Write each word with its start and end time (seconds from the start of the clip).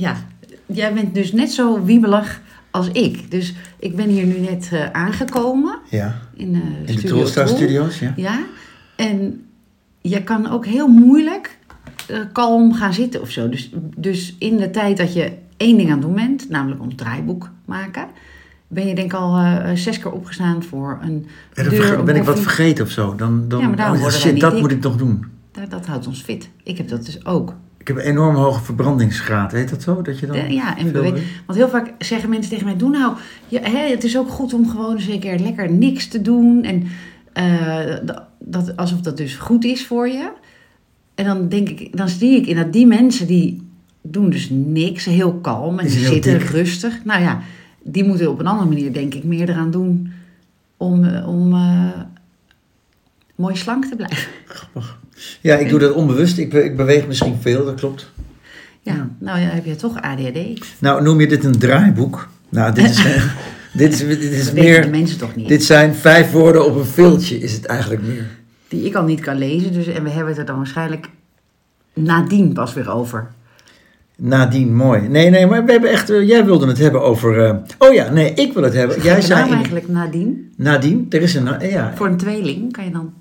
ja, 0.00 0.16
jij 0.66 0.92
bent 0.94 1.14
dus 1.14 1.32
net 1.32 1.50
zo 1.52 1.84
wiebelig 1.84 2.40
als 2.70 2.88
ik. 2.92 3.30
Dus 3.30 3.54
ik 3.78 3.96
ben 3.96 4.08
hier 4.08 4.26
nu 4.26 4.38
net 4.38 4.68
eh, 4.72 4.90
aangekomen 4.90 5.78
Ja. 5.90 6.18
in, 6.34 6.54
eh 6.54 6.90
In 6.94 6.96
de 6.96 7.02
Troll. 7.02 7.26
Studios, 7.46 7.98
ja. 7.98 8.12
Ja, 8.16 8.38
en 8.96 9.44
je 10.00 10.22
kan 10.22 10.50
ook 10.50 10.66
heel 10.66 10.88
moeilijk 10.88 11.58
eh, 12.06 12.18
kalm 12.32 12.72
gaan 12.74 12.94
zitten 12.94 13.20
of 13.20 13.30
zo. 13.30 13.48
Dus, 13.48 13.70
dus 13.96 14.36
in 14.38 14.56
de 14.56 14.70
tijd 14.70 14.96
dat 14.96 15.12
je 15.12 15.32
één 15.56 15.76
ding 15.76 15.88
aan 15.88 15.98
het 15.98 16.06
doen 16.06 16.14
bent, 16.14 16.48
namelijk 16.48 16.80
ons 16.82 16.94
draaiboek 16.94 17.50
maken, 17.64 18.06
ben 18.68 18.86
je 18.86 18.94
denk 18.94 19.12
ik 19.12 19.18
al 19.18 19.40
zes 19.76 19.98
keer 19.98 20.12
opgestaan 20.12 20.62
voor 20.62 20.98
een 21.02 21.26
deur, 21.54 21.64
verge- 21.72 22.02
ben 22.02 22.16
ik 22.16 22.22
wat 22.22 22.40
vergeten 22.40 22.84
of 22.84 22.90
zo. 22.90 23.14
Dan, 23.14 23.44
dan, 23.48 23.60
Ja, 23.60 23.68
maar 23.68 23.92
oh, 23.92 24.08
shit, 24.10 24.40
dat 24.40 24.60
moet 24.60 24.70
ik 24.70 24.80
nog 24.82 24.96
doen. 24.96 25.24
Dat, 25.52 25.70
dat 25.70 25.86
houdt 25.86 26.06
ons 26.06 26.20
fit. 26.22 26.48
Ik 26.62 26.76
heb 26.76 26.88
dat 26.88 27.04
dus 27.06 27.26
ook. 27.26 27.54
Ik 27.78 27.88
heb 27.88 27.96
een 27.96 28.02
enorm 28.02 28.34
hoge 28.34 28.64
verbrandingsgraad, 28.64 29.52
heet 29.52 29.70
dat 29.70 29.82
zo? 29.82 30.02
Dat 30.02 30.18
je 30.18 30.26
dan 30.26 30.36
De- 30.36 30.52
ja, 30.52 30.78
en? 30.78 30.92
Want 31.46 31.58
heel 31.58 31.68
vaak 31.68 31.94
zeggen 31.98 32.28
mensen 32.30 32.50
tegen 32.50 32.64
mij: 32.66 32.76
Doe 32.76 32.90
nou, 32.90 33.16
hè, 33.48 33.90
het 33.90 34.04
is 34.04 34.18
ook 34.18 34.28
goed 34.28 34.54
om 34.54 34.68
gewoon 34.68 34.94
eens 34.94 35.06
een 35.06 35.20
keer 35.20 35.38
lekker 35.38 35.70
niks 35.72 36.08
te 36.08 36.22
doen. 36.22 36.64
En 36.64 36.86
eh, 37.32 37.96
dat, 38.40 38.76
alsof 38.76 39.00
dat 39.00 39.16
dus 39.16 39.36
goed 39.36 39.64
is 39.64 39.86
voor 39.86 40.08
je. 40.08 40.30
En 41.14 41.24
dan 41.24 41.48
denk 41.48 41.68
ik, 41.68 41.96
dan 41.96 42.08
zie 42.08 42.36
ik 42.36 42.46
in 42.46 42.56
dat 42.56 42.72
die 42.72 42.86
mensen 42.86 43.26
die 43.26 43.62
doen 44.02 44.30
dus 44.30 44.48
niks, 44.50 45.04
heel 45.04 45.34
kalm 45.34 45.78
en 45.78 45.86
heel 45.86 46.12
zitten 46.12 46.38
dik. 46.38 46.48
rustig. 46.48 47.04
Nou 47.04 47.22
ja, 47.22 47.40
die 47.82 48.04
moeten 48.04 48.30
op 48.30 48.38
een 48.38 48.46
andere 48.46 48.68
manier, 48.68 48.92
denk 48.92 49.14
ik, 49.14 49.24
meer 49.24 49.48
eraan 49.48 49.70
doen 49.70 50.12
om, 50.76 51.04
eh, 51.04 51.28
om 51.28 51.52
eh, 51.52 51.90
mooi 53.34 53.56
slank 53.56 53.84
te 53.84 53.96
blijven. 53.96 54.28
Ja, 55.40 55.56
ik 55.56 55.68
doe 55.68 55.78
dat 55.78 55.92
onbewust. 55.92 56.38
Ik, 56.38 56.50
be- 56.50 56.64
ik 56.64 56.76
beweeg 56.76 57.06
misschien 57.06 57.36
veel, 57.40 57.64
dat 57.64 57.74
klopt. 57.74 58.10
Ja, 58.80 59.08
nou 59.18 59.38
ja, 59.40 59.46
heb 59.46 59.64
je 59.64 59.76
toch 59.76 60.00
ADHD? 60.02 60.38
Nou, 60.78 61.02
noem 61.02 61.20
je 61.20 61.26
dit 61.26 61.44
een 61.44 61.58
draaiboek? 61.58 62.28
Nou, 62.48 62.74
dit 62.74 62.84
is, 62.90 63.02
dit 63.72 63.92
is, 63.92 63.98
dit 63.98 64.20
is 64.22 64.44
Dat 64.44 64.54
weten 64.54 64.54
de 64.54 64.60
meer... 64.60 64.90
mensen 64.90 65.18
toch 65.18 65.36
niet. 65.36 65.48
Dit 65.48 65.64
zijn 65.64 65.94
vijf 65.94 66.30
woorden 66.30 66.64
op 66.66 66.76
een 66.76 66.84
viltje, 66.84 67.38
is 67.38 67.52
het 67.52 67.64
eigenlijk 67.66 68.02
meer. 68.06 68.26
die 68.68 68.84
ik 68.84 68.94
al 68.94 69.04
niet 69.04 69.20
kan 69.20 69.38
lezen. 69.38 69.72
Dus, 69.72 69.86
en 69.86 70.02
we 70.04 70.10
hebben 70.10 70.28
het 70.28 70.38
er 70.38 70.44
dan 70.46 70.56
waarschijnlijk 70.56 71.08
nadien 71.94 72.52
pas 72.52 72.74
weer 72.74 72.90
over. 72.90 73.26
Nadien, 74.16 74.74
mooi. 74.76 75.08
Nee, 75.08 75.30
nee, 75.30 75.46
maar 75.46 75.64
we 75.64 75.72
hebben 75.72 75.90
echt... 75.90 76.10
eh, 76.10 76.28
jij 76.28 76.44
wilde 76.44 76.66
het 76.66 76.78
hebben 76.78 77.02
over... 77.02 77.44
eh, 77.44 77.54
oh 77.78 77.94
ja, 77.94 78.10
nee, 78.10 78.34
ik 78.34 78.52
wil 78.52 78.62
het 78.62 78.74
hebben. 78.74 78.96
Jij 78.96 79.04
Jij 79.12 79.20
zei... 79.20 79.50
eigenlijk 79.52 79.88
nadien. 79.88 80.52
Nadien, 80.56 81.06
er 81.10 81.22
is 81.22 81.34
een... 81.34 81.68
Ja, 81.70 81.92
Voor 81.96 82.06
een 82.06 82.16
tweeling 82.16 82.72
kan 82.72 82.84
je 82.84 82.90
dan 82.90 83.12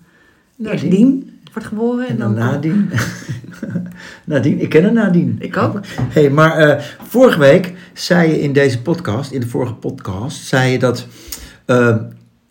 eerst 0.64 0.84
Nadien. 0.84 0.90
dien 0.90 1.37
wordt 1.58 1.75
geboren. 1.75 2.08
En 2.08 2.17
dan 2.17 2.36
dan 2.36 2.45
Nadien. 2.45 2.91
Nadien, 4.25 4.61
ik 4.61 4.69
ken 4.69 4.83
een 4.83 4.94
Nadien. 4.94 5.36
Ik 5.39 5.58
ook. 5.58 5.80
hey, 6.00 6.30
maar 6.30 6.58
eh, 6.58 6.83
vorige 7.08 7.39
week 7.39 7.73
zei 7.94 8.30
je 8.30 8.41
in 8.41 8.53
deze 8.53 8.81
podcast, 8.81 9.31
in 9.31 9.39
de 9.39 9.47
vorige 9.47 9.73
podcast, 9.73 10.45
zei 10.45 10.72
je 10.72 10.80
dat 10.80 11.08
eh, 11.66 11.95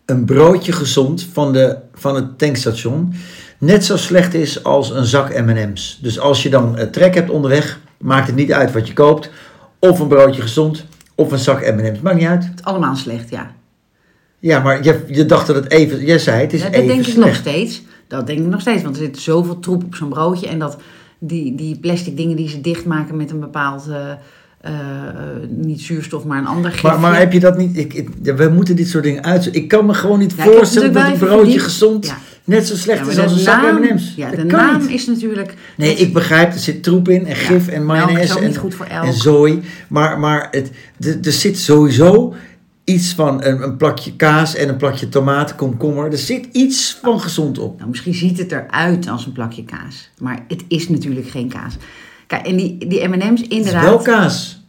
een 0.05 0.25
broodje 0.25 0.71
gezond 0.71 1.27
van, 1.33 1.53
de, 1.53 1.77
van 1.93 2.15
het 2.15 2.37
tankstation 2.37 3.13
net 3.57 3.85
zo 3.85 3.97
slecht 3.97 4.33
is 4.33 4.63
als 4.63 4.89
een 4.89 5.05
zak 5.05 5.39
M&M's. 5.45 5.99
Dus 6.01 6.19
als 6.19 6.43
je 6.43 6.49
dan 6.49 6.77
eh, 6.77 6.87
trek 6.87 7.13
hebt 7.15 7.29
onderweg, 7.29 7.79
maakt 7.97 8.27
het 8.27 8.35
niet 8.35 8.53
uit 8.53 8.71
wat 8.71 8.87
je 8.87 8.93
koopt. 8.93 9.29
Of 9.79 9.99
een 9.99 10.07
broodje 10.07 10.41
gezond, 10.41 10.85
of 11.15 11.31
een 11.31 11.39
zak 11.39 11.61
M&M's. 11.61 11.99
Maakt 11.99 12.17
niet 12.17 12.27
uit. 12.27 12.43
Het 12.43 12.59
is 12.59 12.65
allemaal 12.65 12.95
slecht, 12.95 13.29
ja. 13.29 13.51
Ja, 14.39 14.59
maar 14.59 14.83
je, 14.83 15.03
je 15.07 15.25
dacht 15.25 15.47
dat 15.47 15.55
het 15.55 15.71
even... 15.71 16.05
Jij 16.05 16.19
zei 16.19 16.41
het 16.41 16.53
is 16.53 16.61
Ja, 16.61 16.65
dat 16.65 16.75
even 16.75 16.87
denk 16.87 17.07
ik 17.07 17.15
nog 17.15 17.35
steeds. 17.35 17.81
Dat 18.07 18.27
denk 18.27 18.39
ik 18.39 18.45
nog 18.45 18.61
steeds. 18.61 18.83
Want 18.83 18.95
er 18.95 19.01
zit 19.03 19.17
zoveel 19.19 19.59
troep 19.59 19.83
op 19.83 19.95
zo'n 19.95 20.09
broodje. 20.09 20.47
En 20.47 20.59
dat 20.59 20.77
die, 21.19 21.55
die 21.55 21.77
plastic 21.79 22.17
dingen 22.17 22.35
die 22.35 22.49
ze 22.49 22.61
dichtmaken 22.61 23.17
met 23.17 23.31
een 23.31 23.39
bepaald... 23.39 23.87
eh, 23.89 24.11
eh, 24.61 24.73
niet 25.49 25.81
zuurstof, 25.81 26.23
maar 26.25 26.37
een 26.37 26.45
ander 26.47 26.71
gifje. 26.71 26.87
Maar, 26.87 26.99
maar 26.99 27.17
heb 27.17 27.33
je 27.33 27.39
dat 27.39 27.57
niet... 27.57 27.77
Ik, 27.77 27.93
ik, 27.93 28.09
we 28.35 28.49
moeten 28.49 28.75
dit 28.75 28.87
soort 28.87 29.03
dingen 29.03 29.23
uit... 29.23 29.55
Ik 29.55 29.67
kan 29.67 29.85
me 29.85 29.93
gewoon 29.93 30.19
niet 30.19 30.33
Ja, 30.37 30.43
voorstellen 30.43 30.93
dat 30.93 31.05
een 31.07 31.17
broodje 31.17 31.59
gezond 31.59 32.05
Ja. 32.07 32.17
net 32.43 32.67
zo 32.67 32.75
slecht 32.75 33.05
Ja, 33.05 33.11
is 33.11 33.17
als 33.19 33.31
een 33.31 33.37
zak 33.39 33.79
M&M's. 33.79 34.13
Ja, 34.15 34.29
Dat 34.29 34.37
de 34.39 34.43
naam 34.45 34.81
niet. 34.81 34.89
is 34.89 35.07
natuurlijk... 35.07 35.53
Nee, 35.77 35.95
ik 35.95 36.13
begrijp, 36.13 36.53
er 36.53 36.59
zit 36.59 36.83
troep 36.83 37.09
in 37.09 37.25
en 37.25 37.35
gif 37.35 37.67
en 37.67 37.85
mayonaise 37.85 38.33
ook 38.33 38.39
en, 38.41 38.47
niet 38.47 38.57
goed 38.57 38.75
voor 38.75 38.85
elk. 38.85 39.05
en 39.05 39.13
zooi. 39.13 39.61
Maar, 39.87 40.19
maar 40.19 40.47
het, 40.51 40.71
er 41.25 41.31
zit 41.31 41.57
sowieso 41.57 42.33
iets 42.87 43.13
van 43.13 43.43
een, 43.43 43.63
een 43.63 43.77
plakje 43.77 44.15
kaas 44.15 44.55
en 44.55 44.69
een 44.69 44.77
plakje 44.77 45.09
tomaat, 45.09 45.55
komkommer. 45.55 46.11
Er 46.11 46.17
zit 46.17 46.47
iets 46.51 46.97
van 47.01 47.21
gezond 47.21 47.59
op. 47.59 47.77
Nou, 47.77 47.89
misschien 47.89 48.13
ziet 48.13 48.37
het 48.37 48.51
eruit 48.51 49.07
als 49.07 49.25
een 49.25 49.31
plakje 49.31 49.63
kaas. 49.63 50.09
Maar 50.19 50.45
het 50.47 50.63
is 50.67 50.89
natuurlijk 50.89 51.29
geen 51.29 51.49
kaas. 51.49 51.77
Kijk, 52.27 52.45
en 52.45 52.55
die, 52.55 52.87
die 52.87 53.07
M&M's 53.07 53.41
Het 53.41 53.51
is 53.51 53.57
inderdaad... 53.57 53.83
wel 53.83 53.97
kaas. 53.97 54.63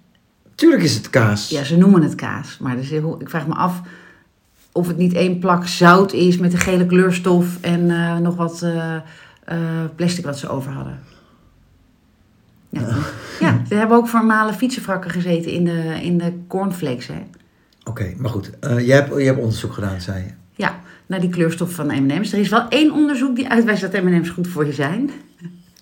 Tuurlijk 0.55 0.83
is 0.83 0.95
het 0.95 1.11
kaas. 1.11 1.49
Ja, 1.49 1.65
ze 1.65 1.77
noemen 1.77 2.03
het 2.03 2.15
kaas. 2.15 2.59
Maar 2.59 2.77
heel- 2.77 3.21
ik 3.21 3.29
vraag 3.29 3.47
me 3.47 3.55
af 3.55 3.81
of 4.73 4.87
het 4.87 4.97
niet 4.97 5.13
één 5.13 5.39
plak 5.39 5.67
zout 5.67 6.13
is 6.13 6.39
met 6.39 6.53
een 6.53 6.59
gele 6.59 6.87
kleurstof 6.87 7.59
en 7.61 7.91
eh, 7.91 8.17
nog 8.17 8.37
wat 8.37 8.63
eh, 8.63 8.95
eh, 9.45 9.59
plastic 9.97 10.25
wat 10.25 10.39
ze 10.39 10.49
over 10.49 10.73
hadden. 10.73 11.01
Ja, 12.69 12.81
ja 13.41 13.63
ze 13.69 13.75
hebben 13.75 13.97
ook 13.97 14.09
formale 14.09 14.53
fietsenvrakken 14.53 15.11
gezeten 15.11 15.53
in 15.53 15.65
de, 15.65 15.99
in 16.03 16.19
de 16.19 16.33
cornflakes. 16.47 17.07
Hè? 17.07 17.23
Oké, 17.89 18.15
maar 18.17 18.31
goed. 18.31 18.51
Eh, 18.61 18.87
jij, 18.87 18.97
hebt, 18.97 19.15
jij 19.17 19.25
hebt 19.25 19.39
onderzoek 19.39 19.73
gedaan, 19.73 20.01
zei 20.01 20.19
je. 20.25 20.31
Ja, 20.55 20.81
naar 21.07 21.21
die 21.21 21.31
kleurstof 21.31 21.71
van 21.73 21.87
M&M's. 21.87 22.33
Er 22.33 22.39
is 22.39 22.49
wel 22.49 22.69
één 22.69 22.93
onderzoek 22.93 23.37
die 23.37 23.49
uitwijst 23.49 23.81
dat 23.81 24.03
M&M's 24.03 24.29
goed 24.29 24.49
voor 24.49 24.67
je 24.67 24.73
zijn. 24.73 25.11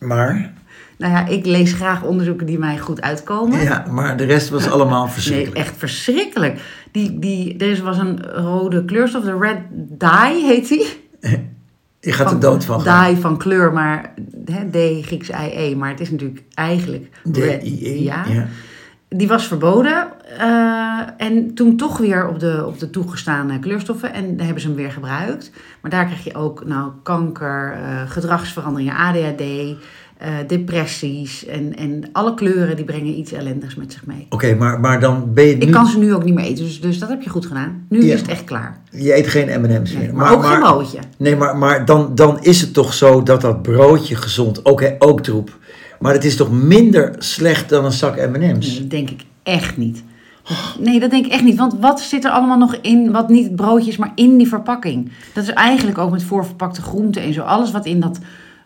Maar, 0.01 0.53
Nou 0.99 1.13
ja, 1.13 1.27
ik 1.27 1.47
lees 1.47 1.73
graag 1.73 2.03
onderzoeken 2.03 2.47
die 2.47 2.59
mij 2.59 2.79
goed 2.79 3.01
uitkomen. 3.01 3.63
ja, 3.63 3.85
maar 3.91 4.17
de 4.17 4.25
rest 4.25 4.49
was 4.49 4.71
allemaal 4.71 5.05
Nee, 5.05 5.13
verschrikkelijk. 5.13 5.57
echt 5.59 5.77
verschrikkelijk. 5.77 6.61
Die, 6.93 7.19
die, 7.19 7.57
er 7.57 7.83
was 7.83 7.99
een 7.99 8.23
rode 8.23 8.85
kleurstof, 8.85 9.25
de 9.25 9.39
red 9.39 9.59
dye 9.99 10.45
heet 10.47 10.69
die. 10.69 10.87
Je 12.01 12.13
gaat 12.13 12.33
er 12.33 12.41
dood 12.41 12.65
van 12.65 12.81
gaan. 12.81 13.13
Dye 13.15 13.21
van 13.21 13.39
kleur, 13.39 13.73
maar 13.73 14.15
hè, 14.45 14.71
D, 14.71 15.05
Grieks 15.07 15.29
I, 15.29 15.51
E. 15.53 15.75
Maar 15.75 15.91
het 15.91 16.01
is 16.01 16.11
natuurlijk 16.11 16.43
eigenlijk 16.55 17.09
red. 17.33 17.61
D-I-E. 17.61 18.03
Ja. 18.03 18.25
ja. 18.29 18.47
Die 19.09 19.29
was 19.29 19.47
verboden. 19.47 20.09
Eh, 20.39 21.01
en 21.17 21.55
toen 21.55 21.77
toch 21.77 21.99
weer 21.99 22.29
op 22.29 22.39
de, 22.41 22.65
op 22.67 22.79
de 22.79 22.91
toegestane 22.91 23.59
kleurstoffen. 23.59 24.13
En 24.13 24.37
daar 24.37 24.45
hebben 24.45 24.63
ze 24.63 24.69
hem 24.69 24.77
weer 24.77 24.91
gebruikt. 24.93 25.51
Maar 25.81 25.91
daar 25.91 26.05
krijg 26.05 26.25
je 26.25 26.35
ook 26.35 26.65
nou, 26.67 26.91
kanker, 27.03 27.73
eh, 27.73 28.11
gedragsveranderingen, 28.11 28.95
ADHD, 28.97 29.41
eh, 30.19 30.29
depressies. 30.47 31.47
En, 31.47 31.77
en 31.77 32.05
alle 32.13 32.35
kleuren 32.35 32.77
die 32.77 32.85
brengen 32.85 33.19
iets 33.19 33.33
ellendigs 33.33 33.75
met 33.75 33.93
zich 33.93 34.07
mee. 34.07 34.27
Oké, 34.31 34.55
maar, 34.55 34.81
maar 34.81 35.01
dan 35.01 35.33
ben 35.35 35.45
je 35.45 35.57
nu... 35.57 35.61
Ik 35.67 35.73
kan 35.73 35.87
ze 35.87 35.99
nu 35.99 36.15
ook 36.15 36.25
niet 36.25 36.35
meer 36.35 36.45
eten, 36.45 36.65
dus, 36.65 36.81
dus 36.81 36.99
dat 36.99 37.09
heb 37.09 37.23
je 37.23 37.31
goed 37.31 37.47
gedaan. 37.47 37.87
Nu 37.89 38.05
Ja. 38.05 38.15
is 38.15 38.21
het 38.21 38.29
echt 38.31 38.45
klaar. 38.45 38.81
Je 38.91 39.17
eet 39.17 39.27
geen 39.29 39.61
M&M's 39.61 39.93
Nee, 39.93 40.03
meer. 40.03 40.15
maar, 40.15 40.33
ook 40.33 40.45
geen 40.45 40.61
broodje. 40.61 40.99
Nee, 41.17 41.37
maar, 41.37 41.57
maar 41.57 41.85
dan, 41.85 42.15
dan 42.15 42.39
is 42.43 42.61
het 42.61 42.73
toch 42.75 42.95
zo 42.95 43.23
dat 43.23 43.41
dat 43.41 43.63
broodje 43.63 44.17
gezond, 44.17 44.65
ook, 44.65 44.83
ook 44.99 45.23
troep, 45.23 45.59
maar 46.01 46.13
het 46.13 46.25
is 46.25 46.37
toch 46.37 46.53
minder 46.53 47.15
slecht 47.19 47.69
dan 47.69 47.85
een 47.85 47.93
zak 47.93 48.17
M&M's? 48.17 48.67
Nee, 48.69 48.81
dat 48.81 48.91
denk 48.91 49.11
ik 49.11 49.21
echt 49.43 49.77
niet. 49.77 50.05
Nee, 50.79 51.01
dat 51.01 51.11
denk 51.11 51.27
ik 51.27 51.33
echt 51.33 51.43
niet. 51.43 51.57
Want 51.57 51.75
wat 51.81 52.01
zit 52.01 52.25
er 52.25 52.31
allemaal 52.31 52.59
nog 52.59 52.77
in, 52.77 53.13
wat 53.13 53.29
niet 53.29 53.57
broodje 53.57 53.91
is, 53.91 53.97
maar 53.97 54.13
in 54.15 54.37
die 54.37 54.49
verpakking? 54.49 55.13
Dat 55.33 55.45
is 55.45 55.51
eigenlijk 55.51 55.99
ook 55.99 56.11
met 56.11 56.23
voorverpakte 56.23 56.83
groenten 56.83 57.23
en 57.23 57.33
zo. 57.33 57.43
Alles 57.43 57.71
wat 57.71 57.87
in 57.87 58.01
dat, 58.01 58.19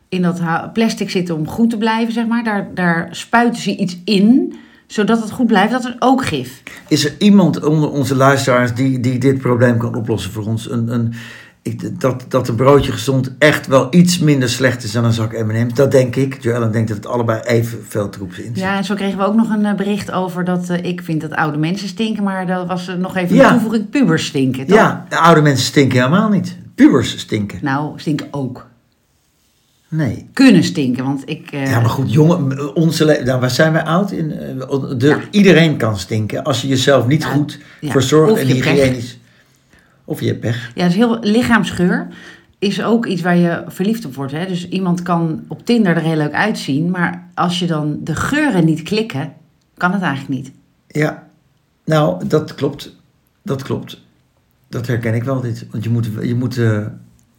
in 0.09 0.23
dat 0.23 0.41
plastic 0.73 1.11
zit 1.11 1.31
om 1.31 1.49
goed 1.49 1.71
te 1.71 1.79
blijven, 1.79 2.13
zeg 2.13 2.27
maar. 2.27 2.45
Daar, 2.45 2.71
daar 2.75 3.09
spuiten 3.11 3.63
ze 3.63 3.77
iets 3.77 3.99
in, 4.05 4.55
zodat 4.87 5.21
het 5.21 5.31
goed 5.31 5.47
blijft. 5.47 5.73
Dat 5.73 5.85
is 5.85 5.95
ook 5.99 6.25
gif. 6.25 6.63
Is 6.89 7.05
er 7.05 7.15
iemand 7.19 7.65
onder 7.65 7.91
onze 7.91 8.15
luisteraars 8.15 8.75
die, 8.75 9.01
die 9.01 9.19
dit 9.19 9.39
probleem 9.39 9.79
kan 9.79 9.95
oplossen 9.95 10.31
voor 10.31 10.47
ons? 10.47 10.71
Een, 10.71 10.93
een, 10.93 11.15
ik, 11.63 12.01
dat, 12.01 12.25
dat 12.29 12.49
een 12.49 12.55
broodje 12.55 12.93
gezond 12.93 13.33
echt 13.39 13.67
wel 13.67 13.87
iets 13.91 14.19
minder 14.19 14.49
slecht 14.49 14.83
is 14.83 14.93
dan 14.93 15.05
een 15.05 15.13
zak 15.13 15.33
M&M's? 15.45 15.75
Dat 15.75 15.91
denk 15.91 16.17
ik. 16.17 16.43
Joellen 16.43 16.73
denkt 16.73 16.89
dat 16.89 16.97
het 16.97 17.07
allebei 17.07 17.41
evenveel 17.41 18.09
troep 18.09 18.33
in 18.33 18.45
zit. 18.45 18.59
Ja, 18.59 18.77
en 18.77 18.85
zo 18.85 18.95
kregen 18.95 19.19
we 19.19 19.25
ook 19.25 19.35
nog 19.35 19.51
een 19.51 19.65
eh, 19.65 19.75
bericht 19.75 20.11
over 20.11 20.45
dat 20.45 20.69
eh, 20.69 20.85
ik 20.85 21.01
vind 21.03 21.21
dat 21.21 21.33
oude 21.33 21.59
mensen 21.59 21.89
stinken. 21.89 22.23
Maar 22.23 22.47
dat 22.47 22.67
was 22.67 22.89
eh, 22.89 22.95
nog 22.95 23.17
even 23.17 23.37
Ja. 23.37 23.45
een 23.47 23.53
toevoeging, 23.53 23.91
pubers 23.91 24.27
stinken, 24.27 24.67
toch? 24.67 24.77
Ja, 24.77 25.07
de 25.09 25.19
oude 25.19 25.41
mensen 25.41 25.65
stinken 25.67 25.99
helemaal 25.99 26.29
niet. 26.29 26.57
Pubers 26.75 27.19
stinken. 27.19 27.59
Nou, 27.63 27.93
stinken 28.01 28.27
ook. 28.31 28.69
Nee. 29.89 30.29
Kunnen 30.33 30.65
stinken, 30.65 31.05
want 31.05 31.23
ik... 31.25 31.51
Ja, 31.51 31.81
maar 31.81 31.91
goed, 31.91 32.13
jongen, 32.13 32.75
onze 32.75 33.21
nou, 33.25 33.41
waar 33.41 33.51
zijn 33.51 33.73
wij 33.73 33.85
oud? 33.85 34.11
In, 34.11 34.29
de, 34.29 35.07
Ja. 35.07 35.19
Iedereen 35.31 35.77
kan 35.77 35.99
stinken 35.99 36.45
als 36.45 36.63
je 36.63 36.69
jezelf 36.69 37.07
niet 37.07 37.23
Ja, 37.23 37.29
goed 37.29 37.59
ja. 37.81 37.91
verzorgt 37.91 38.37
en 38.41 38.47
hygiënisch. 38.47 39.19
Of 40.11 40.21
je 40.21 40.27
hebt 40.27 40.41
pech. 40.41 40.71
Ja, 40.75 40.85
dus 40.85 40.95
heel 40.95 41.19
lichaamsgeur 41.21 42.09
is 42.59 42.83
ook 42.83 43.07
iets 43.07 43.23
waar 43.23 43.37
je 43.37 43.65
verliefd 43.67 44.05
op 44.05 44.15
wordt. 44.15 44.33
Hè? 44.33 44.47
Dus 44.47 44.69
iemand 44.69 45.03
kan 45.03 45.45
op 45.49 45.67
Tinder 45.67 45.97
er 45.97 46.03
heel 46.03 46.17
leuk 46.17 46.33
uitzien, 46.33 46.91
maar 46.91 47.29
als 47.35 47.59
je 47.59 47.67
dan 47.67 47.99
de 48.03 48.15
geuren 48.15 48.65
niet 48.65 48.83
klikken, 48.83 49.33
kan 49.77 49.93
het 49.93 50.03
eigenlijk 50.03 50.43
niet. 50.43 50.53
Ja, 50.87 51.27
nou, 51.85 52.27
dat 52.27 52.55
klopt. 52.55 52.97
Dat 53.43 53.63
klopt. 53.63 54.01
Dat 54.69 54.87
herken 54.87 55.15
ik 55.15 55.25
wel, 55.25 55.41
dit. 55.41 55.67
Want 55.71 55.85
je 55.85 55.91
moet, 55.91 56.09
je 56.23 56.35
moet, 56.35 56.59
eh, 56.59 56.87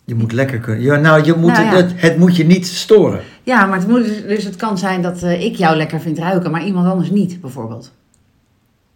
je 0.06 0.15
moet 0.15 0.31
lekker 0.31 0.59
kunnen. 0.59 0.83
Ja, 0.83 0.95
nou, 0.95 1.24
je 1.24 1.33
moet, 1.33 1.51
Nou 1.51 1.65
ja. 1.65 1.75
het, 1.75 1.94
het 1.95 2.17
moet 2.17 2.35
je 2.35 2.45
niet 2.45 2.67
storen. 2.67 3.21
Ja, 3.44 3.65
maar 3.65 3.79
het 3.79 3.88
moet, 3.88 4.03
dus- 4.03 4.21
dus 4.21 4.44
het 4.44 4.56
kan 4.56 4.77
zijn 4.77 5.01
dat 5.01 5.24
eh, 5.24 5.44
ik 5.45 5.56
jou 5.56 5.75
lekker 5.75 6.00
vind 6.01 6.17
ruiken, 6.17 6.51
maar 6.51 6.65
iemand 6.65 6.88
anders 6.88 7.09
niet, 7.09 7.41
bijvoorbeeld. 7.41 7.91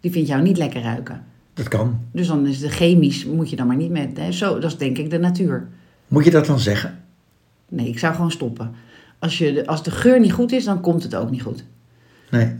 Die 0.00 0.10
vindt 0.10 0.28
jou 0.28 0.42
niet 0.42 0.56
lekker 0.58 0.82
ruiken. 0.82 1.24
Dat 1.56 1.68
kan. 1.68 1.98
Dus 2.12 2.26
dan 2.26 2.46
is 2.46 2.58
de 2.60 2.68
chemisch, 2.68 3.24
moet 3.24 3.50
je 3.50 3.56
dan 3.56 3.66
maar 3.66 3.76
niet 3.76 3.90
met. 3.90 4.16
Hè? 4.16 4.32
Zo, 4.32 4.58
dat 4.58 4.70
is 4.70 4.76
denk 4.78 4.98
ik 4.98 5.10
de 5.10 5.18
natuur. 5.18 5.68
Moet 6.08 6.24
je 6.24 6.30
dat 6.30 6.46
dan 6.46 6.58
zeggen? 6.60 6.98
Nee, 7.68 7.88
ik 7.88 7.98
zou 7.98 8.14
gewoon 8.14 8.30
stoppen. 8.30 8.72
Als, 9.18 9.38
je, 9.38 9.52
de- 9.52 9.66
als 9.66 9.82
de 9.82 9.90
geur 9.90 10.20
niet 10.20 10.32
goed 10.32 10.52
is, 10.52 10.64
dan 10.64 10.80
komt 10.80 11.02
het 11.02 11.14
ook 11.14 11.30
niet 11.30 11.42
goed. 11.42 11.64
Nee. 12.30 12.54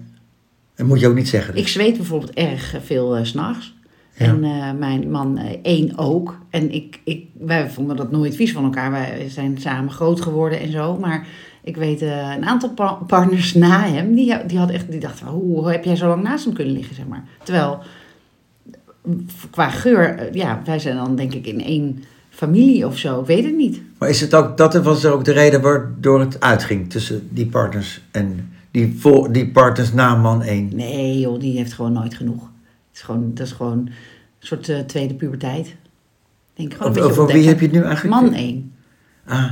Dat 0.75 0.87
moet 0.87 1.01
je 1.01 1.09
ook 1.09 1.15
niet 1.15 1.29
zeggen. 1.29 1.53
dus. 1.55 1.63
Ik 1.63 1.69
zweet 1.69 1.97
bijvoorbeeld 1.97 2.35
erg 2.35 2.75
veel 2.85 3.17
eh, 3.17 3.25
s 3.25 3.29
s'nachts. 3.29 3.75
Ja. 4.15 4.27
En 4.27 4.45
eh, 4.45 4.73
mijn 4.79 5.11
man 5.11 5.39
eh, 5.39 5.59
één 5.63 5.99
ook. 5.99 6.39
En 6.51 6.71
ik, 6.75 7.01
ik, 7.05 7.27
wij 7.39 7.71
vonden 7.71 7.97
dat 7.97 8.11
nooit 8.11 8.37
vies 8.37 8.53
van 8.53 8.65
elkaar. 8.65 8.91
Wij 8.91 9.29
zijn 9.29 9.59
samen 9.59 9.91
groot 9.93 10.21
geworden 10.21 10.61
en 10.61 10.71
zo. 10.73 10.97
Maar 10.99 11.27
ik 11.63 11.77
weet 11.77 12.01
een 12.01 12.45
aantal 12.45 12.71
pa- 12.71 12.93
partners 13.07 13.55
na 13.55 13.81
hem, 13.89 14.15
die, 14.15 14.47
die, 14.47 14.59
had 14.59 14.71
echt, 14.71 14.91
die 14.91 15.01
dachten, 15.01 15.27
hoe, 15.27 15.43
hoe 15.57 15.71
heb 15.71 15.85
jij 15.85 15.97
zo 15.97 16.09
lang 16.09 16.23
naast 16.23 16.45
hem 16.45 16.55
kunnen 16.55 16.75
liggen, 16.75 16.95
zeg 16.95 17.07
maar. 17.07 17.25
Terwijl, 17.43 17.79
qua 19.50 19.70
geur, 19.70 20.19
eh, 20.19 20.35
ja, 20.35 20.61
wij 20.64 20.79
zijn 20.79 20.97
dan 20.97 21.17
denk 21.17 21.35
ik 21.35 21.47
in 21.47 21.64
één 21.64 22.05
familie 22.31 22.87
of 22.87 22.99
zo. 22.99 23.20
Ik 23.20 23.26
weet 23.26 23.44
het 23.44 23.56
niet. 23.56 23.81
Maar 23.99 24.08
is 24.08 24.20
het 24.20 24.35
ook, 24.35 24.56
dat 24.56 24.75
was 24.75 25.05
ook 25.05 25.25
de 25.25 25.32
reden 25.32 25.61
waardoor 25.61 26.20
het 26.20 26.41
uitging 26.41 26.91
tussen 26.91 27.29
die 27.31 27.47
partners 27.47 28.00
en 28.11 28.53
die, 28.70 28.97
vol, 28.99 29.32
die 29.32 29.50
partners 29.50 29.93
na 29.93 30.14
man 30.14 30.43
1? 30.43 30.70
Nee 30.73 31.19
joh, 31.19 31.41
die 31.41 31.56
heeft 31.56 31.73
gewoon 31.73 31.93
nooit 31.93 32.14
genoeg. 32.14 32.43
Het 32.43 32.97
is 32.97 33.00
gewoon, 33.00 33.31
dat 33.35 33.47
is 33.47 33.53
gewoon 33.53 33.79
een 33.79 33.93
soort 34.38 34.69
eh, 34.69 34.79
tweede 34.79 35.14
puberteit. 35.14 35.75
Denk 36.55 36.75
gewoon 36.75 36.97
een 36.97 37.02
Over, 37.02 37.26
wie 37.26 37.47
heb 37.47 37.59
je 37.61 37.67
het 37.67 37.75
nu 37.75 37.82
eigenlijk? 37.82 38.20
Man 38.20 38.35
één. 38.35 38.73
Ah. 39.26 39.50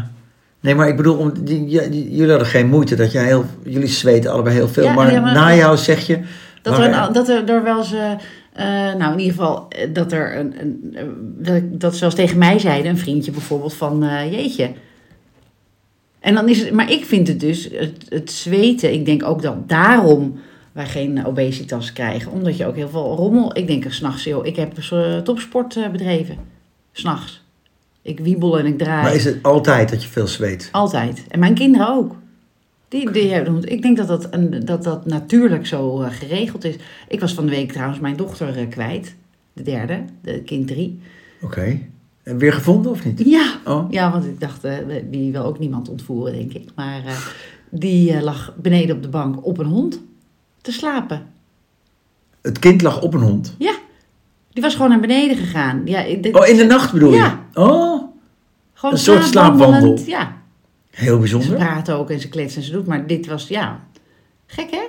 Nee, 0.60 0.74
maar 0.74 0.88
ik 0.88 0.96
bedoel, 0.96 1.16
om, 1.16 1.32
die, 1.44 1.68
jullie 1.68 2.28
hadden 2.28 2.46
geen 2.46 2.68
moeite. 2.68 2.94
Dat 2.94 3.12
jij 3.12 3.24
heel, 3.24 3.44
jullie 3.62 3.88
zweten 3.88 4.32
allebei 4.32 4.54
heel 4.54 4.68
veel. 4.68 4.84
Ja, 4.84 4.94
maar, 4.94 5.12
ja, 5.12 5.20
maar- 5.20 5.34
na 5.34 5.54
jou 5.54 5.76
zeg 5.76 6.06
je... 6.06 6.20
Dat 6.62 6.78
er, 6.78 7.12
dat 7.12 7.28
er, 7.28 7.48
er 7.48 7.62
wel 7.62 7.78
eens, 7.78 7.92
eh, 7.92 8.12
eh, 8.54 8.66
nou 8.94 9.12
in 9.12 9.18
ieder 9.18 9.34
geval, 9.34 9.68
eh, 9.68 9.88
dat 9.92 10.12
er 10.12 10.36
een, 10.36 10.54
een, 10.92 11.78
dat, 11.78 11.96
zoals 11.96 12.14
tegen 12.14 12.38
mij 12.38 12.58
zeiden, 12.58 12.90
een 12.90 12.98
vriendje 12.98 13.30
bijvoorbeeld 13.30 13.74
van, 13.74 14.02
eh, 14.02 14.32
jeetje. 14.32 14.72
En 16.20 16.34
dan 16.34 16.48
is 16.48 16.60
het, 16.60 16.72
maar 16.72 16.90
ik 16.90 17.04
vind 17.04 17.28
het 17.28 17.40
dus, 17.40 17.68
het, 17.72 18.06
het 18.08 18.30
zweten, 18.30 18.92
ik 18.92 19.04
denk 19.04 19.24
ook 19.24 19.42
dat 19.42 19.68
daarom 19.68 20.40
wij 20.72 20.86
geen 20.86 21.26
obesitas 21.26 21.92
krijgen. 21.92 22.32
Omdat 22.32 22.56
je 22.56 22.66
ook 22.66 22.76
heel 22.76 22.88
veel 22.88 23.14
rommel, 23.16 23.56
ik 23.56 23.66
denk 23.66 23.84
er 23.84 23.94
s'nachts, 23.94 24.24
joh, 24.24 24.46
ik 24.46 24.56
heb 24.56 24.78
uh, 24.92 25.18
topsport 25.18 25.78
bedreven. 25.92 26.36
S'nachts. 26.92 27.42
Ik 28.02 28.20
wiebel 28.20 28.58
en 28.58 28.66
ik 28.66 28.78
draai. 28.78 29.02
Maar 29.02 29.14
is 29.14 29.24
het 29.24 29.42
altijd 29.42 29.90
dat 29.90 30.02
je 30.02 30.08
veel 30.08 30.26
zweet? 30.26 30.68
Altijd. 30.72 31.24
En 31.28 31.38
mijn 31.38 31.54
kinderen 31.54 31.88
ook. 31.88 32.14
Die, 32.94 33.10
die, 33.10 33.32
hebben- 33.32 33.62
ik 33.70 33.82
denk 33.82 33.96
dat 33.96 34.08
dat, 34.08 34.26
een, 34.30 34.62
dat 34.64 34.84
dat 34.84 35.06
natuurlijk 35.06 35.66
zo 35.66 36.00
eh, 36.02 36.10
geregeld 36.10 36.64
is. 36.64 36.74
Ik 37.08 37.20
was 37.20 37.34
van 37.34 37.44
de 37.46 37.50
week 37.50 37.72
trouwens 37.72 38.00
mijn 38.00 38.16
dochter 38.16 38.58
eh, 38.58 38.68
kwijt. 38.68 39.14
De 39.52 39.62
derde, 39.62 40.04
de 40.22 40.40
kind 40.42 40.66
drie. 40.66 41.00
Oké. 41.42 41.78
En 42.22 42.38
weer 42.38 42.52
gevonden 42.52 42.90
of 42.90 43.04
niet? 43.04 43.22
Ja, 43.24 43.52
Oh, 43.64 43.86
ja 43.92 44.10
want 44.10 44.24
ik 44.24 44.40
dacht, 44.40 44.64
eh, 44.64 44.76
die 45.10 45.32
wil 45.32 45.42
ook 45.44 45.58
niemand 45.58 45.88
ontvoeren, 45.88 46.32
denk 46.32 46.52
ik. 46.52 46.68
Maar 46.74 47.02
die 47.70 48.22
lag 48.22 48.54
beneden 48.56 48.96
op 48.96 49.02
de 49.02 49.08
bank 49.08 49.46
op 49.46 49.58
een 49.58 49.66
hond 49.66 50.00
te 50.60 50.72
slapen. 50.72 51.26
het 52.42 52.58
kind 52.58 52.82
lag 52.82 53.02
op 53.02 53.14
een 53.14 53.20
hond. 53.22 53.54
Ja, 53.58 53.74
die 54.52 54.62
was 54.62 54.74
gewoon 54.74 54.90
naar 54.90 55.00
beneden 55.00 55.36
gegaan. 55.36 55.82
Ja, 55.84 56.02
dit- 56.20 56.34
Oh, 56.36 56.46
in 56.46 56.56
de 56.56 56.64
nacht 56.64 56.92
bedoel 56.92 57.10
je? 57.10 57.16
Ja. 57.16 57.44
Oh, 57.54 58.02
gewoon 58.74 58.94
een 58.94 59.00
soort 59.00 59.24
slaapwandelend. 59.24 60.00
slaapwandel. 60.00 60.04
Ja, 60.06 60.42
heel 60.94 61.14
ze 61.14 61.18
bijzonder. 61.18 61.54
praat 61.54 61.90
ook 61.90 62.10
en 62.10 62.20
ze 62.20 62.28
kletst 62.28 62.56
en 62.56 62.62
ze 62.62 62.72
doet. 62.72 62.86
Maar 62.86 63.06
dit 63.06 63.26
was, 63.26 63.48
ja, 63.48 63.80
gek 64.46 64.70
hè? 64.70 64.82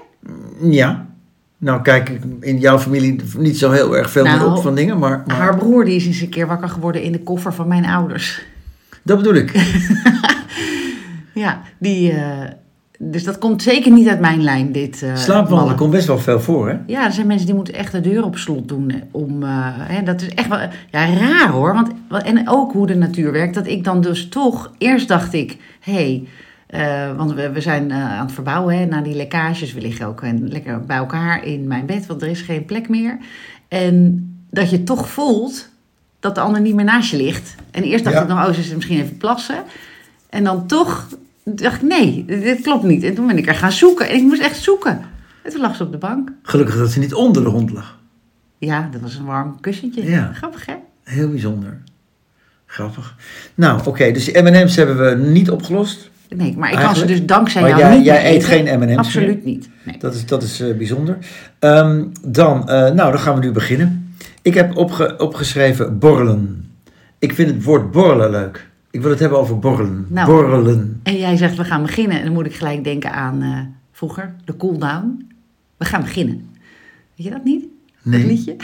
Ja. 0.69 1.13
Nou, 1.57 1.81
kijk 1.81 2.09
ik 2.09 2.21
in 2.39 2.59
jouw 2.59 2.79
familie 2.79 3.21
niet 3.37 3.57
zo 3.57 3.71
heel 3.71 3.97
erg 3.97 4.11
veel 4.11 4.23
meer 4.23 4.35
Nou, 4.35 4.55
op 4.55 4.61
van 4.61 4.75
dingen, 4.75 4.99
maar, 4.99 5.23
maar 5.25 5.35
Haar 5.35 5.57
broer 5.57 5.85
die 5.85 5.95
is 5.95 6.05
eens 6.05 6.21
een 6.21 6.29
keer 6.29 6.47
wakker 6.47 6.69
geworden 6.69 7.01
in 7.01 7.11
de 7.11 7.23
koffer 7.23 7.53
van 7.53 7.67
mijn 7.67 7.85
ouders. 7.85 8.45
dat 9.03 9.17
bedoel 9.17 9.33
ik. 9.35 9.51
Ja, 11.35 11.61
die, 11.77 12.11
eh, 12.11 12.51
dus 12.99 13.23
dat 13.23 13.37
komt 13.37 13.61
zeker 13.61 13.91
niet 13.91 14.07
uit 14.07 14.19
mijn 14.19 14.43
lijn, 14.43 14.71
dit 14.71 14.95
Slaapwandelen 14.97 15.47
ballen. 15.63 15.75
komt 15.75 15.91
best 15.91 16.07
wel 16.07 16.19
veel 16.19 16.39
voor, 16.39 16.69
hè? 16.69 16.77
Ja, 16.87 17.05
er 17.05 17.11
zijn 17.11 17.27
mensen 17.27 17.45
die 17.45 17.55
moeten 17.55 17.73
echt 17.73 17.91
de 17.91 18.01
deur 18.01 18.23
op 18.23 18.37
slot 18.37 18.67
doen. 18.67 18.89
eh, 18.91 18.97
Om, 19.11 19.43
eh, 19.43 19.49
hè, 19.63 20.03
dat 20.03 20.21
is 20.21 20.29
echt 20.29 20.47
wel 20.47 20.59
ja, 20.91 21.13
raar 21.13 21.49
hoor. 21.49 21.73
Want, 21.73 21.91
en 22.23 22.49
ook 22.49 22.71
hoe 22.73 22.87
de 22.87 22.95
natuur 22.95 23.31
werkt. 23.31 23.53
Dat 23.55 23.67
ik 23.67 23.83
dan 23.83 24.01
dus 24.01 24.27
toch... 24.29 24.71
Eerst 24.77 25.07
dacht 25.07 25.33
ik, 25.33 25.57
hé... 25.79 25.93
Hey, 25.93 27.13
want 27.17 27.33
we, 27.33 27.49
we 27.51 27.61
zijn 27.61 27.91
aan 27.91 28.25
het 28.25 28.31
verbouwen 28.35 28.77
hè, 28.77 28.85
na 28.85 29.01
die 29.01 29.15
lekkages. 29.15 29.73
We 29.73 29.81
liggen 29.81 30.05
ook 30.07 30.21
eh, 30.21 30.29
lekker 30.39 30.81
bij 30.85 30.97
elkaar 30.97 31.45
in 31.45 31.67
mijn 31.67 31.85
bed, 31.85 32.05
want 32.05 32.21
er 32.21 32.27
is 32.27 32.41
geen 32.41 32.65
plek 32.65 32.89
meer. 32.89 33.17
En 33.67 34.25
dat 34.49 34.69
je 34.69 34.83
toch 34.83 35.09
voelt 35.09 35.69
dat 36.19 36.35
de 36.35 36.41
ander 36.41 36.61
niet 36.61 36.75
meer 36.75 36.85
naast 36.85 37.11
je 37.11 37.17
ligt. 37.17 37.55
En 37.71 37.83
eerst 37.83 38.03
dacht 38.03 38.15
Ja. 38.15 38.21
ik 38.21 38.27
nog, 38.27 38.47
oh, 38.47 38.53
ze 38.53 38.59
is 38.59 38.75
misschien 38.75 38.99
even 39.01 39.17
plassen. 39.17 39.63
En 40.29 40.43
dan 40.43 40.67
toch 40.67 41.07
dacht 41.45 41.75
ik, 41.75 41.81
nee, 41.81 42.25
dit 42.25 42.61
klopt 42.61 42.83
niet. 42.83 43.03
En 43.03 43.13
toen 43.15 43.27
ben 43.27 43.37
ik 43.37 43.47
er 43.47 43.55
gaan 43.55 43.71
zoeken. 43.71 44.09
En 44.09 44.15
ik 44.15 44.23
moest 44.23 44.41
echt 44.41 44.57
zoeken. 44.61 45.01
En 45.43 45.51
toen 45.51 45.61
lag 45.61 45.75
ze 45.75 45.83
op 45.83 45.91
de 45.91 45.97
bank. 45.97 46.31
Gelukkig 46.41 46.77
dat 46.77 46.91
ze 46.91 46.99
niet 46.99 47.13
onder 47.13 47.43
de 47.43 47.49
hond 47.49 47.71
lag. 47.71 47.99
Ja, 48.57 48.89
dat 48.91 49.01
was 49.01 49.15
een 49.15 49.25
warm 49.25 49.59
kussentje. 49.59 50.09
Ja. 50.09 50.31
Grappig, 50.33 50.65
hè? 50.65 50.73
Heel 51.03 51.29
bijzonder. 51.29 51.81
Grappig. 52.65 53.15
Nou, 53.55 53.81
oké, 53.85 54.11
dus 54.11 54.25
die 54.25 54.41
M&M's 54.41 54.75
hebben 54.75 54.97
we 54.97 55.25
niet 55.29 55.49
opgelost. 55.51 56.09
Nee, 56.35 56.57
maar 56.57 56.71
ik 56.71 56.77
kan 56.79 56.95
ze 56.95 57.05
dus 57.05 57.25
dankzij 57.25 57.61
jou 57.61 57.77
jij- 57.79 57.95
niet 57.97 58.05
jij 58.05 58.35
eet 58.35 58.45
geen 58.45 58.79
M&M's 58.79 58.97
Absoluut 58.97 59.45
niet. 59.45 59.69
Nee. 59.83 59.97
Dat 59.99 60.13
is, 60.13 60.25
dat 60.25 60.43
is 60.43 60.59
eh, 60.59 60.77
bijzonder. 60.77 61.17
Ehm, 61.59 62.03
dan, 62.27 62.69
eh, 62.69 62.91
nou, 62.91 63.11
dan 63.11 63.19
gaan 63.19 63.33
we 63.39 63.45
nu 63.45 63.51
beginnen. 63.51 64.15
Ik 64.41 64.53
heb 64.53 64.77
opge- 64.77 65.15
opgeschreven 65.17 65.99
borrelen. 65.99 66.69
Ik 67.19 67.33
vind 67.33 67.49
het 67.49 67.63
woord 67.63 67.91
borrelen 67.91 68.29
leuk. 68.31 68.69
Ik 68.95 69.01
wil 69.01 69.09
het 69.09 69.19
hebben 69.19 69.39
over 69.39 69.59
borrelen. 69.59 70.05
Nou. 70.09 70.27
Borrelen. 70.27 70.99
En 71.03 71.17
jij 71.17 71.37
zegt, 71.37 71.55
we 71.57 71.63
gaan 71.63 71.81
beginnen. 71.81 72.17
En 72.17 72.23
dan 72.25 72.33
moet 72.33 72.45
ik 72.45 72.55
gelijk 72.55 72.83
denken 72.83 73.11
aan 73.11 73.41
eh, 73.41 73.59
vroeger, 73.91 74.35
de 74.45 74.57
cooldown. 74.57 75.27
We 75.77 75.85
gaan 75.85 76.01
beginnen. 76.01 76.49
Weet 77.15 77.25
je 77.25 77.29
dat 77.29 77.43
niet? 77.43 77.61
Dat 77.61 78.13
Nee, 78.13 78.25
liedje? 78.25 78.55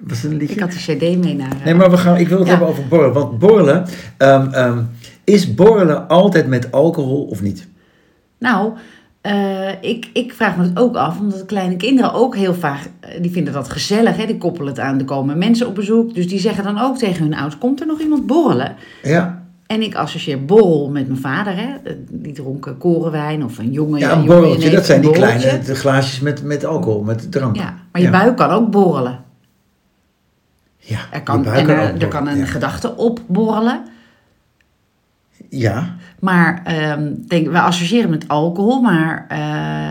was 0.00 0.22
een 0.22 0.36
liedje? 0.36 0.54
Ik 0.54 0.60
had 0.60 0.72
de 0.72 0.78
cd 0.78 1.00
mee 1.24 1.34
naar... 1.36 1.50
eh, 1.58 1.64
Nee, 1.64 1.74
maar 1.74 1.90
we 1.90 1.96
gaan, 1.96 2.16
ik 2.16 2.28
wil 2.28 2.38
het 2.38 2.46
Ja. 2.46 2.52
hebben 2.52 2.68
over 2.72 2.88
borrelen. 2.88 3.12
Want 3.14 3.38
borrelen, 3.38 3.86
ehm, 4.16 4.48
ehm, 4.52 4.82
is 5.24 5.54
borrelen 5.54 6.08
altijd 6.08 6.46
met 6.46 6.72
alcohol 6.72 7.24
of 7.24 7.42
niet? 7.42 7.68
Nou, 8.38 8.72
eh, 9.20 9.70
ik, 9.80 10.10
ik 10.12 10.32
vraag 10.32 10.56
me 10.56 10.62
het 10.62 10.78
ook 10.78 10.96
af, 10.96 11.18
omdat 11.20 11.46
kleine 11.46 11.76
kinderen 11.76 12.12
ook 12.12 12.36
heel 12.36 12.54
vaak, 12.54 12.80
die 13.20 13.30
vinden 13.30 13.52
dat 13.52 13.68
gezellig, 13.70 14.16
hè? 14.16 14.26
die 14.26 14.38
koppelen 14.38 14.68
het 14.68 14.78
aan, 14.80 14.98
er 14.98 15.04
komen 15.04 15.38
mensen 15.38 15.66
op 15.66 15.74
bezoek, 15.74 16.14
dus 16.14 16.28
die 16.28 16.38
zeggen 16.40 16.64
dan 16.64 16.78
ook 16.78 16.98
tegen 16.98 17.22
hun 17.22 17.34
ouders, 17.34 17.58
komt 17.58 17.80
er 17.80 17.86
nog 17.86 18.00
iemand 18.00 18.26
borrelen? 18.26 18.74
Ja, 19.02 19.37
En 19.68 19.82
ik 19.82 19.94
associeer 19.94 20.44
borrel 20.44 20.90
met 20.90 21.06
mijn 21.06 21.20
vader, 21.20 21.56
hè? 21.56 21.68
Die 22.10 22.32
dronken 22.32 22.78
korenwijn 22.78 23.44
of 23.44 23.58
een 23.58 23.72
jongen. 23.72 23.98
ja 23.98 24.12
een 24.12 24.26
borreltje. 24.26 24.58
neef, 24.64 24.74
Dat 24.74 24.86
zijn 24.86 25.00
die 25.00 25.10
kleine 25.10 25.58
de 25.58 25.74
glaasjes 25.74 26.20
met, 26.20 26.42
met 26.42 26.64
alcohol, 26.64 27.02
met 27.02 27.32
drank. 27.32 27.56
Ja, 27.56 27.74
maar 27.92 28.00
je 28.02 28.06
Ja. 28.06 28.12
buik 28.12 28.36
kan 28.36 28.50
ook 28.50 28.70
borrelen. 28.70 29.24
Ja, 30.78 30.98
Er 31.10 31.16
je 31.18 31.22
kan, 31.22 31.42
buik 31.42 31.58
en 31.58 31.66
kan 31.66 31.74
er, 31.76 32.02
er 32.02 32.08
kan 32.08 32.20
een 32.20 32.24
borrelen, 32.26 32.46
gedachte 32.48 32.96
opborrelen. 32.96 33.82
Ja, 35.50 35.96
Maar 36.18 36.60
ehm, 36.64 37.12
denk, 37.26 37.48
we 37.48 37.60
associëren 37.60 38.10
met 38.10 38.28
alcohol, 38.28 38.80
maar 38.80 39.26
eh, 39.28 39.38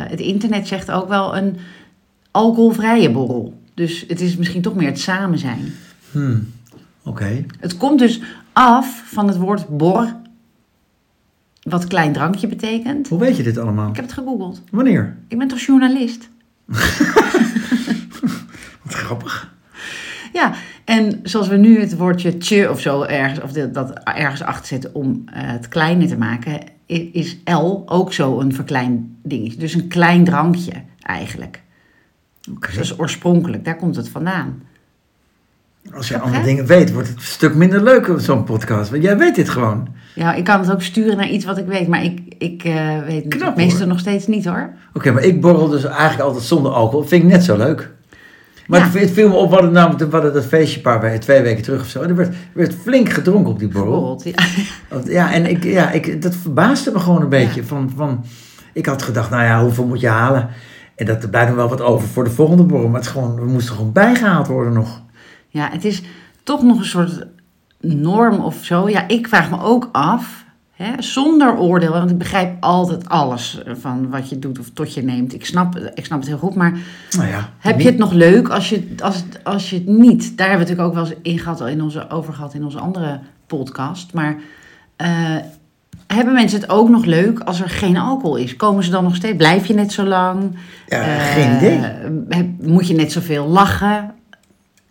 het 0.09 0.19
internet 0.19 0.67
zegt 0.67 0.91
ook 0.91 1.07
wel 1.07 1.37
een 1.37 1.57
alcoholvrije 2.31 3.11
borrel. 3.11 3.53
Dus 3.73 4.05
het 4.07 4.21
is 4.21 4.35
misschien 4.37 4.61
toch 4.61 4.75
meer 4.75 4.87
het 4.87 4.99
samen 4.99 5.39
zijn. 5.39 5.73
hmm. 6.11 6.51
oké. 7.03 7.45
Het 7.59 7.77
komt 7.77 7.99
dus 7.99 8.21
af 8.57 9.03
van 9.05 9.27
het 9.27 9.37
woord 9.37 9.77
bor, 9.77 10.15
wat 11.61 11.87
klein 11.87 12.13
drankje 12.13 12.47
betekent. 12.47 13.07
Hoe 13.07 13.19
weet 13.19 13.37
je 13.37 13.43
dit 13.43 13.57
allemaal? 13.57 13.89
Ik 13.89 13.95
heb 13.95 14.05
het 14.05 14.13
gegoogeld. 14.13 14.61
Wanneer? 14.71 15.17
Ik 15.27 15.37
ben 15.37 15.47
toch 15.47 15.59
journalist? 15.59 16.29
Wat 18.83 18.93
grappig. 18.93 19.55
Ja, 20.33 20.53
en 20.85 21.19
zoals 21.23 21.47
we 21.47 21.55
nu 21.55 21.79
het 21.79 21.97
woordje 21.97 22.37
tje 22.37 22.69
of 22.69 22.79
zo 22.79 23.01
ergens, 23.01 23.41
of 23.41 23.51
dat 23.51 23.99
ergens 24.03 24.41
achter 24.41 24.65
zetten 24.65 24.95
om 24.95 25.23
eh, 25.25 25.41
het 25.41 25.67
kleiner 25.67 26.07
te 26.07 26.17
maken, 26.17 26.59
is 27.11 27.37
L 27.45 27.83
ook 27.85 28.13
zo 28.13 28.39
een 28.39 28.53
verklein 28.53 29.17
dingetje. 29.23 29.59
Dus 29.59 29.73
een 29.73 29.87
klein 29.87 30.23
drankje 30.23 30.73
eigenlijk. 31.01 31.61
Dat 32.59 32.77
is 32.79 32.99
oorspronkelijk, 32.99 33.65
daar 33.65 33.75
komt 33.75 33.95
het 33.95 34.09
vandaan. 34.09 34.61
Als 35.95 36.07
je 36.07 36.19
andere 36.19 36.43
dingen 36.43 36.65
weet, 36.65 36.93
wordt 36.93 37.07
het 37.07 37.17
een 37.17 37.23
stuk 37.23 37.55
minder 37.55 37.83
leuk 37.83 38.09
op 38.09 38.19
zo'n 38.19 38.43
podcast. 38.43 38.89
Want 38.89 39.03
jij 39.03 39.17
weet 39.17 39.35
dit 39.35 39.49
gewoon. 39.49 39.87
Ja, 40.15 40.33
ik 40.33 40.43
kan 40.43 40.59
het 40.59 40.71
ook 40.71 40.81
sturen 40.81 41.17
naar 41.17 41.29
iets 41.29 41.45
wat 41.45 41.57
ik 41.57 41.65
weet, 41.65 41.87
maar 41.87 42.03
ik, 42.03 42.19
ik 42.37 42.63
eh, 42.63 42.73
weet 43.07 43.23
het 43.23 43.35
Knap, 43.35 43.59
hoor. 43.59 43.87
nog 43.87 43.99
steeds 43.99 44.27
niet 44.27 44.45
hoor. 44.45 44.69
Oké, 44.93 45.11
maar 45.11 45.23
ik 45.23 45.41
borrel 45.41 45.67
dus 45.67 45.83
eigenlijk 45.83 46.21
altijd 46.21 46.43
zonder 46.43 46.71
alcohol. 46.71 47.05
Vind 47.07 47.23
ik 47.23 47.29
net 47.29 47.43
zo 47.43 47.57
leuk. 47.57 47.91
Maar 48.67 48.79
Ja. 48.79 48.99
het, 48.99 49.11
viel 49.11 49.29
me 49.29 49.35
op, 49.35 49.47
we 49.49 49.53
hadden 49.53 49.73
namelijk 49.73 50.03
we 50.05 50.11
hadden 50.15 50.33
dat 50.33 50.45
feestje 50.45 50.75
een 50.77 50.81
paar 50.81 51.01
weken, 51.01 51.19
twee 51.19 51.41
weken 51.41 51.63
terug 51.63 51.81
of 51.81 51.87
zo. 51.87 52.01
En 52.01 52.09
er 52.09 52.15
werd, 52.15 52.29
er 52.29 52.35
werd 52.53 52.75
flink 52.81 53.09
gedronken 53.09 53.51
op 53.51 53.59
die 53.59 53.67
borrel. 53.67 54.21
Ja. 55.05 55.33
En 55.33 55.45
ik, 55.49 55.63
ja, 55.63 55.91
ik, 55.91 56.21
dat 56.21 56.35
verbaasde 56.35 56.91
me 56.91 56.99
gewoon 56.99 57.21
een 57.21 57.29
beetje. 57.29 57.63
Van, 57.63 57.91
van, 57.95 58.23
ik 58.73 58.85
had 58.85 59.01
gedacht, 59.01 59.29
nou 59.29 59.43
ja, 59.43 59.61
hoeveel 59.61 59.85
moet 59.85 59.99
je 59.99 60.07
halen? 60.07 60.49
En 60.95 61.05
dat 61.05 61.23
er 61.23 61.29
blijft 61.29 61.47
nog 61.47 61.57
wel 61.57 61.69
wat 61.69 61.81
over 61.81 62.07
voor 62.07 62.23
de 62.23 62.29
volgende 62.29 62.63
borrel. 62.63 62.87
Maar 62.87 62.99
het 62.99 63.09
gewoon, 63.09 63.35
we 63.35 63.45
moesten 63.45 63.75
gewoon 63.75 63.91
bijgehaald 63.91 64.47
worden 64.47 64.73
nog. 64.73 65.01
Ja, 65.47 65.69
het 65.71 65.85
is 65.85 66.01
toch 66.43 66.63
nog 66.63 66.77
een 66.77 66.85
soort 66.85 67.25
norm 67.79 68.39
of 68.39 68.57
zo. 68.65 68.89
Ja, 68.89 69.07
ik 69.07 69.27
vraag 69.27 69.49
me 69.49 69.61
ook 69.61 69.89
af, 69.91 70.45
hè, 70.73 70.91
zonder 71.01 71.57
oordeel, 71.57 71.91
want 71.91 72.11
ik 72.11 72.17
begrijp 72.17 72.63
altijd 72.63 73.09
alles 73.09 73.61
van 73.79 74.09
wat 74.09 74.29
je 74.29 74.39
doet 74.39 74.59
of 74.59 74.69
tot 74.73 74.93
je 74.93 75.03
neemt. 75.03 75.33
Ik 75.33 75.45
snap, 75.45 75.75
ik 75.93 76.05
snap 76.05 76.19
het 76.19 76.27
heel 76.27 76.37
goed, 76.37 76.55
maar 76.55 76.71
Nou 77.17 77.27
ja, 77.29 77.49
heb 77.59 77.79
je 77.79 77.87
het 77.87 77.97
nog 77.97 78.11
leuk 78.11 78.49
als 78.49 78.69
je, 78.69 78.93
als, 79.03 79.15
het- 79.15 79.43
als 79.43 79.69
je 79.69 79.75
het 79.75 79.87
niet... 79.87 80.37
Daar 80.37 80.47
hebben 80.49 80.65
we 80.67 80.71
het 80.73 80.77
natuurlijk 80.79 80.87
ook 80.87 80.93
wel 80.93 81.05
eens 81.05 81.31
in 81.33 81.39
gehad, 81.39 81.67
in 81.67 81.81
onze, 81.81 82.09
over 82.09 82.33
gehad 82.33 82.53
in 82.53 82.63
onze 82.63 82.79
andere 82.79 83.19
podcast. 83.47 84.13
Maar 84.13 84.35
eh, 84.95 85.35
hebben 86.07 86.33
mensen 86.33 86.59
het 86.59 86.69
ook 86.69 86.89
nog 86.89 87.05
leuk 87.05 87.39
als 87.39 87.61
er 87.61 87.69
geen 87.69 87.97
alcohol 87.97 88.35
is? 88.35 88.55
Komen 88.55 88.83
ze 88.83 88.91
dan 88.91 89.03
nog 89.03 89.15
steeds? 89.15 89.37
Blijf 89.37 89.65
je 89.65 89.73
net 89.73 89.91
zo 89.91 90.05
lang? 90.05 90.55
Ja, 90.87 91.01
Eh, 91.01 91.25
geen 91.33 91.55
idee. 91.55 92.55
moet 92.61 92.87
je 92.87 92.93
net 92.93 93.11
zoveel 93.11 93.47
lachen? 93.47 94.13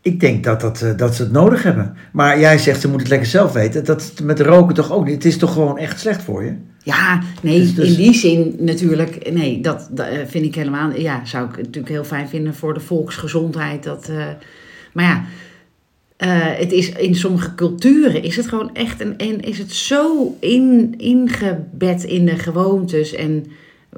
Ik 0.06 0.20
denk 0.20 0.44
dat, 0.44 0.60
dat, 0.60 0.82
eh, 0.82 0.96
dat 0.96 1.14
ze 1.14 1.22
het 1.22 1.32
nodig 1.32 1.62
hebben. 1.62 1.96
Maar 2.12 2.40
jij 2.40 2.58
zegt, 2.58 2.80
ze 2.80 2.88
moeten 2.88 3.06
het 3.06 3.16
lekker 3.16 3.30
zelf 3.30 3.52
weten. 3.52 3.84
Dat 3.84 4.12
met 4.22 4.40
roken 4.40 4.74
toch 4.74 4.92
ook 4.92 5.04
niet. 5.04 5.14
Het 5.14 5.24
is 5.24 5.36
toch 5.36 5.52
gewoon 5.52 5.78
echt 5.78 6.00
slecht 6.00 6.22
voor 6.22 6.44
je? 6.44 6.54
Ja, 6.82 7.22
nee, 7.42 7.60
Dus- 7.60 7.74
dus- 7.74 7.88
in 7.88 7.94
die 7.94 8.14
zin 8.14 8.56
natuurlijk. 8.58 9.32
Nee, 9.32 9.60
dat, 9.60 9.88
dat 9.90 10.06
eh, 10.06 10.18
vind 10.26 10.44
ik 10.44 10.54
helemaal. 10.54 10.90
Ja, 10.90 11.24
zou 11.24 11.48
ik 11.48 11.56
natuurlijk 11.56 11.88
heel 11.88 12.04
fijn 12.04 12.28
vinden 12.28 12.54
voor 12.54 12.74
de 12.74 12.80
volksgezondheid. 12.80 13.82
Dat, 13.82 14.08
eh, 14.08 14.26
maar 14.92 15.04
ja, 15.04 15.24
het 16.58 16.72
is 16.72 16.88
in 16.90 17.14
sommige 17.14 17.54
culturen 17.54 18.22
is 18.22 18.36
het 18.36 18.48
gewoon 18.48 18.74
echt 18.74 19.00
een, 19.00 19.18
en 19.18 19.40
is 19.40 19.58
het 19.58 19.72
zo 19.72 20.36
in, 20.40 20.94
ingebed 20.96 22.04
in 22.04 22.26
de 22.26 22.38
gewoontes 22.38 23.14
en 23.14 23.46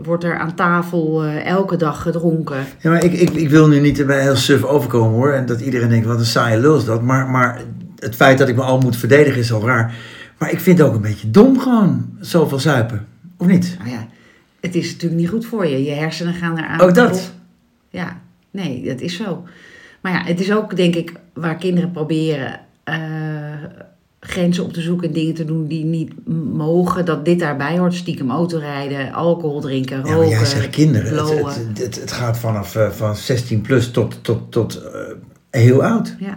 wordt 0.03 0.25
er 0.25 0.39
aan 0.39 0.55
tafel 0.55 1.25
eh, 1.25 1.47
elke 1.47 1.77
dag 1.77 2.03
gedronken. 2.03 2.67
Ja, 2.79 2.91
maar 2.91 3.05
ik, 3.05 3.13
ik, 3.13 3.31
ik 3.31 3.49
wil 3.49 3.69
nu 3.69 3.81
niet 3.81 4.07
bij 4.07 4.23
heel 4.23 4.37
suf 4.37 4.65
overkomen 4.65 5.15
hoor. 5.15 5.33
En 5.33 5.47
dat 5.47 5.61
iedereen 5.61 5.89
denkt, 5.89 6.07
wat 6.07 6.19
een 6.19 6.25
saaie 6.25 6.59
lul 6.59 6.77
is 6.77 6.85
dat. 6.85 7.03
Maar, 7.03 7.29
maar 7.29 7.61
het 7.99 8.15
feit 8.15 8.39
dat 8.39 8.49
ik 8.49 8.57
me 8.57 8.63
al 8.63 8.79
moet 8.79 8.97
verdedigen 8.97 9.41
is 9.41 9.53
al 9.53 9.67
raar. 9.67 9.95
Maar 10.39 10.51
ik 10.51 10.61
vind 10.61 10.79
het 10.79 10.87
ook 10.87 10.95
een 10.95 11.01
beetje 11.01 11.31
dom 11.31 11.59
gewoon, 11.59 12.17
zoveel 12.21 12.59
zuipen. 12.59 13.07
Of 13.37 13.47
niet? 13.47 13.77
Nou 13.79 13.91
ja, 13.91 14.07
het 14.61 14.75
is 14.75 14.93
natuurlijk 14.93 15.21
niet 15.21 15.31
goed 15.31 15.47
voor 15.47 15.67
je. 15.67 15.85
Je 15.85 15.91
hersenen 15.91 16.35
gaan 16.35 16.59
eraan. 16.59 16.81
Ook 16.81 16.95
dat. 16.95 17.33
Ja, 17.91 18.21
nee, 18.51 18.85
dat 18.85 19.01
is 19.01 19.17
zo. 19.17 19.45
Maar 20.01 20.13
ja, 20.13 20.23
het 20.25 20.41
is 20.41 20.53
ook, 20.53 20.77
denk 20.77 20.95
ik, 20.95 21.13
waar 21.33 21.57
kinderen 21.57 21.91
proberen 21.91 22.61
eh, 22.85 22.97
grenzen 24.21 24.65
op 24.65 24.73
te 24.73 24.81
zoeken 24.81 25.09
en 25.09 25.15
dingen 25.15 25.35
te 25.35 25.45
doen 25.45 25.67
die 25.67 25.85
niet 25.85 26.13
mogen. 26.53 27.05
Dat 27.05 27.25
dit 27.25 27.39
daarbij 27.39 27.79
hoort. 27.79 27.95
Stiekem 27.95 28.31
autorijden, 28.31 29.13
alcohol 29.13 29.61
drinken, 29.61 29.97
Ja, 29.97 30.03
roken. 30.03 30.19
maar 30.19 30.29
jij 30.29 30.45
zegt 30.45 30.71
kinderen. 30.71 31.07
Het, 31.07 31.15
blowen. 31.15 31.55
het, 31.69 31.79
het, 31.79 32.01
het 32.01 32.13
gaat 32.13 32.39
vanaf 32.39 32.75
eh, 32.77 32.91
van 32.91 33.17
16 33.17 33.61
plus 33.61 33.91
tot, 33.91 34.19
tot, 34.23 34.53
tot 34.53 34.83
eh, 34.83 35.01
heel 35.51 35.85
oud. 35.85 36.17
Ja. 36.19 36.37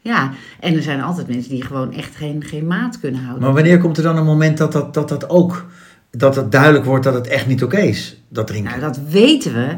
ja, 0.00 0.32
en 0.60 0.74
er 0.74 0.82
zijn 0.82 1.02
altijd 1.02 1.28
mensen 1.28 1.50
die 1.50 1.64
gewoon 1.64 1.92
echt 1.92 2.16
geen, 2.16 2.44
geen 2.44 2.66
maat 2.66 3.00
kunnen 3.00 3.20
houden. 3.20 3.42
Maar 3.42 3.54
wanneer 3.54 3.78
komt 3.78 3.96
er 3.96 4.02
dan 4.02 4.16
een 4.16 4.24
moment 4.24 4.58
dat 4.58 4.72
dat, 4.72 4.94
dat, 4.94 5.08
dat 5.08 5.30
ook... 5.30 5.66
Dat 6.12 6.36
het 6.36 6.52
duidelijk 6.52 6.84
wordt 6.84 7.04
dat 7.04 7.14
het 7.14 7.26
echt 7.26 7.46
niet 7.46 7.62
oké 7.62 7.78
is, 7.78 8.22
dat 8.28 8.46
drinken. 8.46 8.70
Nou, 8.70 8.92
dat 8.92 9.00
weten 9.08 9.54
we, 9.54 9.76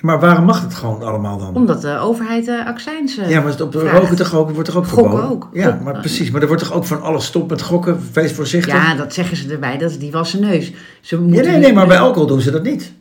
Maar 0.00 0.20
waarom 0.20 0.44
mag 0.44 0.62
het 0.62 0.74
gewoon 0.74 1.02
allemaal 1.02 1.38
dan? 1.38 1.54
omdat 1.54 1.80
de 1.82 1.96
overheid 1.98 2.44
de 2.44 2.64
accijns 2.66 3.16
eh, 3.18 3.30
Ja, 3.30 3.40
maar 3.40 3.50
het 3.50 3.60
op 3.60 3.72
vraagt. 3.72 3.98
roken 3.98 4.16
toch 4.16 4.34
ook, 4.34 4.50
wordt 4.50 4.68
toch 4.68 4.76
ook 4.78 4.86
Gokken 4.86 5.10
verboden? 5.12 5.30
ook. 5.36 5.48
Ja, 5.52 5.70
Gok- 5.70 5.80
maar 5.82 5.98
precies. 6.00 6.30
Maar 6.30 6.40
er 6.42 6.46
wordt 6.48 6.62
toch 6.62 6.72
ook 6.72 6.84
van 6.84 7.02
alles 7.02 7.24
stop 7.24 7.50
met 7.50 7.62
gokken, 7.62 8.00
wees 8.12 8.32
voorzichtig. 8.32 8.74
Ja, 8.74 8.94
dat 8.94 9.14
zeggen 9.14 9.36
ze 9.36 9.48
erbij. 9.52 9.78
Dat 9.78 9.90
is 9.90 9.98
die 9.98 10.10
wassen 10.10 10.40
neus. 10.40 10.72
Ze 11.00 11.16
Ja, 11.16 11.42
nee, 11.42 11.56
nee, 11.58 11.72
maar 11.72 11.86
bij 11.86 11.98
alcohol 11.98 12.26
doen 12.26 12.40
ze 12.40 12.50
dat 12.50 12.62
niet. 12.62 12.92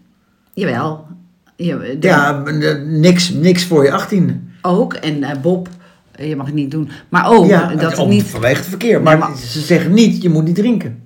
Jawel. 0.53 1.07
Ja, 1.55 1.77
de- 1.77 1.97
Ja, 1.99 2.43
eh, 2.45 2.81
niks, 2.85 3.29
niks 3.29 3.65
voor 3.65 3.83
je 3.83 3.91
18. 3.91 4.51
Ook. 4.61 4.93
En 4.93 5.23
eh, 5.23 5.41
Bob, 5.41 5.69
eh, 6.11 6.29
je 6.29 6.35
mag 6.35 6.45
het 6.45 6.55
niet 6.55 6.71
doen. 6.71 6.89
Maar 7.09 7.27
ook 7.29 7.45
ja, 7.45 7.75
dat 7.75 7.97
om- 7.97 8.09
niet... 8.09 8.23
vanwege 8.23 8.55
het 8.57 8.65
verkeer. 8.67 9.01
Maar, 9.01 9.17
maar- 9.17 9.37
ze 9.37 9.59
zeggen 9.59 9.93
niet, 9.93 10.21
je 10.21 10.29
moet 10.29 10.43
niet 10.45 10.55
drinken. 10.55 11.01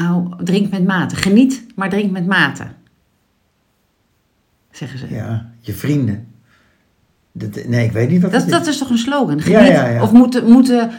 Oh, 0.00 0.32
drink 0.44 0.70
met 0.70 0.86
mate. 0.86 1.16
Geniet, 1.16 1.64
maar 1.74 1.88
drink 1.90 2.10
met 2.10 2.26
mate. 2.26 2.62
Zeggen 4.72 4.98
ze. 4.98 5.06
Ja, 5.10 5.50
je 5.60 5.72
vrienden. 5.72 6.26
Dat, 7.32 7.64
nee, 7.66 7.84
ik 7.84 7.92
weet 7.92 8.08
niet 8.08 8.22
wat 8.22 8.32
Dat, 8.32 8.48
dat 8.48 8.62
is. 8.62 8.68
is 8.68 8.78
toch 8.78 8.90
een 8.90 8.98
slogan? 8.98 9.36
Ja, 9.36 9.42
Geniet. 9.42 9.72
ja, 9.72 9.86
ja. 9.86 10.02
Of 10.02 10.12
moeten... 10.12 10.50
moeten 10.50 10.90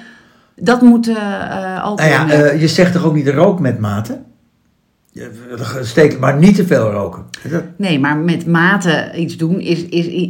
dat 0.55 0.81
moeten 0.81 1.15
eh 1.15 1.83
alcohol... 1.83 2.11
Nou 2.11 2.29
ja, 2.29 2.35
eh, 2.35 2.61
je 2.61 2.67
zegt 2.67 2.93
toch 2.93 3.03
ook 3.03 3.15
niet 3.15 3.27
rook 3.27 3.59
met 3.59 3.79
mate? 3.79 4.21
Steek, 5.81 6.19
maar 6.19 6.37
niet 6.37 6.55
te 6.55 6.65
veel 6.67 6.91
roken. 6.91 7.23
Nee, 7.77 7.99
maar 7.99 8.17
met 8.17 8.45
mate 8.45 9.11
iets 9.15 9.37
doen 9.37 9.59
is, 9.59 9.85
is 9.85 10.29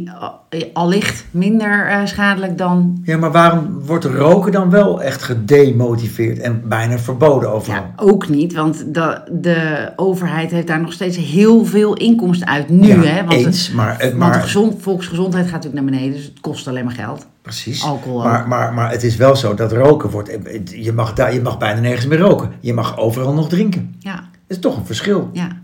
allicht 0.72 1.24
minder 1.30 1.86
eh, 1.88 2.00
schadelijk 2.04 2.58
dan... 2.58 3.00
ja, 3.04 3.16
maar 3.16 3.32
waarom 3.32 3.80
wordt 3.86 4.04
roken 4.04 4.52
dan 4.52 4.70
wel 4.70 5.02
echt 5.02 5.22
gedemotiveerd 5.22 6.38
en 6.38 6.62
bijna 6.68 6.98
verboden 6.98 7.50
overal? 7.52 7.80
Ja, 7.80 7.92
ook 7.96 8.28
niet, 8.28 8.52
want 8.54 8.94
de, 8.94 9.20
de 9.30 9.92
overheid 9.96 10.50
heeft 10.50 10.66
daar 10.66 10.80
nog 10.80 10.92
steeds 10.92 11.16
heel 11.16 11.64
veel 11.64 11.94
inkomsten 11.94 12.48
uit 12.48 12.68
nu. 12.68 12.86
Ja, 12.86 13.00
hè, 13.00 13.24
want 13.24 13.32
eens, 13.44 13.70
maar, 13.70 13.90
het- 13.92 14.00
Want 14.00 14.12
de 14.12 14.18
maar 14.18 14.34
gezond, 14.34 14.74
volksgezondheid 14.82 15.44
gaat 15.44 15.52
natuurlijk 15.62 15.82
naar 15.82 15.92
beneden, 15.92 16.16
dus 16.16 16.24
het 16.24 16.40
kost 16.40 16.68
alleen 16.68 16.84
maar 16.84 16.94
geld. 16.94 17.26
precies. 17.42 17.84
Alcohol. 17.84 18.22
Maar, 18.22 18.48
maar, 18.48 18.74
maar 18.74 18.90
het 18.90 19.02
is 19.02 19.16
wel 19.16 19.36
zo 19.36 19.54
dat 19.54 19.72
roken 19.72 20.10
wordt. 20.10 20.38
Je 20.64 20.92
mag, 20.92 21.12
daar, 21.12 21.34
je 21.34 21.40
mag 21.42 21.58
bijna 21.58 21.80
nergens 21.80 22.06
meer 22.06 22.18
roken. 22.18 22.50
Je 22.60 22.74
mag 22.74 22.98
overal 22.98 23.32
nog 23.34 23.48
drinken. 23.48 23.94
Ja, 23.98 24.24
is 24.46 24.58
toch 24.58 24.76
een 24.76 24.86
verschil. 24.86 25.30
ja. 25.32 25.62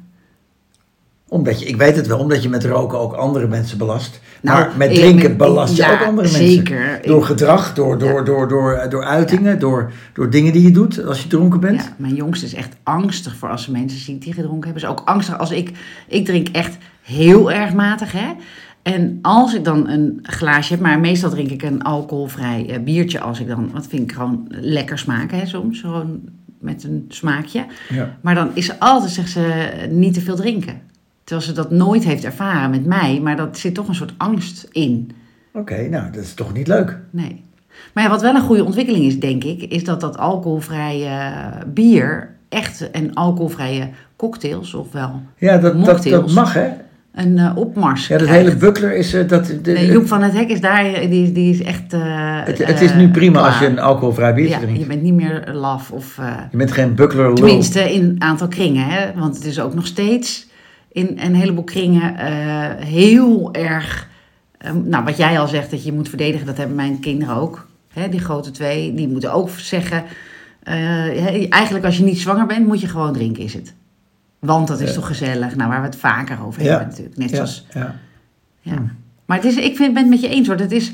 Omdat 1.28 1.60
je, 1.60 1.66
ik 1.66 1.76
weet 1.76 1.96
het 1.96 2.06
wel, 2.06 2.18
omdat 2.18 2.42
je 2.42 2.48
met 2.48 2.64
roken 2.64 2.98
ook 2.98 3.12
andere 3.12 3.48
mensen 3.48 3.78
belast. 3.78 4.20
Nou, 4.40 4.58
maar 4.58 4.76
met 4.76 4.94
drinken 4.94 5.36
belast 5.36 5.76
je 5.76 5.82
ja, 5.82 5.92
ook 5.92 6.06
andere 6.06 6.28
zeker. 6.28 6.78
mensen. 6.78 7.08
Door 7.08 7.24
gedrag, 7.24 7.74
door, 7.74 7.98
door, 7.98 8.24
door, 8.24 8.48
door, 8.48 8.86
door 8.88 9.04
uitingen, 9.04 9.58
door, 9.58 9.92
door 10.12 10.30
dingen 10.30 10.52
die 10.52 10.62
je 10.62 10.70
doet 10.70 11.04
als 11.04 11.22
je 11.22 11.28
dronken 11.28 11.60
bent. 11.60 11.82
ja, 11.82 11.94
mijn 11.96 12.14
jongste 12.14 12.46
is 12.46 12.54
echt 12.54 12.76
angstig 12.82 13.36
voor 13.36 13.48
als 13.48 13.62
ze 13.62 13.70
mensen 13.70 13.98
ziet 14.00 14.22
die 14.22 14.32
gedronken 14.32 14.64
hebben. 14.64 14.80
Ze 14.80 14.86
is 14.86 14.92
ook 14.92 15.02
angstig 15.04 15.38
als 15.38 15.50
ik... 15.50 15.72
Ik 16.08 16.24
drink 16.24 16.48
echt 16.48 16.76
heel 17.02 17.52
erg 17.52 17.72
matig, 17.72 18.12
hè. 18.12 18.32
En 18.82 19.18
als 19.22 19.54
ik 19.54 19.64
dan 19.64 19.88
een 19.88 20.18
glaasje 20.22 20.72
heb, 20.72 20.82
maar 20.82 21.00
meestal 21.00 21.30
drink 21.30 21.50
ik 21.50 21.62
een 21.62 21.82
alcoholvrij 21.82 22.66
eh, 22.68 22.82
biertje 22.82 23.20
als 23.20 23.40
ik 23.40 23.48
dan... 23.48 23.70
Wat 23.72 23.86
vind 23.86 24.02
ik 24.02 24.12
gewoon 24.12 24.46
lekker 24.48 24.98
smaken, 24.98 25.38
hè, 25.38 25.46
soms. 25.46 25.80
Gewoon 25.80 26.20
met 26.60 26.84
een 26.84 27.04
smaakje. 27.08 27.66
Ja. 27.88 28.16
Maar 28.20 28.34
dan 28.34 28.50
is 28.54 28.66
ze 28.66 28.80
altijd, 28.80 29.12
zegt 29.12 29.30
ze, 29.30 29.70
niet 29.90 30.14
te 30.14 30.20
veel 30.20 30.36
drinken. 30.36 30.80
Terwijl 31.24 31.48
ze 31.48 31.54
dat 31.54 31.70
nooit 31.70 32.04
heeft 32.04 32.24
ervaren 32.24 32.70
met 32.70 32.84
mij. 32.84 33.20
Maar 33.22 33.36
dat 33.36 33.58
zit 33.58 33.74
toch 33.74 33.88
een 33.88 33.94
soort 33.94 34.14
angst 34.16 34.68
in. 34.72 35.10
Oké, 35.52 35.88
nou, 35.88 36.10
dat 36.10 36.22
is 36.22 36.34
toch 36.34 36.52
niet 36.52 36.68
leuk. 36.68 36.98
Nee. 37.10 37.44
Maar 37.94 38.04
ja, 38.04 38.10
wat 38.10 38.20
wel 38.22 38.34
een 38.34 38.40
goede 38.40 38.64
ontwikkeling 38.64 39.04
is, 39.04 39.20
denk 39.20 39.44
ik, 39.44 39.62
is 39.62 39.84
dat 39.84 40.00
dat 40.00 40.18
alcoholvrije 40.18 41.32
bier 41.66 42.34
echt 42.48 42.90
en 42.90 43.14
alcoholvrije 43.14 43.88
cocktails, 44.16 44.74
ofwel 44.74 45.22
Ja, 45.36 45.58
dat, 45.58 45.84
dat, 45.84 46.32
mag, 46.32 46.54
hè? 46.54 46.68
Een 47.14 47.38
eh, 47.38 47.56
opmars. 47.56 48.06
Ja, 48.08 48.18
dat 48.18 48.26
krijgt. 48.26 48.44
hele 48.46 48.56
buckler 48.58 48.96
is 48.96 49.12
eh, 49.14 49.28
dat. 49.28 49.46
De, 49.62 49.72
Nee, 49.72 49.86
Joep 49.86 50.06
van 50.06 50.22
het 50.22 50.32
Hek 50.32 50.48
is 50.48 50.60
daar, 50.60 50.84
die, 51.08 51.32
die 51.32 51.50
is 51.52 51.62
echt. 51.62 51.92
eh, 51.92 52.00
het, 52.44 52.66
het 52.66 52.80
is 52.80 52.94
nu 52.94 53.08
prima 53.10 53.38
klaar. 53.38 53.50
als 53.50 53.58
je 53.58 53.66
een 53.66 53.78
alcoholvrij 53.78 54.34
biertje 54.34 54.54
Ja, 54.54 54.60
drinkt. 54.60 54.80
je 54.80 54.86
bent 54.86 55.02
niet 55.02 55.14
meer 55.14 55.48
laf 55.52 55.90
of. 55.90 56.16
Je 56.50 56.56
bent 56.56 56.72
geen 56.72 56.94
buckler 56.94 57.24
lul. 57.26 57.34
Tenminste, 57.34 57.92
in 57.94 58.02
een 58.04 58.22
aantal 58.22 58.48
kringen. 58.48 58.84
Hè? 58.86 59.06
Want 59.20 59.34
het 59.34 59.44
is 59.44 59.60
ook 59.60 59.74
nog 59.74 59.86
steeds 59.86 60.48
in 60.92 61.18
een 61.22 61.34
heleboel 61.34 61.64
kringen 61.64 62.14
heel 62.84 63.52
erg. 63.54 64.08
eh, 64.58 64.70
nou, 64.84 65.04
wat 65.04 65.16
jij 65.16 65.38
al 65.38 65.48
zegt 65.48 65.70
dat 65.70 65.84
je 65.84 65.92
moet 65.92 66.08
verdedigen, 66.08 66.46
dat 66.46 66.56
hebben 66.56 66.76
mijn 66.76 67.00
kinderen 67.00 67.34
ook. 67.36 67.66
Hè? 67.92 68.08
Die 68.08 68.20
grote 68.20 68.50
twee, 68.50 68.94
die 68.94 69.08
moeten 69.08 69.32
ook 69.32 69.50
zeggen. 69.56 70.02
eigenlijk, 71.48 71.84
als 71.84 71.96
je 71.96 72.04
niet 72.04 72.18
zwanger 72.20 72.46
bent, 72.46 72.66
moet 72.66 72.80
je 72.80 72.88
gewoon 72.88 73.12
drinken, 73.12 73.42
is 73.42 73.54
het. 73.54 73.74
Want 74.40 74.68
dat 74.68 74.80
is 74.80 74.88
Ja. 74.88 74.94
toch 74.94 75.06
gezellig. 75.06 75.56
Nou, 75.56 75.70
waar 75.70 75.80
we 75.80 75.86
het 75.86 75.96
vaker 75.96 76.38
over 76.46 76.62
Ja. 76.62 76.68
hebben, 76.68 76.88
natuurlijk. 76.88 77.16
Net 77.16 77.30
Ja, 77.30 77.36
zoals. 77.36 77.66
ja. 77.74 77.94
Ja. 78.60 78.82
Maar 79.24 79.36
het 79.36 79.46
is, 79.46 79.56
ik 79.56 79.76
vind, 79.76 79.92
ben 79.94 80.02
het 80.02 80.10
met 80.10 80.20
je 80.20 80.28
eens 80.28 80.46
hoor. 80.48 80.56
Het 80.56 80.72
is, 80.72 80.92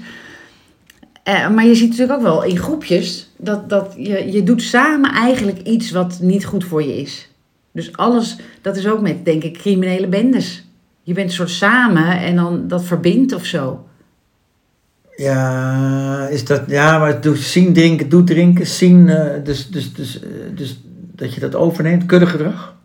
eh, 1.23 1.49
maar 1.51 1.65
je 1.67 1.75
ziet 1.75 1.89
natuurlijk 1.91 2.19
ook 2.19 2.25
wel 2.25 2.43
in 2.43 2.57
groepjes 2.59 3.31
dat, 3.39 3.69
dat 3.69 3.95
je, 3.97 4.33
je 4.33 4.43
doet 4.43 4.63
samen 4.63 5.13
eigenlijk 5.13 5.59
iets 5.63 5.91
wat 5.91 6.19
niet 6.21 6.45
goed 6.45 6.65
voor 6.65 6.83
je 6.83 7.01
is. 7.01 7.29
Dus 7.73 7.97
alles, 7.97 8.37
dat 8.63 8.77
is 8.77 8.87
ook 8.87 9.01
met, 9.01 9.25
denk 9.25 9.43
ik, 9.43 9.59
criminele 9.59 10.07
bendes. 10.09 10.65
Je 11.03 11.13
bent 11.15 11.29
een 11.29 11.35
soort 11.35 11.51
samen 11.51 12.19
en 12.21 12.37
dan 12.37 12.69
dat 12.69 12.85
verbindt 12.85 13.33
of 13.33 13.45
zo. 13.45 13.87
Ja, 15.17 16.27
is 16.29 16.45
dat, 16.45 16.63
ja, 16.67 16.99
maar 16.99 17.21
doe, 17.21 17.37
zien 17.37 17.73
drinken, 17.73 18.09
doet 18.09 18.27
drinken, 18.27 18.67
zien, 18.67 19.09
eh, 19.09 19.45
dus, 19.45 19.69
dus, 19.71 19.93
dus, 19.95 20.21
eh, 20.21 20.29
dus 20.55 20.81
dat 21.15 21.35
je 21.35 21.41
dat 21.41 21.55
overneemt, 21.55 22.07
kuddegedrag. 22.07 22.76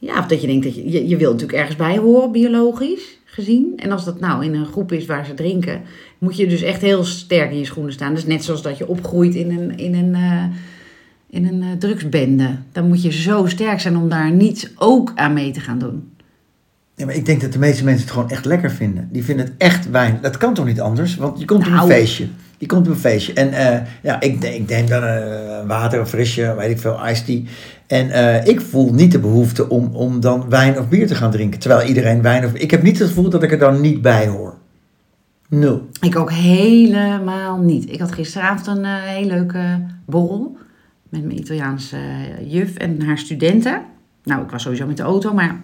Ja, 0.00 0.18
of 0.18 0.26
dat 0.26 0.40
je 0.40 0.46
denkt 0.46 0.64
dat 0.64 0.74
je, 0.74 0.90
je, 0.90 1.08
je 1.08 1.16
wilt 1.16 1.32
natuurlijk 1.32 1.58
ergens 1.58 1.76
bij 1.76 1.96
horen, 1.98 2.32
biologisch 2.32 3.18
gezien. 3.24 3.72
En 3.76 3.90
als 3.92 4.04
dat 4.04 4.20
nou 4.20 4.44
in 4.44 4.54
een 4.54 4.66
groep 4.66 4.92
is 4.92 5.06
waar 5.06 5.26
ze 5.26 5.34
drinken, 5.34 5.80
moet 6.18 6.36
je 6.36 6.46
dus 6.46 6.62
echt 6.62 6.80
heel 6.80 7.04
sterk 7.04 7.50
in 7.50 7.58
je 7.58 7.64
schoenen 7.64 7.92
staan. 7.92 8.14
Dus 8.14 8.26
net 8.26 8.44
zoals 8.44 8.62
dat 8.62 8.78
je 8.78 8.88
opgroeit 8.88 9.34
in 9.34 9.50
een, 9.50 9.78
in 9.78 9.94
een, 9.94 10.14
eh, 10.14 10.44
in 11.30 11.46
een 11.46 11.62
eh, 11.62 11.68
drugsbende. 11.78 12.56
Dan 12.72 12.88
moet 12.88 13.02
je 13.02 13.12
zo 13.12 13.46
sterk 13.46 13.80
zijn 13.80 13.96
om 13.96 14.08
daar 14.08 14.32
niets 14.32 14.70
ook 14.76 15.12
aan 15.14 15.32
mee 15.32 15.50
te 15.50 15.60
gaan 15.60 15.78
doen. 15.78 16.10
Ja, 16.94 17.06
maar 17.06 17.14
ik 17.14 17.26
denk 17.26 17.40
dat 17.40 17.52
de 17.52 17.58
meeste 17.58 17.84
mensen 17.84 18.02
het 18.02 18.12
gewoon 18.12 18.30
echt 18.30 18.44
lekker 18.44 18.70
vinden. 18.70 19.08
Die 19.12 19.24
vinden 19.24 19.44
het 19.44 19.54
echt 19.58 19.90
wijn. 19.90 20.18
Dat 20.22 20.36
kan 20.36 20.54
toch 20.54 20.66
niet 20.66 20.80
anders? 20.80 21.16
Want 21.16 21.38
je 21.38 21.44
komt 21.44 21.64
op 21.66 21.70
Nou. 21.70 21.82
een 21.82 21.96
feestje. 21.96 22.26
Je 22.58 22.66
komt 22.66 22.86
op 22.86 22.92
een 22.92 22.98
feestje. 22.98 23.32
En 23.32 23.52
eh, 23.52 23.86
ja, 24.02 24.20
ik, 24.20 24.44
ik 24.44 24.68
neem 24.68 24.86
dan 24.86 25.00
water, 25.66 25.98
een 26.00 26.06
frisje, 26.06 26.54
weet 26.58 26.70
ik 26.70 26.78
veel, 26.78 27.08
iced 27.08 27.24
tea. 27.26 27.40
En 27.90 28.10
eh, 28.10 28.46
ik 28.46 28.60
voel 28.60 28.92
niet 28.92 29.12
de 29.12 29.18
behoefte 29.18 29.68
om, 29.68 29.90
om 29.92 30.20
dan 30.20 30.48
wijn 30.48 30.78
of 30.78 30.88
bier 30.88 31.06
te 31.06 31.14
gaan 31.14 31.30
drinken. 31.30 31.60
Terwijl 31.60 31.88
iedereen 31.88 32.22
wijn 32.22 32.44
of... 32.44 32.52
Ik 32.52 32.70
heb 32.70 32.82
niet 32.82 32.98
het 32.98 33.08
gevoel 33.08 33.30
dat 33.30 33.42
ik 33.42 33.52
er 33.52 33.58
dan 33.58 33.80
niet 33.80 34.02
bij 34.02 34.28
hoor. 34.28 34.58
Nul. 35.48 35.88
Ik 36.00 36.16
ook 36.16 36.32
helemaal 36.32 37.58
niet. 37.58 37.92
Ik 37.92 38.00
had 38.00 38.12
gisteravond 38.12 38.66
een 38.66 38.84
eh, 38.84 38.92
heel 38.94 39.26
leuke 39.26 39.86
borrel 40.04 40.56
met 41.08 41.24
mijn 41.24 41.38
Italiaanse 41.38 41.96
eh, 41.96 42.52
juf 42.52 42.76
en 42.76 43.02
haar 43.02 43.18
studenten. 43.18 43.82
Nou, 44.24 44.42
ik 44.42 44.50
was 44.50 44.62
sowieso 44.62 44.86
met 44.86 44.96
de 44.96 45.02
auto, 45.02 45.34
maar 45.34 45.60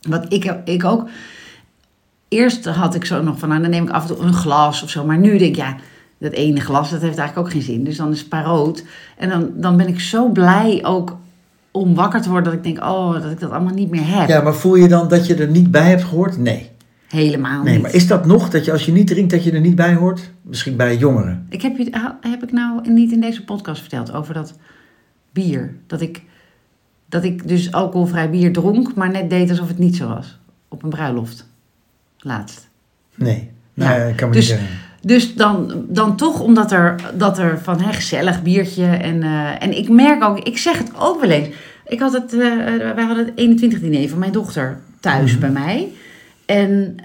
wat 0.00 0.32
ik, 0.32 0.44
ik 0.64 0.84
ook... 0.84 1.08
Eerst 2.28 2.64
had 2.64 2.94
ik 2.94 3.04
zo 3.04 3.22
nog 3.22 3.38
van, 3.38 3.48
nou, 3.48 3.60
dan 3.60 3.70
neem 3.70 3.84
ik 3.84 3.90
af 3.90 4.08
en 4.08 4.16
toe 4.16 4.24
een 4.24 4.32
glas 4.32 4.82
of 4.82 4.90
zo. 4.90 5.04
Maar 5.04 5.18
nu 5.18 5.38
denk 5.38 5.50
ik, 5.50 5.56
ja, 5.56 5.76
dat 6.18 6.32
ene 6.32 6.60
glas, 6.60 6.90
dat 6.90 7.00
heeft 7.00 7.18
eigenlijk 7.18 7.48
ook 7.48 7.52
geen 7.52 7.62
zin. 7.62 7.84
Dus 7.84 7.96
dan 7.96 8.12
is 8.12 8.26
het. 8.30 8.84
En 9.16 9.28
dan, 9.28 9.50
dan 9.54 9.76
ben 9.76 9.88
ik 9.88 10.00
zo 10.00 10.28
blij 10.28 10.84
ook 10.84 11.18
om 11.70 11.94
wakker 11.94 12.20
te 12.22 12.28
worden 12.30 12.44
dat 12.52 12.66
ik 12.66 12.74
denk, 12.74 12.84
oh, 12.90 13.12
dat 13.22 13.30
ik 13.30 13.40
dat 13.40 13.50
allemaal 13.50 13.74
niet 13.74 13.90
meer 13.90 14.06
heb. 14.18 14.28
Ja, 14.28 14.40
maar 14.40 14.54
voel 14.54 14.74
je 14.74 14.88
dan 14.88 15.08
dat 15.08 15.26
je 15.26 15.34
er 15.34 15.48
niet 15.48 15.70
bij 15.70 15.88
hebt 15.88 16.04
gehoord? 16.04 16.38
Nee. 16.38 16.70
Helemaal 17.08 17.62
Nee, 17.62 17.72
niet. 17.74 17.82
maar 17.82 17.94
is 17.94 18.06
dat 18.06 18.26
nog 18.26 18.50
dat 18.50 18.64
je 18.64 18.72
als 18.72 18.84
je 18.86 18.92
niet 18.92 19.06
drinkt 19.06 19.30
dat 19.30 19.44
je 19.44 19.52
er 19.52 19.60
niet 19.60 19.74
bij 19.74 19.94
hoort? 19.94 20.30
Misschien 20.42 20.76
bij 20.76 20.96
jongeren. 20.96 21.46
Ik 21.48 21.62
heb, 21.62 21.76
je, 21.76 22.10
heb 22.20 22.42
ik 22.42 22.52
nou 22.52 22.90
niet 22.90 23.12
in 23.12 23.20
deze 23.20 23.44
podcast 23.44 23.80
verteld 23.80 24.12
over 24.12 24.34
dat 24.34 24.54
bier? 25.32 25.74
Dat 25.86 26.00
ik, 26.00 26.22
dat 27.08 27.24
ik 27.24 27.48
dus 27.48 27.72
alcoholvrij 27.72 28.30
bier 28.30 28.52
dronk, 28.52 28.94
maar 28.94 29.10
net 29.10 29.30
deed 29.30 29.50
alsof 29.50 29.68
het 29.68 29.78
niet 29.78 29.96
zo 29.96 30.08
was. 30.08 30.38
Op 30.68 30.82
een 30.82 30.88
bruiloft. 30.90 31.48
Laatst. 32.18 32.68
Nee. 33.14 33.50
Ja, 33.74 33.96
Nee, 33.96 34.08
ik 34.10 34.16
kan 34.16 34.28
me 34.28 34.34
dus- 34.34 34.48
niet 34.48 34.58
herinneren. 34.58 34.88
Dus 35.02 35.34
dan, 35.34 35.84
dan 35.88 36.16
toch 36.16 36.40
omdat 36.40 36.72
er, 36.72 36.94
dat 37.14 37.38
er 37.38 37.58
van 37.62 37.80
hè, 37.80 37.92
gezellig 37.92 38.42
biertje. 38.42 38.84
En, 38.86 39.22
eh, 39.22 39.62
en 39.62 39.76
ik 39.76 39.88
merk 39.88 40.24
ook, 40.24 40.38
ik 40.38 40.58
zeg 40.58 40.78
het 40.78 40.90
ook 40.98 41.20
wel 41.20 41.30
eens. 41.30 41.48
Ik 41.86 42.00
had 42.00 42.12
het, 42.12 42.32
eh, 42.32 42.38
wij 42.94 43.04
hadden 43.04 43.24
het 43.24 43.32
21 43.34 43.80
diner 43.80 44.08
van 44.08 44.18
mijn 44.18 44.32
dochter 44.32 44.78
thuis 45.00 45.30
Mhm. 45.32 45.40
bij 45.40 45.50
mij. 45.50 45.88
En 46.46 46.96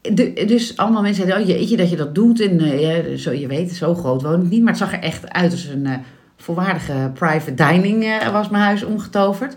de, 0.00 0.44
dus 0.46 0.76
allemaal 0.76 1.02
mensen 1.02 1.26
zeiden, 1.26 1.48
oh 1.48 1.58
jeetje 1.58 1.76
dat 1.76 1.90
je 1.90 1.96
dat 1.96 2.14
doet. 2.14 2.40
En 2.40 2.80
ja, 2.80 3.16
zo, 3.16 3.32
je 3.32 3.46
weet, 3.46 3.72
zo 3.72 3.94
groot 3.94 4.22
woon 4.22 4.42
ik 4.42 4.50
niet. 4.50 4.62
Maar 4.62 4.72
het 4.72 4.82
zag 4.82 4.92
er 4.92 5.02
echt 5.02 5.32
uit 5.32 5.52
als 5.52 5.64
een 5.64 5.88
volwaardige 6.36 7.10
private 7.14 7.54
dining 7.54 8.06
was 8.32 8.48
mijn 8.48 8.62
huis 8.62 8.84
omgetoverd. 8.84 9.54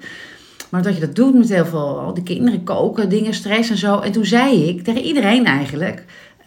Maar 0.70 0.82
dat 0.82 0.94
je 0.94 1.00
dat 1.00 1.16
doet 1.16 1.34
met 1.38 1.50
heel 1.50 1.66
veel, 1.66 2.00
al 2.00 2.14
die 2.14 2.24
kinderen 2.24 2.64
koken, 2.64 3.10
dingen, 3.10 3.34
stress 3.34 3.70
en 3.70 3.78
zo. 3.78 4.00
En 4.00 4.12
toen 4.12 4.26
zei 4.26 4.68
ik 4.68 4.84
tegen 4.84 5.02
iedereen 5.02 5.46
eigenlijk... 5.46 6.04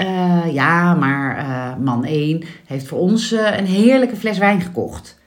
eh, 0.07 0.53
ja, 0.53 0.95
maar 0.95 1.37
eh, 1.37 1.77
man 1.85 2.05
1 2.05 2.43
heeft 2.67 2.87
voor 2.87 2.99
ons 2.99 3.33
eh, 3.33 3.59
een 3.59 3.67
heerlijke 3.67 4.17
fles 4.17 4.39
wijn 4.39 4.61
gekocht. 4.61 5.21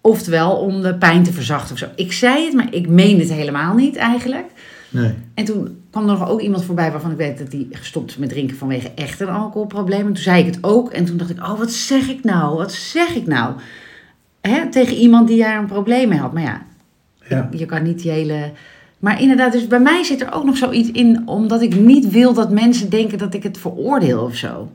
Oftewel 0.00 0.56
om 0.56 0.82
de 0.82 0.94
pijn 0.94 1.22
te 1.22 1.32
verzachten 1.32 1.72
of 1.72 1.78
zo. 1.78 1.86
Ik 1.96 2.12
zei 2.12 2.44
het, 2.44 2.54
maar 2.54 2.74
ik 2.74 2.88
meen 2.88 3.18
het 3.18 3.32
helemaal 3.32 3.74
niet 3.74 3.96
eigenlijk. 3.96 4.46
Nee. 4.88 5.14
En 5.34 5.44
toen 5.44 5.82
kwam 5.90 6.02
er 6.08 6.18
nog 6.18 6.28
ook 6.28 6.40
iemand 6.40 6.64
voorbij 6.64 6.90
waarvan 6.90 7.10
ik 7.10 7.16
weet 7.16 7.38
dat 7.38 7.52
hij 7.52 7.66
gestopt 7.70 8.10
is 8.10 8.16
met 8.16 8.28
drinken 8.28 8.56
vanwege 8.56 8.90
echt 8.94 9.20
een 9.20 9.28
alcoholprobleem. 9.28 10.00
En 10.00 10.12
toen 10.12 10.16
zei 10.22 10.40
ik 10.40 10.54
het 10.54 10.58
ook. 10.64 10.90
En 10.90 11.04
toen 11.04 11.16
dacht 11.16 11.30
ik, 11.30 11.38
oh, 11.38 11.58
wat 11.58 11.72
zeg 11.72 12.08
ik 12.08 12.24
nou? 12.24 12.56
Wat 12.56 12.72
zeg 12.72 13.14
ik 13.14 13.26
nou? 13.26 13.54
Hè, 14.40 14.70
tegen 14.70 14.96
iemand 14.96 15.28
die 15.28 15.38
daar 15.38 15.58
een 15.58 15.66
probleem 15.66 16.08
mee 16.08 16.18
had. 16.18 16.32
Maar 16.32 16.42
ja, 16.42 16.62
Ja. 17.28 17.48
je 17.52 17.66
kan 17.66 17.82
niet 17.82 18.02
die 18.02 18.10
hele... 18.10 18.50
Maar 19.02 19.20
inderdaad, 19.20 19.52
dus 19.52 19.66
bij 19.66 19.80
mij 19.80 20.04
zit 20.04 20.20
er 20.20 20.32
ook 20.32 20.44
nog 20.44 20.56
zoiets 20.56 20.90
in... 20.90 21.22
omdat 21.24 21.62
ik 21.62 21.74
niet 21.74 22.10
wil 22.10 22.34
dat 22.34 22.50
mensen 22.50 22.90
denken 22.90 23.18
dat 23.18 23.34
ik 23.34 23.42
het 23.42 23.58
veroordeel 23.58 24.22
of 24.22 24.34
zo. 24.34 24.72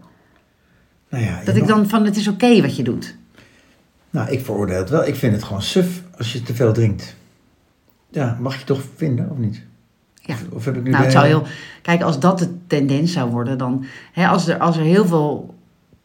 Nou 1.10 1.24
ja, 1.24 1.42
Dat 1.46 1.56
ik 1.56 1.62
mag- 1.62 1.70
dan 1.70 1.90
van, 1.90 2.06
het 2.06 2.16
is 2.16 2.28
oké 2.28 2.62
wat 2.62 2.76
je 2.76 2.84
doet. 2.84 3.16
Nou, 4.10 4.30
ik 4.30 4.46
veroordeel 4.46 4.78
het 4.78 4.90
wel. 4.90 5.08
Ik 5.08 5.16
vind 5.16 5.34
het 5.34 5.44
gewoon 5.44 5.62
suf 5.62 6.02
als 6.18 6.34
je 6.34 6.42
te 6.42 6.56
veel 6.56 6.74
drinkt. 6.74 7.16
Ja, 8.10 8.38
mag 8.40 8.60
je 8.60 8.64
toch 8.64 8.82
vinden, 8.96 9.30
of 9.32 9.38
niet? 9.38 9.62
Ja. 10.22 10.34
Of, 10.34 10.44
of 10.52 10.66
heb 10.66 10.76
ik 10.76 10.84
nu 10.84 10.90
Nou, 10.90 11.04
het 11.04 11.12
zou 11.12 11.26
heel... 11.26 11.44
Kijk, 11.82 12.02
als 12.02 12.20
dat 12.20 12.40
de 12.40 12.50
tendens 12.68 13.12
zou 13.12 13.32
worden, 13.32 13.58
dan... 13.58 13.86
Hè, 14.12 14.28
als, 14.28 14.48
er, 14.48 14.58
als 14.58 14.78
er 14.78 14.84
heel 14.84 15.06
veel 15.06 15.56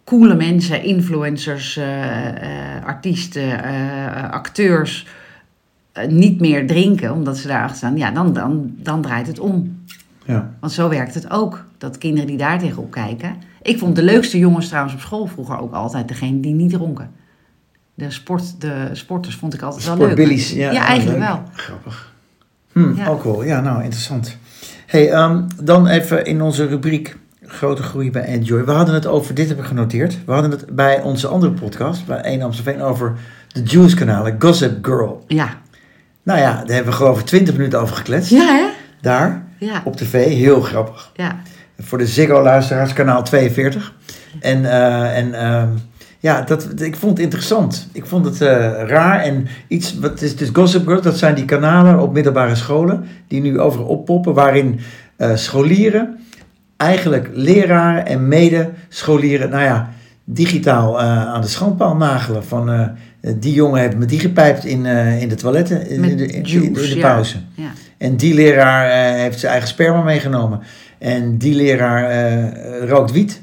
coole 0.04 0.34
mensen, 0.34 0.82
influencers, 0.82 1.76
eh, 1.76 2.76
eh, 2.76 2.84
artiesten, 2.84 3.64
eh, 3.64 4.30
acteurs... 4.30 5.06
eh, 5.92 6.08
niet 6.08 6.40
meer 6.40 6.66
drinken, 6.66 7.12
omdat 7.12 7.36
ze 7.38 7.46
daarachter 7.48 7.76
staan... 7.76 7.96
Ja, 7.96 8.10
dan, 8.10 8.32
dan, 8.32 8.74
dan 8.76 9.02
draait 9.02 9.26
het 9.26 9.38
om. 9.38 9.80
Ja. 10.26 10.50
Want 10.60 10.72
zo 10.72 10.88
werkt 10.88 11.14
het 11.14 11.30
ook. 11.30 11.64
Dat 11.78 11.98
kinderen 11.98 12.26
die 12.26 12.36
daar 12.36 12.58
tegenop 12.58 12.90
kijken... 12.90 13.34
Ik 13.62 13.78
vond 13.78 13.96
de 13.96 14.02
leukste 14.02 14.38
jongens 14.38 14.68
trouwens 14.68 14.94
op 14.94 15.00
school 15.00 15.26
vroeger 15.26 15.58
ook 15.58 15.72
altijd 15.72 16.08
degene 16.08 16.40
die 16.40 16.54
niet 16.54 16.70
dronken. 16.70 17.10
De, 17.94 18.10
sport, 18.10 18.60
de 18.60 18.88
sporters 18.92 19.36
vond 19.36 19.54
ik 19.54 19.62
altijd 19.62 19.84
wel 19.84 19.96
leuk. 19.96 20.02
Sportbillies. 20.10 20.52
Ja, 20.52 20.70
Ja, 20.72 20.86
eigenlijk 20.86 21.18
leuk. 21.18 21.28
wel. 21.28 21.42
Grappig. 21.52 22.12
Hm, 22.72 22.94
Ja. 22.96 23.04
Alcohol, 23.06 23.44
ja, 23.44 23.60
nou, 23.60 23.82
interessant. 23.82 24.36
hey, 24.86 25.10
ehm, 25.10 25.42
dan 25.62 25.86
even 25.86 26.24
in 26.24 26.42
onze 26.42 26.66
rubriek 26.66 27.16
Grote 27.46 27.82
groei 27.82 28.10
bij 28.10 28.22
Enjoy. 28.22 28.64
We 28.64 28.70
hadden 28.72 28.94
het 28.94 29.06
over, 29.06 29.34
dit 29.34 29.48
heb 29.48 29.58
ik 29.58 29.64
genoteerd. 29.64 30.18
We 30.24 30.32
hadden 30.32 30.50
het 30.50 30.66
bij 30.76 31.00
onze 31.02 31.26
andere 31.26 31.52
podcast, 31.52 32.06
bij 32.06 32.20
1 32.20 32.42
Amstelveen, 32.42 32.82
over 32.82 33.12
de 33.52 33.62
Juice-kanalen, 33.62 34.36
Gossip 34.38 34.84
Girl. 34.84 35.24
Ja. 35.26 35.60
Nou 36.22 36.38
ja, 36.40 36.52
daar 36.54 36.74
hebben 36.74 36.92
we 36.92 36.98
geloof 36.98 37.20
ik 37.20 37.26
20 37.26 37.56
minuten 37.56 37.80
over 37.80 37.96
gekletst. 37.96 38.30
Ja, 38.30 38.54
hè? 38.56 38.64
Daar, 39.00 39.42
Ja. 39.58 39.82
op 39.84 39.96
tv, 39.96 40.24
heel 40.26 40.60
grappig. 40.60 41.10
Ja. 41.14 41.36
Voor 41.78 41.98
de 41.98 42.06
Ziggo-luisteraars, 42.06 42.92
kanaal 42.92 43.22
42. 43.22 43.94
En, 44.40 44.64
eh, 44.64 45.16
en 45.18 45.34
ehm, 45.34 45.68
ja, 46.20 46.40
dat, 46.42 46.80
ik 46.80 46.96
vond 46.96 47.12
het 47.12 47.20
interessant. 47.26 47.88
Ik 47.92 48.06
vond 48.06 48.24
het 48.24 48.40
eh, 48.40 48.48
raar 48.86 49.20
en 49.20 49.46
iets, 49.68 49.98
wat 49.98 50.22
is 50.22 50.36
dus 50.36 50.48
Gossip 50.52 50.86
Girl, 50.86 51.02
dat 51.02 51.18
zijn 51.18 51.34
die 51.34 51.44
kanalen 51.44 52.00
op 52.00 52.12
middelbare 52.12 52.54
scholen, 52.54 53.04
die 53.28 53.40
nu 53.40 53.60
overal 53.60 53.86
oppoppen, 53.86 54.34
waarin 54.34 54.80
eh, 55.16 55.34
scholieren, 55.36 56.18
eigenlijk 56.76 57.28
leraren 57.32 58.06
en 58.06 58.28
mede-scholieren, 58.28 59.50
nou 59.50 59.62
ja, 59.62 59.88
digitaal 60.24 61.00
aan 61.00 61.40
de 61.40 61.46
schandpaal 61.48 61.96
nagelen. 61.96 62.44
Van, 62.44 62.90
die 63.36 63.52
jongen 63.52 63.80
heeft 63.80 63.96
me 63.96 64.04
die 64.04 64.18
gepijpt 64.20 64.64
in, 64.64 64.86
eh, 64.86 65.20
in 65.22 65.28
de 65.28 65.34
toiletten, 65.34 65.88
in, 65.88 66.02
de, 66.02 66.08
in, 66.08 66.16
de- 66.16 66.48
juice, 66.50 66.64
in 66.66 66.72
de 66.72 66.94
ja. 66.96 67.12
pauze. 67.12 67.36
Ja. 67.54 67.70
En 67.98 68.16
die 68.16 68.34
leraar 68.34 68.90
eh, 68.90 69.20
heeft 69.20 69.38
zijn 69.40 69.52
eigen 69.52 69.68
sperma 69.70 70.02
meegenomen. 70.02 70.60
En 70.98 71.38
die 71.38 71.54
leraar 71.54 72.10
eh, 72.10 72.88
rookt 72.88 73.12
wiet. 73.12 73.42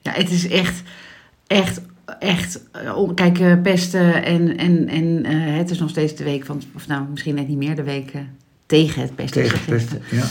Ja, 0.00 0.12
het 0.12 0.30
is 0.30 0.48
echt, 0.48 0.82
echt, 1.46 1.80
echt. 2.18 2.60
eh, 2.72 3.08
Kijk, 3.14 3.38
eh, 3.38 3.52
pesten 3.62 4.24
en, 4.24 4.56
en, 4.56 4.88
en 4.88 5.24
eh, 5.24 5.56
het 5.56 5.70
is 5.70 5.78
nog 5.78 5.90
steeds 5.90 6.14
de 6.14 6.24
week 6.24 6.44
van, 6.44 6.62
of 6.74 6.86
nou 6.86 7.02
misschien 7.10 7.34
net 7.34 7.48
niet 7.48 7.56
meer 7.58 7.76
de 7.76 7.82
week 7.82 8.10
eh, 8.14 8.20
tegen 8.66 9.02
het 9.02 9.14
pesten. 9.14 9.42
Tegen 9.42 9.58
je. 9.66 9.70
pesten. 9.72 10.02
Ja. 10.10 10.24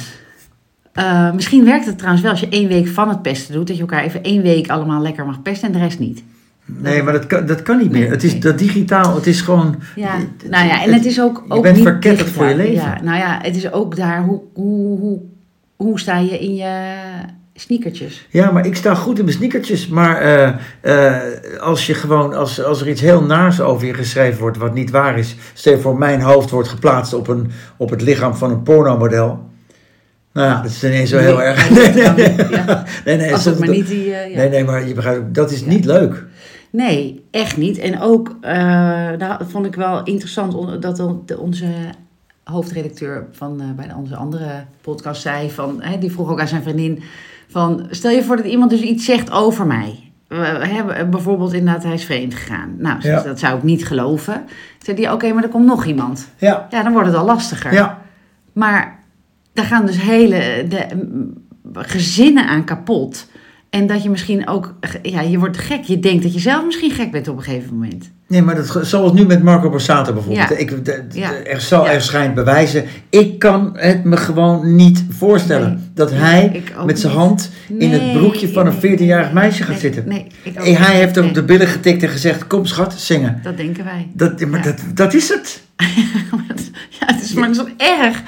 Eh, 0.93 1.33
misschien 1.33 1.65
werkt 1.65 1.85
het 1.85 1.95
trouwens 1.97 2.23
wel 2.23 2.31
als 2.31 2.39
je 2.39 2.49
één 2.49 2.67
week 2.67 2.87
van 2.87 3.09
het 3.09 3.21
pesten 3.21 3.53
doet, 3.53 3.67
dat 3.67 3.75
je 3.75 3.81
elkaar 3.81 4.03
even 4.03 4.23
één 4.23 4.41
week 4.41 4.69
allemaal 4.69 5.01
lekker 5.01 5.25
mag 5.25 5.41
pesten 5.41 5.67
en 5.67 5.73
de 5.73 5.79
rest 5.85 5.99
niet. 5.99 6.23
Nee, 6.69 7.03
maar 7.03 7.13
dat 7.13 7.27
kan, 7.27 7.45
dat 7.45 7.61
kan 7.61 7.77
niet 7.77 7.91
meer. 7.91 8.09
Het 8.09 8.23
is 8.23 8.39
dat 8.39 8.57
digitaal, 8.57 9.15
het 9.15 9.27
is 9.27 9.41
gewoon... 9.41 9.75
Ja, 9.95 10.17
het- 10.17 10.49
nou 10.49 10.67
ja, 10.67 10.83
en 10.83 10.93
het 10.93 11.05
is 11.05 11.21
ook, 11.21 11.43
je 11.47 11.53
ook 11.53 11.61
bent 11.63 11.75
niet 11.75 11.85
verketterd 11.85 12.27
digitaal. 12.27 12.43
voor 12.49 12.57
je 12.57 12.69
leven. 12.69 12.73
Ja, 12.83 13.01
nou 13.03 13.17
ja, 13.17 13.39
het 13.41 13.55
is 13.55 13.71
ook 13.71 13.95
daar, 13.95 14.23
hoe, 14.23 14.41
hoe, 14.53 14.99
hoe, 14.99 15.19
hoe 15.75 15.99
sta 15.99 16.17
je 16.17 16.39
in 16.39 16.55
je 16.55 16.95
sneakertjes? 17.53 18.27
Ja, 18.29 18.51
maar 18.51 18.65
ik 18.65 18.75
sta 18.75 18.95
goed 18.95 19.17
in 19.19 19.23
mijn 19.25 19.37
sneakertjes. 19.37 19.87
Maar 19.87 20.17
eh, 20.21 20.47
eh, 20.81 21.59
als 21.59 21.85
je 21.87 21.93
gewoon, 21.93 22.33
als, 22.33 22.63
als 22.63 22.81
er 22.81 22.89
iets 22.89 23.01
heel 23.01 23.23
naars 23.23 23.61
over 23.61 23.87
je 23.87 23.93
geschreven 23.93 24.39
wordt 24.39 24.57
wat 24.57 24.73
niet 24.73 24.89
waar 24.89 25.17
is. 25.17 25.35
Stel 25.53 25.73
je 25.73 25.79
voor, 25.79 25.97
mijn 25.97 26.21
hoofd 26.21 26.49
wordt 26.49 26.67
geplaatst 26.69 27.13
op, 27.13 27.27
een, 27.27 27.51
op 27.77 27.89
het 27.89 28.01
lichaam 28.01 28.35
van 28.35 28.51
een 28.51 28.63
pornomodel. 28.63 29.45
Nou 30.33 30.47
ja, 30.49 30.61
dat 30.61 30.71
is 30.71 30.83
ineens 30.83 31.09
zo 31.09 31.17
heel 31.17 31.37
Nee, 31.37 31.45
erg. 31.45 31.69
nee, 31.69 31.93
Nee, 31.93 32.13
nee, 32.13 32.35
ja. 32.57 32.83
nee, 33.05 33.17
nee, 33.17 33.31
Als 33.33 33.43
soms 33.43 33.57
het 33.57 33.65
maar 33.65 33.75
niet 33.75 33.87
die... 33.87 34.13
eh, 34.13 34.29
ja. 34.31 34.37
nee, 34.37 34.49
nee, 34.49 34.63
maar 34.63 34.87
je 34.87 34.93
begrijpt, 34.93 35.33
dat 35.35 35.51
is 35.51 35.65
niet 35.65 35.85
leuk. 35.85 36.23
Nee, 36.69 37.25
echt 37.31 37.57
niet. 37.57 37.77
En 37.77 37.99
ook, 37.99 38.35
daar 39.17 39.39
vond 39.47 39.65
ik 39.65 39.75
wel 39.75 40.03
interessant 40.03 40.81
dat 40.81 41.37
onze 41.37 41.67
hoofdredacteur 42.43 43.27
van 43.31 43.61
eh, 43.61 43.67
bij 43.75 43.93
onze 43.93 44.15
andere 44.15 44.63
podcast 44.81 45.21
zei 45.21 45.51
van, 45.51 45.81
hè, 45.81 45.97
die 45.97 46.11
vroeg 46.11 46.29
ook 46.29 46.39
aan 46.39 46.47
zijn 46.47 46.63
vriendin 46.63 47.03
van, 47.47 47.87
stel 47.89 48.11
je 48.11 48.23
voor 48.23 48.35
dat 48.37 48.45
iemand 48.45 48.69
dus 48.71 48.81
iets 48.81 49.05
zegt 49.05 49.31
over 49.31 49.67
mij. 49.67 49.99
We 50.27 50.35
hebben 50.35 51.09
bijvoorbeeld 51.09 51.53
inderdaad, 51.53 51.83
hij 51.83 51.93
is 51.93 52.05
vreemd 52.05 52.33
gegaan. 52.33 52.75
Nou, 52.77 52.97
Ja. 53.01 53.21
dat 53.21 53.39
zou 53.39 53.57
ik 53.57 53.63
niet 53.63 53.85
geloven. 53.87 54.43
Zei 54.81 54.97
die, 54.97 55.11
oké, 55.13 55.33
maar 55.33 55.43
er 55.43 55.49
komt 55.49 55.65
nog 55.65 55.85
iemand. 55.85 56.29
Ja, 56.37 56.67
Ja, 56.69 56.83
dan 56.83 56.91
wordt 56.91 57.07
het 57.07 57.17
al 57.17 57.25
lastiger. 57.25 57.73
ja. 57.73 58.01
Maar 58.53 58.99
daar 59.53 59.65
gaan 59.65 59.85
dus 59.85 60.01
hele. 60.01 60.65
De, 60.69 60.85
gezinnen 61.73 62.47
aan 62.47 62.63
kapot. 62.63 63.29
En 63.69 63.87
dat 63.87 64.03
je 64.03 64.09
misschien 64.09 64.47
ook, 64.47 64.75
ja, 65.01 65.21
je 65.21 65.39
wordt 65.39 65.57
gek. 65.57 65.83
Je 65.83 65.99
denkt 65.99 66.23
dat 66.23 66.33
je 66.33 66.39
zelf 66.39 66.65
misschien 66.65 66.91
gek 66.91 67.11
bent 67.11 67.27
op 67.27 67.37
een 67.37 67.43
gegeven 67.43 67.73
moment. 67.73 68.11
Nee, 68.27 68.41
maar 68.41 68.55
dat, 68.55 68.79
zoals 68.81 69.11
nu 69.13 69.25
met 69.25 69.43
Marco 69.43 69.69
Borsato 69.69 70.13
bijvoorbeeld. 70.13 70.49
Ja. 70.49 70.55
Ik, 70.57 70.69
de- 70.69 70.81
de- 70.85 71.19
Ja. 71.19 71.31
Er, 71.43 71.61
zal, 71.61 71.85
Ja. 71.85 71.91
er 71.91 72.01
schijnt 72.01 72.33
bewijzen. 72.33 72.85
Ik 73.09 73.39
kan 73.39 73.69
het 73.77 74.03
me 74.03 74.17
gewoon 74.17 74.75
niet 74.75 75.05
voorstellen. 75.09 75.73
Nee. 75.73 75.83
Dat 75.93 76.11
hij 76.11 76.63
met 76.85 76.99
zijn 76.99 77.13
hand 77.13 77.51
in 77.77 77.91
het 77.91 78.13
broekje 78.13 78.49
van 78.49 78.67
een 78.67 78.73
nee, 78.81 78.97
14-jarig 78.97 79.31
meisje 79.33 79.63
gaat 79.63 79.79
zitten. 79.79 80.03
Nee, 80.07 80.27
ik 80.43 80.59
ook 80.59 80.65
En 80.65 80.75
hij 80.75 80.95
heeft 80.95 81.15
Nee, 81.15 81.27
op 81.27 81.33
de 81.33 81.43
billen 81.43 81.67
getikt 81.67 82.03
en 82.03 82.09
gezegd: 82.09 82.47
Kom 82.47 82.65
schat, 82.65 82.93
zingen. 82.93 83.39
Dat 83.43 83.57
denken 83.57 83.83
wij. 83.83 84.07
Dat, 84.13 84.45
maar 84.45 84.63
dat, 84.63 84.79
dat 84.93 85.13
is 85.13 85.29
het. 85.29 85.61
ja, 86.99 87.05
het 87.05 87.21
is 87.23 87.33
maar 87.33 87.53
zo 87.53 87.67
erg. 87.77 88.21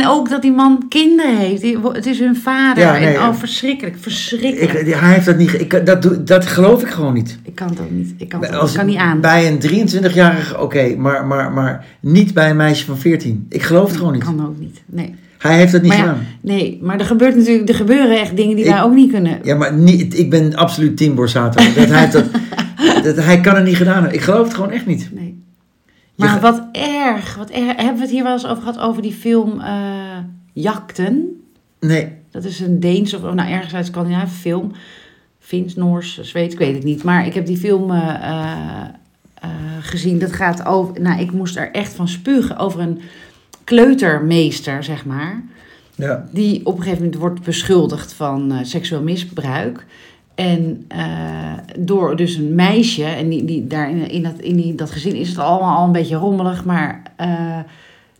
En 0.00 0.06
ook 0.06 0.28
dat 0.30 0.42
die 0.42 0.52
man 0.52 0.84
kinderen 0.88 1.36
heeft. 1.36 1.60
Die- 1.62 1.78
Het 1.92 2.06
is 2.06 2.18
hun 2.18 2.36
vader. 2.36 2.82
Ja, 2.84 2.92
nee, 2.92 3.06
en, 3.14 3.20
oh, 3.20 3.26
eh, 3.28 3.34
verschrikkelijk, 3.34 3.96
verschrikkelijk. 4.00 4.72
Ik, 4.72 4.86
Ik, 4.86 4.94
hij 4.94 5.12
heeft 5.12 5.26
dat 5.26 5.36
niet. 5.36 5.60
Ik, 5.60 5.86
dat, 5.86 6.02
doe- 6.02 6.22
dat 6.22 6.46
geloof 6.46 6.82
ik 6.82 6.88
gewoon 6.88 7.14
niet. 7.14 7.38
kan 7.54 7.68
het 7.68 7.80
ook 7.80 7.90
niet. 7.90 8.14
Ik 8.16 8.28
kan 8.28 8.40
het 8.42 8.52
Als- 8.54 8.70
ik 8.72 8.76
kan 8.78 8.86
niet 8.86 8.96
aan. 8.96 9.20
Bij 9.20 9.48
een 9.48 9.58
23-jarige, 9.58 10.60
oké, 10.60 10.94
maar, 10.96 11.26
maar, 11.26 11.52
maar 11.52 11.84
niet 12.00 12.34
bij 12.34 12.50
een 12.50 12.56
meisje 12.56 12.84
van 12.84 12.98
14. 12.98 13.46
Ik 13.48 13.62
geloof 13.62 13.88
het 13.88 13.96
gewoon 13.96 14.12
niet. 14.12 14.24
kan 14.24 14.46
ook 14.46 14.58
niet. 14.58 14.82
Nee. 14.86 15.14
Hij 15.38 15.56
heeft 15.56 15.72
dat 15.72 15.82
niet 15.82 15.90
Maar 15.90 15.98
ja, 16.00 16.06
gedaan. 16.06 16.26
nee, 16.40 16.78
maar 16.82 16.98
er 17.00 17.06
gebeurt 17.06 17.36
natuurlijk, 17.36 17.68
er 17.68 17.74
gebeuren 17.74 18.20
echt 18.20 18.36
dingen 18.36 18.56
die 18.56 18.64
Ik- 18.64 18.70
wij 18.70 18.82
ook 18.82 18.94
niet 18.94 19.12
kunnen. 19.12 19.38
Ja, 19.42 19.54
maar 19.56 19.74
niet, 19.74 20.18
ik 20.18 20.30
ben 20.30 20.54
absoluut 20.54 20.96
team 20.96 21.14
Borsato. 21.14 21.64
Dat 21.74 21.88
hij, 21.88 22.10
dat, 22.10 22.24
dat, 23.04 23.24
hij 23.24 23.40
kan 23.40 23.54
het 23.54 23.64
niet 23.64 23.76
gedaan 23.76 23.94
hebben. 23.94 24.12
Ik 24.14 24.20
geloof 24.20 24.44
het 24.46 24.54
gewoon 24.54 24.70
echt 24.70 24.86
niet. 24.86 25.08
Nee. 25.12 25.44
Maar 26.16 26.40
wat 26.40 26.68
erg, 26.72 27.34
wat 27.36 27.50
erg. 27.50 27.76
Hebben 27.76 27.94
we 27.94 28.00
het 28.00 28.10
hier 28.10 28.22
wel 28.22 28.32
eens 28.32 28.46
over 28.46 28.62
gehad 28.62 28.78
over 28.78 29.02
die 29.02 29.12
film 29.12 29.60
eh 29.60 30.18
Jakten? 30.52 31.40
Nee, 31.80 32.12
Dat 32.30 32.44
is 32.44 32.60
een 32.60 32.80
Deens 32.80 33.14
of 33.14 33.22
nou, 33.22 33.50
ergens 33.50 33.74
uit 33.74 33.86
Scandinavië 33.86 34.34
film. 34.34 34.72
Fins, 35.38 35.74
Noors, 35.74 36.20
Zweeds, 36.20 36.52
ik 36.52 36.58
weet 36.58 36.74
het 36.74 36.84
niet. 36.84 37.02
Maar 37.02 37.26
ik 37.26 37.34
heb 37.34 37.46
die 37.46 37.56
film 37.56 37.90
eh, 37.90 38.14
eh, 39.34 39.50
gezien. 39.80 40.18
Dat 40.18 40.32
gaat 40.32 40.64
over. 40.64 41.00
Nou, 41.00 41.20
ik 41.20 41.32
moest 41.32 41.56
er 41.56 41.70
echt 41.70 41.94
van 41.94 42.08
spugen 42.08 42.56
over 42.56 42.80
een 42.80 43.00
kleutermeester, 43.64 44.84
zeg 44.84 45.04
maar. 45.04 45.42
ja. 45.94 46.28
Die 46.32 46.66
op 46.66 46.76
een 46.76 46.82
gegeven 46.82 47.02
moment 47.04 47.20
wordt 47.20 47.42
beschuldigd 47.42 48.12
van 48.12 48.58
seksueel 48.62 49.02
misbruik. 49.02 49.86
En 50.36 50.84
eh, 50.88 51.52
door 51.78 52.16
dus 52.16 52.34
een 52.34 52.54
meisje, 52.54 53.04
en 53.04 53.28
die, 53.28 53.44
die, 53.44 53.66
daar 53.66 53.90
in, 53.90 54.10
in, 54.10 54.22
dat, 54.22 54.38
in 54.38 54.56
die, 54.56 54.74
dat 54.74 54.90
gezin 54.90 55.14
is 55.14 55.28
het 55.28 55.38
allemaal 55.38 55.76
al 55.76 55.84
een 55.84 55.92
beetje 55.92 56.16
rommelig. 56.16 56.64
Maar 56.64 57.02
eh, 57.16 57.58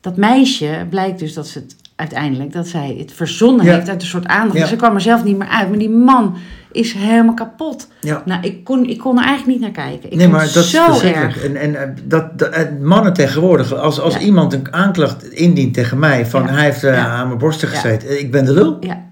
dat 0.01 0.17
meisje 0.17 0.87
blijkt 0.91 1.19
dus 1.19 1.35
dat 1.35 1.47
ze 1.47 1.59
het 1.59 1.77
uiteindelijk, 1.97 2.53
dat 2.53 2.67
zij 2.67 2.97
het 2.99 3.13
verzonnen 3.13 3.65
Ja. 3.65 3.73
heeft 3.75 3.89
uit 3.89 4.03
een 4.03 4.09
soort 4.09 4.27
aandacht. 4.27 4.55
Ja. 4.55 4.61
Dus 4.61 4.69
ze 4.69 4.77
kwam 4.77 4.95
er 4.95 5.01
zelf 5.01 5.25
niet 5.25 5.39
meer 5.39 5.49
uit. 5.49 5.69
Maar 5.69 5.79
die 5.79 5.91
man 5.91 6.37
is 6.73 6.93
helemaal 6.93 7.35
kapot. 7.35 7.89
ja. 8.01 8.23
Nou, 8.25 8.43
ik 8.43 8.65
kon, 8.65 8.87
ik 8.87 8.99
kon 8.99 9.19
er 9.19 9.25
eigenlijk 9.25 9.59
niet 9.59 9.75
naar 9.75 9.87
kijken. 9.87 10.11
Ik 10.11 10.17
nee, 10.17 10.29
maar 10.29 10.45
dat 10.45 10.65
is 10.65 10.71
zo 10.71 11.01
erg. 11.01 11.45
En, 11.45 11.57
en 11.57 11.75
eh, 11.75 11.89
dat, 12.05 12.39
dat, 12.39 12.81
mannen 12.81 13.13
tegenwoordig, 13.13 13.75
als, 13.75 14.01
als 14.01 14.19
iemand 14.19 14.53
een 14.53 14.73
aanklacht 14.75 15.31
indient 15.31 15.75
tegen 15.75 15.99
mij 15.99 16.27
van 16.27 16.49
hij 16.49 16.65
heeft 16.65 16.85
aan 16.85 17.27
mijn 17.27 17.39
borsten 17.39 17.69
gezeten, 17.69 18.21
ik 18.21 18.31
ben 18.31 18.45
de 18.45 18.53
lul. 18.53 18.77
Ja. 18.81 19.05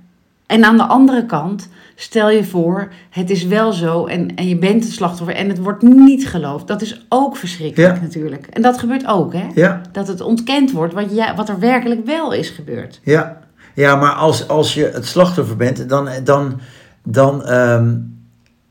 En 0.54 0.64
aan 0.64 0.76
de 0.76 0.82
andere 0.86 1.26
kant, 1.26 1.68
stel 1.94 2.30
je 2.30 2.44
voor, 2.44 2.88
het 3.10 3.30
is 3.30 3.44
wel 3.44 3.72
zo 3.72 4.06
en, 4.06 4.34
en 4.34 4.48
je 4.48 4.56
bent 4.58 4.84
het 4.84 4.92
slachtoffer 4.92 5.36
en 5.36 5.48
het 5.48 5.58
wordt 5.58 5.82
niet 5.82 6.28
geloofd. 6.28 6.66
Dat 6.66 6.82
is 6.82 7.06
ook 7.08 7.36
verschrikkelijk 7.36 7.94
Ja. 7.96 8.02
natuurlijk. 8.02 8.46
En 8.46 8.62
dat 8.62 8.78
gebeurt 8.78 9.06
ook, 9.06 9.32
hè? 9.32 9.46
Ja, 9.54 9.80
Dat 9.92 10.08
het 10.08 10.20
ontkend 10.20 10.72
wordt 10.72 10.94
wat, 10.94 11.14
ja, 11.14 11.34
wat 11.34 11.48
er 11.48 11.58
werkelijk 11.58 12.06
wel 12.06 12.32
is 12.32 12.48
gebeurd. 12.48 13.00
ja. 13.02 13.38
ja 13.74 13.96
maar 13.96 14.12
als, 14.12 14.48
als 14.48 14.74
je 14.74 14.90
het 14.92 15.06
slachtoffer 15.06 15.56
bent, 15.56 15.88
dan, 15.88 16.08
dan, 16.24 16.60
dan, 17.04 17.44
ehm, 17.46 17.94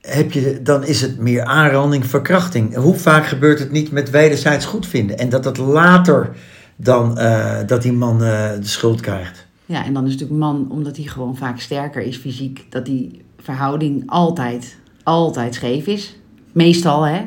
heb 0.01 0.31
je, 0.31 0.59
dan 0.61 0.83
is 0.85 1.01
het 1.01 1.17
meer 1.19 1.43
aanranding, 1.43 2.05
verkrachting. 2.05 2.75
Hoe 2.75 2.95
vaak 2.95 3.25
gebeurt 3.25 3.59
het 3.59 3.71
niet 3.71 3.91
met 3.91 4.09
wederzijds 4.09 4.65
goed 4.65 4.87
vinden? 4.87 5.17
En 5.17 5.29
dat 5.29 5.45
het 5.45 5.57
later 5.57 6.29
dan 6.75 7.17
eh, 7.17 7.55
dat 7.67 7.81
die 7.81 7.93
man 7.93 8.23
eh, 8.23 8.49
de 8.59 8.67
schuld 8.67 9.01
krijgt. 9.01 9.45
Ja, 9.73 9.85
en 9.85 9.93
dan 9.93 10.05
is 10.05 10.11
natuurlijk 10.11 10.39
man, 10.39 10.67
omdat 10.69 10.95
hij 10.95 11.05
gewoon 11.05 11.35
vaak 11.35 11.59
sterker 11.59 12.01
is 12.01 12.17
fysiek, 12.17 12.65
dat 12.69 12.85
die 12.85 13.21
verhouding 13.37 14.03
altijd, 14.05 14.77
altijd 15.03 15.55
scheef 15.55 15.85
is. 15.85 16.19
Meestal, 16.51 17.03
hè? 17.03 17.21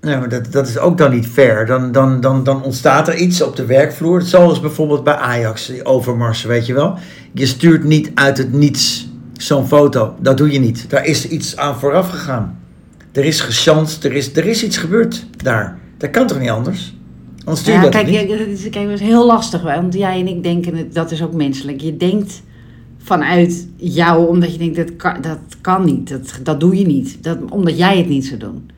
Ja, 0.00 0.18
maar 0.18 0.28
dat, 0.28 0.52
dat 0.52 0.68
is 0.68 0.78
ook 0.78 0.98
dan 0.98 1.10
niet 1.10 1.26
fair. 1.26 1.66
Dan, 1.66 1.92
dan, 1.92 2.20
dan, 2.20 2.44
dan 2.44 2.62
ontstaat 2.62 3.08
er 3.08 3.16
iets 3.16 3.42
op 3.42 3.56
de 3.56 3.64
werkvloer. 3.64 4.22
Zoals 4.22 4.60
bijvoorbeeld 4.60 5.04
bij 5.04 5.14
Ajax, 5.14 5.84
overmars, 5.84 6.44
weet 6.44 6.66
je 6.66 6.74
wel. 6.74 6.98
Je 7.32 7.46
stuurt 7.46 7.84
niet 7.84 8.10
uit 8.14 8.38
het 8.38 8.52
niets 8.52 9.08
zo'n 9.32 9.66
foto. 9.66 10.14
Dat 10.20 10.36
doe 10.36 10.50
je 10.50 10.58
niet. 10.58 10.90
Daar 10.90 11.04
is 11.04 11.28
iets 11.28 11.56
aan 11.56 11.78
vooraf 11.78 12.10
gegaan. 12.10 12.58
Er 13.12 13.24
is 13.24 13.40
gechanst, 13.40 14.04
er 14.04 14.12
is, 14.12 14.36
er 14.36 14.46
is 14.46 14.64
iets 14.64 14.76
gebeurd 14.76 15.26
daar. 15.36 15.78
Dat 15.96 16.10
kan 16.10 16.26
toch 16.26 16.38
niet 16.38 16.50
anders? 16.50 16.94
Anders 17.44 17.60
stuur 17.60 17.74
Ja, 17.74 17.80
dat 17.80 17.90
kijk, 17.90 18.06
niet. 18.06 18.14
ja, 18.20 18.36
dat 18.36 18.46
is, 18.46 18.70
kijk, 18.70 18.84
dat 18.84 19.00
is 19.00 19.06
heel 19.06 19.26
lastig, 19.26 19.62
want 19.62 19.94
jij 19.94 20.20
en 20.20 20.28
ik 20.28 20.42
denken, 20.42 20.92
dat 20.92 21.10
is 21.10 21.22
ook 21.22 21.32
menselijk. 21.32 21.80
Je 21.80 21.96
denkt 21.96 22.42
vanuit 22.98 23.68
jou, 23.76 24.28
omdat 24.28 24.52
je 24.52 24.58
denkt, 24.58 24.76
dat 24.76 24.96
kan, 24.96 25.20
dat 25.20 25.38
kan 25.60 25.84
niet, 25.84 26.08
dat, 26.08 26.40
dat 26.42 26.60
doe 26.60 26.78
je 26.78 26.86
niet. 26.86 27.22
Dat, 27.22 27.38
omdat 27.50 27.78
jij 27.78 27.96
het 27.96 28.08
niet 28.08 28.26
zou 28.26 28.38
doen. 28.38 28.70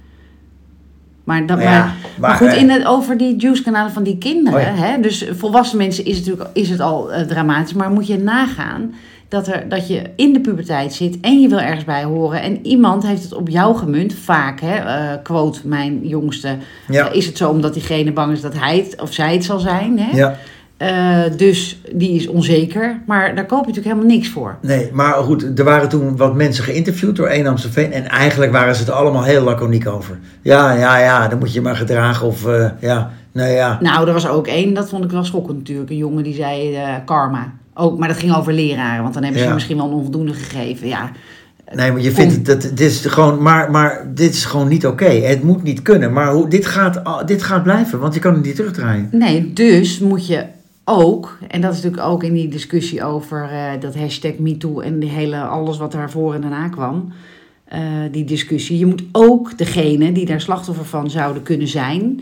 Maar, 1.25 1.47
dat, 1.47 1.61
Ja, 1.61 1.71
maar, 1.71 1.97
maar, 2.21 2.37
goed, 2.37 2.49
eh, 2.49 2.61
in 2.61 2.71
het, 2.71 2.87
over 2.87 3.17
die 3.17 3.37
juice-kanalen 3.37 3.93
van 3.93 4.03
die 4.03 4.19
kinderen, 4.19 4.61
Oh 4.61 4.67
ja. 4.67 4.75
hè, 4.75 5.01
dus 5.01 5.27
volwassen 5.31 5.79
mensen 5.79 6.05
is 6.05 6.17
het 6.17 6.27
natuurlijk 6.27 6.57
is 6.57 6.69
het 6.71 6.81
al 6.81 7.13
eh, 7.13 7.27
dramatisch, 7.27 7.73
maar 7.73 7.91
moet 7.91 8.07
je 8.07 8.19
nagaan 8.19 8.95
dat, 9.33 9.47
er, 9.47 9.69
dat 9.69 9.89
je 9.89 10.03
in 10.17 10.33
de 10.33 10.41
puberteit 10.41 10.93
zit 10.93 11.21
en 11.21 11.41
je 11.41 11.49
wil 11.49 11.61
ergens 11.61 11.85
bij 11.85 12.05
horen 12.05 12.43
en 12.43 12.67
iemand 12.67 13.07
heeft 13.07 13.23
het 13.23 13.35
op 13.35 13.49
jou 13.49 13.77
gemunt, 13.77 14.15
vaak, 14.15 14.61
hè, 14.61 14.75
eh, 14.75 15.23
quote 15.23 15.61
mijn 15.65 16.07
jongste, 16.07 16.57
Ja, 16.89 17.11
is 17.11 17.27
het 17.27 17.37
zo 17.37 17.51
omdat 17.51 17.75
diegene 17.75 18.13
bang 18.13 18.33
is 18.33 18.41
dat 18.41 18.59
hij 18.59 18.77
het 18.77 19.01
of 19.01 19.13
zij 19.13 19.33
het 19.33 19.45
zal 19.45 19.59
zijn. 19.59 19.99
Hè? 19.99 20.17
ja. 20.17 20.39
Eh, 20.83 21.37
dus 21.37 21.81
die 21.93 22.15
is 22.15 22.27
onzeker. 22.27 23.01
Maar 23.07 23.35
daar 23.35 23.47
koop 23.47 23.61
je 23.61 23.67
natuurlijk 23.67 23.95
helemaal 23.95 24.17
niks 24.17 24.29
voor. 24.29 24.57
Nee, 24.61 24.91
maar 24.93 25.15
goed, 25.15 25.59
er 25.59 25.65
waren 25.65 25.89
toen 25.89 26.17
wat 26.17 26.35
mensen 26.35 26.65
geïnterviewd 26.65 27.17
door 27.17 27.27
1 27.27 27.47
Amstelveen. 27.47 27.93
En 27.93 28.09
eigenlijk 28.09 28.53
waren 28.53 28.75
ze 28.75 28.81
het 28.81 28.91
allemaal 28.91 29.25
heel 29.25 29.43
laconiek 29.43 29.89
over. 29.89 30.19
Ja, 30.43 30.73
ja, 30.73 30.99
ja, 30.99 31.29
dan 31.29 31.39
moet 31.39 31.53
je 31.53 31.61
maar 31.61 31.77
gedragen 31.77 32.27
of 32.27 32.47
eh, 32.47 32.71
ja, 32.81 33.11
nou 33.33 33.51
ja. 33.51 33.79
Nou, 33.81 34.07
er 34.07 34.13
was 34.13 34.29
ook 34.29 34.47
één, 34.47 34.75
dat 34.75 34.89
vond 34.89 35.05
ik 35.05 35.11
wel 35.11 35.25
schokkend 35.25 35.59
natuurlijk. 35.59 35.91
Een 35.91 35.97
jongen 35.97 36.23
die 36.25 36.35
zei 36.35 36.75
eh, 36.75 36.95
karma. 37.05 37.53
Ook, 37.75 37.99
maar 37.99 38.09
dat 38.09 38.17
ging 38.17 38.35
over 38.37 38.53
leraren, 38.53 39.03
want 39.03 39.15
dan 39.15 39.23
hebben 39.23 39.41
ze 39.41 39.47
Ja. 39.49 39.55
misschien 39.55 39.77
wel 39.77 39.87
een 39.87 39.93
onvoldoende 39.93 40.33
gegeven. 40.33 40.89
Ja, 40.89 41.11
Nee, 41.75 41.93
maar 41.93 42.01
je 42.01 42.11
vindt 42.11 42.33
het, 42.35 42.45
dat, 42.45 42.63
dit 42.63 42.81
is 42.81 43.05
gewoon, 43.07 43.43
maar, 43.43 43.71
maar 43.71 44.11
dit 44.15 44.33
is 44.35 44.45
gewoon 44.45 44.69
niet 44.69 44.87
oké. 44.87 45.05
Het 45.05 45.43
moet 45.43 45.63
niet 45.63 45.83
kunnen. 45.83 46.13
Maar 46.13 46.33
hoe, 46.33 46.49
dit, 46.49 46.67
gaat, 46.67 47.27
dit 47.29 47.43
gaat 47.43 47.63
blijven, 47.63 47.99
want 47.99 48.15
je 48.15 48.21
kan 48.21 48.35
het 48.35 48.45
niet 48.45 48.55
terugdraaien. 48.57 49.09
nee, 49.13 49.53
dus 49.53 49.99
moet 49.99 50.27
je 50.27 50.45
ook, 50.85 51.39
en 51.49 51.61
dat 51.61 51.73
is 51.75 51.83
natuurlijk 51.83 52.09
ook 52.09 52.23
in 52.23 52.33
die 52.33 52.49
discussie 52.49 53.05
over 53.05 53.49
eh, 53.51 53.81
dat 53.81 53.95
hashtag 53.97 54.33
MeToo 54.39 54.81
en 54.81 54.99
die 54.99 55.09
hele, 55.11 55.37
alles 55.41 55.79
wat 55.79 55.93
daarvoor 55.93 56.35
en 56.35 56.41
daarna 56.41 56.69
kwam. 56.69 57.13
eh, 57.65 57.81
die 58.11 58.25
discussie. 58.25 58.79
Je 58.79 58.87
moet 58.87 59.03
ook 59.13 59.59
degene 59.59 60.13
die 60.13 60.27
daar 60.27 60.41
slachtoffer 60.41 60.85
van 60.85 61.11
zouden 61.11 61.43
kunnen 61.43 61.69
zijn, 61.69 62.21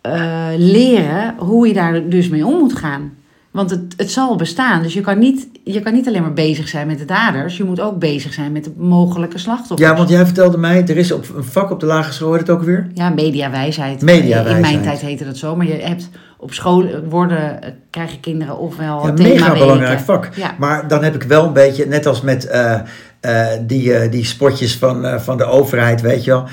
eh, 0.00 0.48
leren 0.56 1.34
hoe 1.38 1.66
je 1.68 1.72
daar 1.74 2.08
dus 2.08 2.28
mee 2.28 2.46
om 2.46 2.58
moet 2.58 2.76
gaan. 2.76 3.12
Want 3.52 3.70
het, 3.70 3.94
het 3.96 4.10
zal 4.10 4.36
bestaan. 4.36 4.82
Dus 4.82 4.94
je 4.94 5.00
kan, 5.00 5.18
niet, 5.18 5.48
je 5.64 5.80
kan 5.80 5.92
niet 5.92 6.06
alleen 6.06 6.22
maar 6.22 6.32
bezig 6.32 6.68
zijn 6.68 6.86
met 6.86 6.98
de 6.98 7.04
daders. 7.04 7.56
Je 7.56 7.64
moet 7.64 7.80
ook 7.80 7.98
bezig 7.98 8.32
zijn 8.32 8.52
met 8.52 8.64
de 8.64 8.72
mogelijke 8.76 9.38
slachtoffers. 9.38 9.90
Ja, 9.90 9.96
want 9.96 10.08
jij 10.08 10.24
vertelde 10.24 10.58
mij, 10.58 10.86
er 10.86 10.96
is 10.96 11.12
op 11.12 11.28
een 11.36 11.44
vak 11.44 11.70
op 11.70 11.80
de 11.80 11.86
lagere 11.86 12.12
school, 12.12 12.32
heet 12.32 12.40
het 12.40 12.50
ook 12.50 12.62
weer? 12.62 12.86
Ja, 12.94 13.08
mediawijsheid. 13.08 14.02
Mediawijsheid. 14.02 14.64
In 14.64 14.72
mijn 14.72 14.82
tijd 14.82 15.00
heette 15.00 15.24
dat 15.24 15.36
zo. 15.36 15.56
Maar 15.56 15.66
je 15.66 15.72
hebt 15.72 16.08
op 16.38 16.52
school 16.52 16.88
worden, 17.08 17.58
krijgen 17.90 18.20
kinderen 18.20 18.58
ofwel 18.58 19.02
Ja, 19.02 19.08
een 19.08 19.14
mega 19.14 19.52
belangrijk 19.52 20.00
vak. 20.00 20.28
Ja. 20.34 20.54
Maar 20.58 20.88
dan 20.88 21.02
heb 21.02 21.14
ik 21.14 21.22
wel 21.22 21.44
een 21.44 21.52
beetje, 21.52 21.86
net 21.86 22.06
als 22.06 22.20
met 22.20 22.46
eh, 22.46 22.80
eh, 23.22 23.46
die, 23.66 23.94
eh, 23.94 24.10
die 24.10 24.24
spotjes 24.24 24.76
van, 24.76 25.04
eh, 25.04 25.18
van 25.20 25.36
de 25.36 25.44
overheid, 25.44 26.00
weet 26.00 26.24
je 26.24 26.30
wel. 26.30 26.48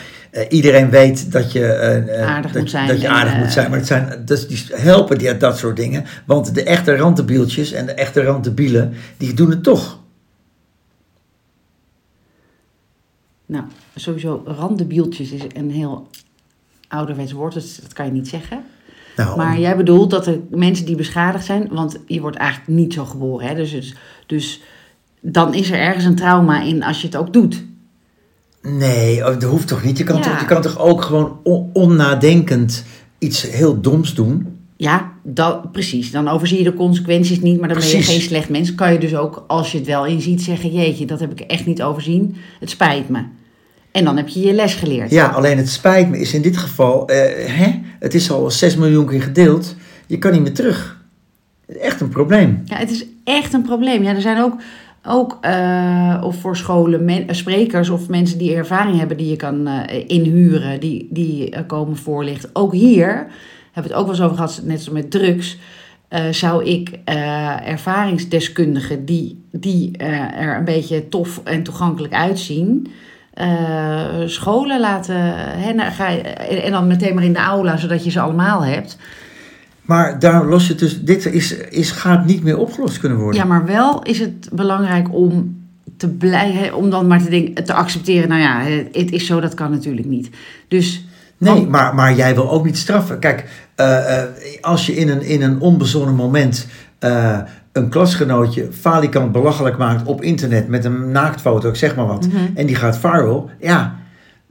Iedereen 0.49 0.89
weet 0.89 1.31
dat 1.31 1.51
je, 1.51 2.23
Aardig 2.27 2.51
dat, 2.51 2.61
moet 2.61 2.69
zijn 2.69 2.87
dat 2.87 3.01
je 3.01 3.09
aardig 3.09 3.37
moet 3.37 3.51
zijn. 3.51 3.69
Maar 3.69 3.79
het 3.79 3.87
zijn, 3.87 4.21
dus 4.25 4.47
die 4.47 4.65
helpen 4.71 5.17
die, 5.17 5.37
dat 5.37 5.57
soort 5.57 5.75
dingen. 5.75 6.05
Want 6.25 6.55
de 6.55 6.63
echte 6.63 6.95
rantebieltjes 6.95 7.71
en 7.71 7.85
de 7.85 7.91
echte 7.91 8.23
rantebielen, 8.23 8.93
die 9.17 9.33
doen 9.33 9.49
het 9.49 9.63
toch. 9.63 9.99
Nou, 13.45 13.63
sowieso 13.95 14.43
randebieltjes 14.45 15.31
is 15.31 15.41
een 15.53 15.71
heel 15.71 16.09
ouderwets 16.87 17.31
woord. 17.31 17.53
Dus 17.53 17.75
dat 17.75 17.93
kan 17.93 18.05
je 18.05 18.11
niet 18.11 18.27
zeggen. 18.27 18.63
Nou, 19.15 19.37
Maar 19.37 19.59
jij 19.59 19.77
bedoelt 19.77 20.09
dat 20.09 20.23
de 20.23 20.47
mensen 20.49 20.85
die 20.85 20.95
beschadigd 20.95 21.45
zijn, 21.45 21.67
want 21.71 21.99
je 22.07 22.21
wordt 22.21 22.37
eigenlijk 22.37 22.79
niet 22.79 22.93
zo 22.93 23.05
geboren. 23.05 23.47
Hè? 23.47 23.55
Dus, 23.55 23.71
dus, 23.71 23.95
dus 24.25 24.61
dan 25.21 25.53
is 25.53 25.71
er 25.71 25.79
ergens 25.79 26.05
een 26.05 26.15
trauma 26.15 26.61
in 26.63 26.83
als 26.83 27.01
je 27.01 27.07
het 27.07 27.15
ook 27.15 27.33
doet. 27.33 27.63
Nee, 28.61 29.17
oh, 29.19 29.25
dat 29.39 29.43
hoeft 29.43 29.67
toch 29.67 29.83
niet? 29.83 29.97
Je 29.97 30.03
kan, 30.03 30.15
Ja. 30.15 30.21
toch, 30.21 30.39
je 30.39 30.45
kan 30.45 30.61
toch 30.61 30.79
ook 30.79 31.01
gewoon 31.01 31.39
on- 31.43 31.69
onnadenkend 31.73 32.83
iets 33.17 33.41
heel 33.49 33.81
doms 33.81 34.13
doen? 34.15 34.47
Ja, 34.77 35.11
dat, 35.23 35.71
precies. 35.71 36.11
Dan 36.11 36.27
overzie 36.27 36.57
je 36.57 36.63
de 36.63 36.73
consequenties 36.73 37.41
niet, 37.41 37.59
maar 37.59 37.69
dan 37.69 37.77
ben 37.77 37.87
je 37.87 38.01
geen 38.03 38.21
slecht 38.21 38.49
mens. 38.49 38.75
Kan 38.75 38.93
je 38.93 38.99
dus 38.99 39.15
ook, 39.15 39.43
als 39.47 39.71
je 39.71 39.77
het 39.77 39.87
wel 39.87 40.05
inziet, 40.05 40.41
zeggen... 40.41 40.71
jeetje, 40.71 41.05
dat 41.05 41.19
heb 41.19 41.31
ik 41.31 41.39
echt 41.39 41.65
niet 41.65 41.81
overzien. 41.81 42.35
Het 42.59 42.69
spijt 42.69 43.09
me. 43.09 43.23
En 43.91 44.03
dan 44.05 44.17
heb 44.17 44.27
je 44.27 44.39
je 44.39 44.53
les 44.53 44.73
geleerd. 44.73 45.11
Ja, 45.11 45.27
alleen 45.27 45.57
het 45.57 45.69
spijt 45.69 46.09
me 46.09 46.19
is 46.19 46.33
in 46.33 46.41
dit 46.41 46.57
geval, 46.57 47.07
eh, 47.07 47.17
hè, 47.57 47.79
het 47.99 48.13
is 48.13 48.31
al 48.31 48.51
6 48.51 48.75
miljoen 48.75 49.05
keer 49.05 49.21
gedeeld. 49.21 49.75
Je 50.07 50.17
kan 50.17 50.31
niet 50.31 50.41
meer 50.41 50.53
terug. 50.53 50.97
Echt 51.81 52.01
een 52.01 52.09
probleem. 52.09 52.61
Ja, 52.65 52.75
het 52.77 52.91
is 52.91 53.05
echt 53.23 53.53
een 53.53 53.61
probleem. 53.61 54.03
Ja, 54.03 54.15
er 54.15 54.21
zijn 54.21 54.41
ook, 54.43 54.53
ook 55.03 55.37
eh, 55.41 56.21
of 56.23 56.35
voor 56.35 56.57
scholen 56.57 57.05
men- 57.05 57.27
eh, 57.27 57.35
sprekers 57.35 57.89
of 57.89 58.09
mensen 58.09 58.37
die 58.37 58.55
ervaring 58.55 58.97
hebben 58.97 59.17
die 59.17 59.29
je 59.29 59.35
kan 59.35 59.67
eh, 59.67 60.03
inhuren, 60.07 60.79
die, 60.79 61.07
die 61.11 61.65
komen 61.65 61.97
voorlichten. 61.97 62.49
Ook 62.53 62.73
hier 62.73 63.27
hebben 63.71 63.73
we 63.73 63.81
het 63.81 63.93
ook 63.93 64.05
wel 64.05 64.15
eens 64.15 64.21
over 64.23 64.35
gehad, 64.35 64.61
net 64.63 64.81
zoals 64.81 65.01
met 65.01 65.11
drugs. 65.11 65.57
zou 66.31 66.65
ik 66.65 66.99
ervaringsdeskundigen 67.65 69.05
die, 69.05 69.43
die 69.51 69.97
er 69.97 70.57
een 70.57 70.65
beetje 70.65 71.09
tof 71.09 71.41
en 71.43 71.63
toegankelijk 71.63 72.13
uitzien, 72.13 72.87
scholen 74.25 74.79
laten. 74.79 75.15
Hè, 75.35 75.73
nou, 75.73 75.91
ga 75.91 76.17
en 76.17 76.71
dan 76.71 76.87
meteen 76.87 77.15
maar 77.15 77.23
in 77.23 77.33
de 77.33 77.39
aula, 77.39 77.77
zodat 77.77 78.03
je 78.03 78.11
ze 78.11 78.19
allemaal 78.19 78.63
hebt. 78.63 78.97
Maar 79.89 80.19
daar 80.19 80.45
los 80.45 80.67
je 80.67 80.75
dus, 80.75 81.01
dit 81.01 81.25
is, 81.25 81.55
is, 81.57 81.91
gaat 81.91 82.25
niet 82.25 82.43
meer 82.43 82.57
opgelost 82.57 82.99
kunnen 82.99 83.17
worden. 83.17 83.41
Ja, 83.41 83.47
maar 83.47 83.65
wel 83.65 84.03
is 84.03 84.19
het 84.19 84.49
belangrijk 84.51 85.13
om 85.13 85.57
te 85.97 86.09
blijven, 86.09 86.75
om 86.75 86.89
dan 86.89 87.07
maar 87.07 87.23
te, 87.23 87.29
denken, 87.29 87.63
te 87.63 87.73
accepteren, 87.73 88.29
nou 88.29 88.41
ja, 88.41 88.61
het, 88.91 89.11
is 89.11 89.25
zo, 89.25 89.39
dat 89.39 89.53
kan 89.53 89.71
natuurlijk 89.71 90.07
niet. 90.07 90.29
Dus 90.67 91.05
Nee, 91.37 91.67
maar, 91.67 91.95
maar 91.95 92.13
jij 92.15 92.35
wil 92.35 92.51
ook 92.51 92.65
niet 92.65 92.77
straffen. 92.77 93.19
Kijk, 93.19 93.45
eh, 93.75 94.21
eh, 94.21 94.29
als 94.61 94.85
je 94.85 94.95
in 94.95 95.09
een, 95.09 95.21
in 95.21 95.41
een 95.41 95.59
onbezonnen 95.59 96.15
moment 96.15 96.67
eh, 96.99 97.39
een 97.71 97.89
klasgenootje 97.89 98.67
falikant 98.71 99.31
belachelijk 99.31 99.77
maakt 99.77 100.07
op 100.07 100.21
internet 100.21 100.67
met 100.67 100.85
een 100.85 101.11
naaktfoto, 101.11 101.69
ik 101.69 101.75
zeg 101.75 101.95
maar 101.95 102.07
wat, 102.07 102.27
Mhm. 102.27 102.37
en 102.55 102.65
die 102.65 102.75
gaat 102.75 102.97
viral, 102.97 103.49
ja, 103.59 103.98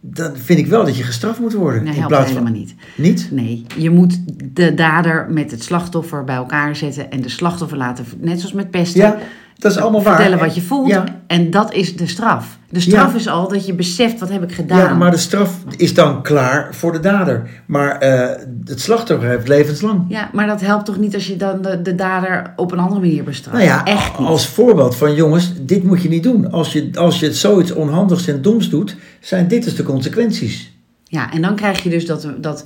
dan 0.01 0.37
vind 0.37 0.59
ik 0.59 0.67
wel 0.67 0.85
dat 0.85 0.97
je 0.97 1.03
gestraft 1.03 1.41
moet 1.41 1.53
worden. 1.53 1.83
nee, 1.83 1.93
in 1.93 1.99
helpt 1.99 2.15
plaats 2.15 2.29
helemaal 2.29 2.53
van. 2.53 2.59
niet. 2.59 2.75
Niet? 2.95 3.29
Nee, 3.31 3.67
je 3.77 3.91
moet 3.91 4.19
de 4.55 4.75
dader 4.75 5.27
met 5.31 5.51
het 5.51 5.63
slachtoffer 5.63 6.25
bij 6.25 6.37
elkaar 6.37 6.77
zetten 6.77 7.11
en 7.11 7.21
de 7.21 7.29
slachtoffer 7.29 7.79
laten, 7.79 8.05
net 8.21 8.39
zoals 8.39 8.55
met 8.55 8.71
pesten, 8.71 9.01
Ja, 9.01 9.19
dat 9.59 9.73
is 9.73 9.79
allemaal 9.79 10.03
waar. 10.03 10.15
vertellen 10.15 10.39
wat 10.39 10.55
je 10.55 10.61
voelt. 10.61 10.89
Ja, 10.89 11.05
En 11.27 11.51
dat 11.51 11.73
is 11.73 11.97
de 11.97 12.07
straf. 12.07 12.59
De 12.71 12.81
straf 12.81 13.11
Ja. 13.13 13.19
is 13.19 13.29
al 13.29 13.49
dat 13.49 13.67
je 13.67 13.75
beseft, 13.75 14.19
wat 14.21 14.29
heb 14.29 14.43
ik 14.43 14.53
gedaan? 14.53 14.79
ja, 14.79 14.95
maar 14.95 15.11
de 15.11 15.17
straf 15.17 15.55
is 15.77 15.95
dan 15.95 16.23
klaar 16.23 16.75
voor 16.75 16.93
de 16.93 17.01
dader. 17.01 17.49
Maar 17.67 17.99
eh, 17.99 18.43
het 18.65 18.81
slachtoffer 18.81 19.29
heeft 19.29 19.49
levenslang. 19.49 20.05
Ja, 20.09 20.31
maar 20.33 20.47
dat 20.47 20.61
helpt 20.61 20.85
toch 20.85 20.99
niet 20.99 21.15
als 21.15 21.27
je 21.27 21.37
dan 21.37 21.63
de, 21.63 21.83
de 21.83 21.95
dader 21.95 22.53
op 22.57 22.73
een 22.73 22.79
andere 22.79 23.01
manier 23.01 23.25
bestraft? 23.25 23.57
Nou 23.57 23.69
ja, 23.69 23.85
Echt 23.85 24.19
niet. 24.19 24.29
als 24.29 24.47
voorbeeld 24.49 24.97
van 24.97 25.15
jongens, 25.15 25.53
dit 25.61 25.85
moet 25.85 26.03
je 26.03 26.09
niet 26.09 26.23
doen. 26.23 26.51
Als 26.53 26.73
je, 26.73 26.91
als 26.95 27.21
je 27.21 27.33
zoiets 27.35 27.73
onhandigs 27.73 28.27
en 28.29 28.43
doms 28.43 28.71
doet, 28.71 28.97
zijn 29.21 29.49
dit 29.49 29.65
dus 29.65 29.77
de 29.77 29.83
consequenties. 29.83 30.73
Ja, 31.05 31.33
en 31.33 31.43
dan 31.43 31.55
krijg 31.55 31.83
je 31.83 31.91
dus 31.91 32.07
dat, 32.07 32.29
dat 32.39 32.65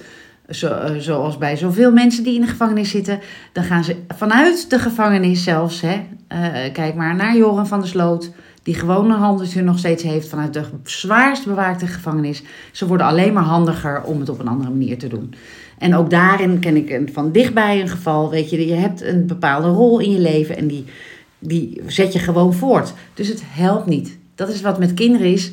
zo, 0.52 0.66
eh, 0.72 0.94
zoals 0.98 1.38
bij 1.38 1.56
zoveel 1.56 1.92
mensen 1.92 2.24
die 2.24 2.34
in 2.34 2.40
de 2.40 2.46
gevangenis 2.46 2.90
zitten, 2.90 3.18
dan 3.52 3.64
gaan 3.64 3.84
ze 3.84 3.96
vanuit 4.08 4.70
de 4.70 4.78
gevangenis 4.78 5.42
zelfs, 5.44 5.80
hè, 5.80 6.00
eh, 6.28 6.72
kijk 6.72 6.94
maar 6.94 7.14
naar 7.16 7.36
Joran 7.36 7.66
van 7.66 7.80
der 7.80 7.88
Sloot, 7.88 8.30
die 8.62 8.74
gewoon 8.74 9.10
een 9.10 9.18
handeltje 9.18 9.62
nog 9.62 9.78
steeds 9.78 10.02
heeft 10.02 10.28
vanuit 10.28 10.52
de 10.52 10.62
zwaarst 10.84 11.44
bewaakte 11.46 11.86
gevangenis. 11.86 12.42
Ze 12.72 12.86
worden 12.86 13.06
alleen 13.06 13.32
maar 13.32 13.42
handiger 13.42 14.02
om 14.02 14.20
het 14.20 14.28
op 14.28 14.38
een 14.40 14.48
andere 14.48 14.70
manier 14.70 14.98
te 14.98 15.08
doen. 15.08 15.34
En 15.78 15.94
ook 15.96 16.10
daarin 16.10 16.58
ken 16.58 16.76
ik 16.76 16.90
een- 16.90 17.10
van 17.12 17.32
dichtbij 17.32 17.80
een 17.80 17.88
geval, 17.88 18.30
weet 18.30 18.50
je, 18.50 18.66
je 18.66 18.74
hebt 18.74 19.02
een 19.02 19.26
bepaalde 19.26 19.68
rol 19.68 19.98
in 20.00 20.10
je 20.10 20.18
leven 20.20 20.56
en 20.56 20.66
die, 20.66 20.84
die 21.38 21.80
zet 21.86 22.12
je 22.12 22.18
gewoon 22.18 22.54
voort. 22.54 22.92
Dus 23.14 23.28
het 23.28 23.42
helpt 23.46 23.86
niet. 23.86 24.18
Dat 24.34 24.48
is 24.48 24.60
wat 24.60 24.78
met 24.78 24.94
kinderen 24.94 25.32
is. 25.32 25.50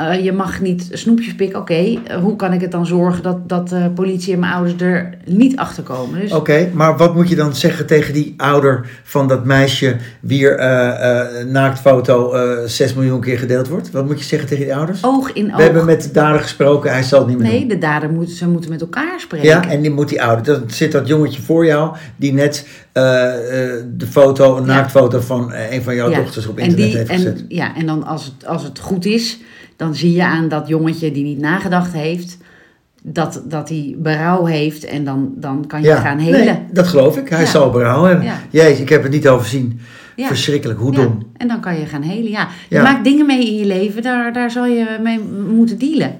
Eh, 0.00 0.24
je 0.24 0.32
mag 0.32 0.60
niet 0.60 0.88
snoepjes 0.92 1.34
pikken. 1.34 1.58
Oké, 1.58 1.74
eh, 1.74 2.16
hoe 2.16 2.36
kan 2.36 2.52
ik 2.52 2.60
het 2.60 2.70
dan 2.70 2.86
zorgen 2.86 3.22
dat, 3.22 3.48
dat 3.48 3.68
de 3.68 3.90
politie 3.94 4.32
en 4.32 4.38
mijn 4.38 4.52
ouders 4.52 4.80
er 4.82 5.14
niet 5.24 5.56
achter 5.56 5.82
komen? 5.82 6.20
Dus 6.20 6.32
Oké, 6.32 6.68
maar 6.72 6.96
wat 6.96 7.14
moet 7.14 7.28
je 7.28 7.36
dan 7.36 7.54
zeggen 7.54 7.86
tegen 7.86 8.14
die 8.14 8.34
ouder 8.36 8.86
van 9.02 9.28
dat 9.28 9.44
meisje 9.44 9.96
wier 10.20 10.56
eh, 10.58 11.40
eh, 11.40 11.46
naaktfoto 11.46 12.32
eh 12.32 12.66
6 12.66 12.94
miljoen 12.94 13.20
keer 13.20 13.38
gedeeld 13.38 13.68
wordt? 13.68 13.90
Wat 13.90 14.06
moet 14.06 14.18
je 14.18 14.24
zeggen 14.24 14.48
tegen 14.48 14.64
die 14.64 14.74
ouders? 14.74 15.04
oog 15.04 15.32
in 15.32 15.50
oog. 15.50 15.56
We 15.56 15.62
hebben 15.62 15.84
met 15.84 16.02
de 16.02 16.10
dader 16.10 16.40
gesproken, 16.40 16.92
hij 16.92 17.02
zal 17.02 17.18
het 17.18 17.28
niet 17.28 17.38
meer 17.38 17.50
nee, 17.50 17.58
doen. 17.58 17.68
de 17.68 17.78
dader 17.78 18.10
moeten, 18.10 18.36
ze 18.36 18.48
moeten 18.48 18.70
met 18.70 18.80
elkaar 18.80 19.20
spreken. 19.20 19.48
Ja, 19.48 19.68
en 19.68 19.80
die 19.80 19.90
moet 19.90 20.08
die 20.08 20.22
ouder. 20.22 20.44
Dan 20.44 20.70
zit 20.70 20.92
dat 20.92 21.08
jongetje 21.08 21.42
voor 21.42 21.66
jou 21.66 21.96
die 22.16 22.32
net 22.32 22.66
eh, 22.92 23.74
eh, 23.74 23.84
de 23.96 24.06
foto, 24.06 24.56
een 24.56 24.66
Ja. 24.66 24.74
naaktfoto 24.74 25.20
van 25.20 25.52
eh, 25.52 25.72
een 25.72 25.82
van 25.82 25.94
jouw 25.94 26.10
Ja, 26.10 26.16
dochters 26.16 26.46
op 26.46 26.58
en 26.58 26.64
internet 26.64 26.88
die, 26.88 26.96
heeft 26.98 27.10
gezet. 27.10 27.38
en, 27.38 27.44
ja, 27.48 27.76
en 27.76 27.86
dan 27.86 28.04
als 28.04 28.24
het, 28.24 28.46
als 28.46 28.62
het 28.62 28.78
goed 28.78 29.04
is, 29.04 29.38
dan 29.80 29.94
zie 29.94 30.12
je 30.12 30.24
aan 30.24 30.48
dat 30.48 30.68
jongetje 30.68 31.12
die 31.12 31.24
niet 31.24 31.38
nagedacht 31.38 31.92
heeft, 31.92 32.36
dat, 33.02 33.42
dat 33.44 33.68
hij 33.68 33.94
berouw 33.98 34.44
heeft 34.44 34.84
en 34.84 35.04
dan, 35.04 35.32
dan 35.36 35.64
kan 35.66 35.82
je 35.82 35.94
gaan 35.96 36.18
helen. 36.18 36.44
nee, 36.44 36.58
dat 36.72 36.86
geloof 36.86 37.16
ik. 37.16 37.28
Hij 37.28 37.40
Ja. 37.40 37.46
zal 37.46 37.70
berouw 37.70 38.04
hebben. 38.04 38.24
Ja. 38.24 38.38
Jezus, 38.50 38.80
ik 38.80 38.88
heb 38.88 39.02
het 39.02 39.12
niet 39.12 39.28
overzien. 39.28 39.80
Ja. 40.16 40.26
Verschrikkelijk, 40.26 40.78
hoe 40.78 40.92
Ja, 40.92 40.98
dom. 41.02 41.26
en 41.36 41.48
dan 41.48 41.60
kan 41.60 41.78
je 41.78 41.86
gaan 41.86 42.02
helen. 42.02 42.30
Ja. 42.30 42.48
Je 42.68 42.80
maakt 42.80 43.04
dingen 43.04 43.26
mee 43.26 43.46
in 43.46 43.56
je 43.56 43.66
leven, 43.66 44.02
daar, 44.02 44.32
daar 44.32 44.50
zal 44.50 44.66
je 44.66 44.98
mee 45.02 45.20
moeten 45.54 45.78
dealen. 45.78 46.16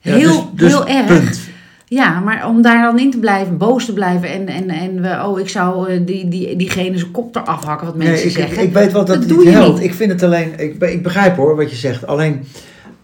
Heel, 0.00 0.18
dus- 0.28 0.40
dus 0.54 0.72
heel 0.72 0.86
erg. 0.86 1.06
punt. 1.06 1.40
Ja, 1.86 2.20
maar 2.20 2.48
om 2.48 2.62
daar 2.62 2.82
dan 2.82 2.98
in 2.98 3.10
te 3.10 3.18
blijven, 3.18 3.56
boos 3.58 3.84
te 3.84 3.92
blijven 3.92 4.28
en, 4.30 4.48
en, 4.48 4.68
en 4.70 5.02
we, 5.02 5.26
oh, 5.26 5.40
ik 5.40 5.48
zou 5.48 5.88
eh, 5.88 6.00
die, 6.06 6.28
die, 6.28 6.56
diegene 6.56 6.98
zijn 6.98 7.10
kop 7.10 7.36
eraf 7.36 7.64
hakken, 7.64 7.86
wat 7.86 7.96
mensen 7.96 8.14
Nee, 8.14 8.24
ik, 8.24 8.30
zeggen. 8.30 8.62
ik 8.62 8.72
weet 8.72 8.92
wel 8.92 9.04
dat, 9.04 9.06
Dat 9.06 9.16
het 9.18 9.28
doe 9.28 9.38
niet 9.38 9.46
je 9.46 9.52
helpt. 9.52 9.74
niet. 9.80 9.84
Ik 9.88 9.94
vind 9.94 10.12
het 10.12 10.22
alleen, 10.22 10.52
ik, 10.56 10.82
ik 10.82 11.02
begrijp 11.02 11.36
hoor 11.36 11.56
wat 11.56 11.70
je 11.70 11.76
zegt. 11.76 12.06
Alleen, 12.06 12.44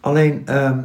alleen 0.01 0.43
ehm, 0.45 0.79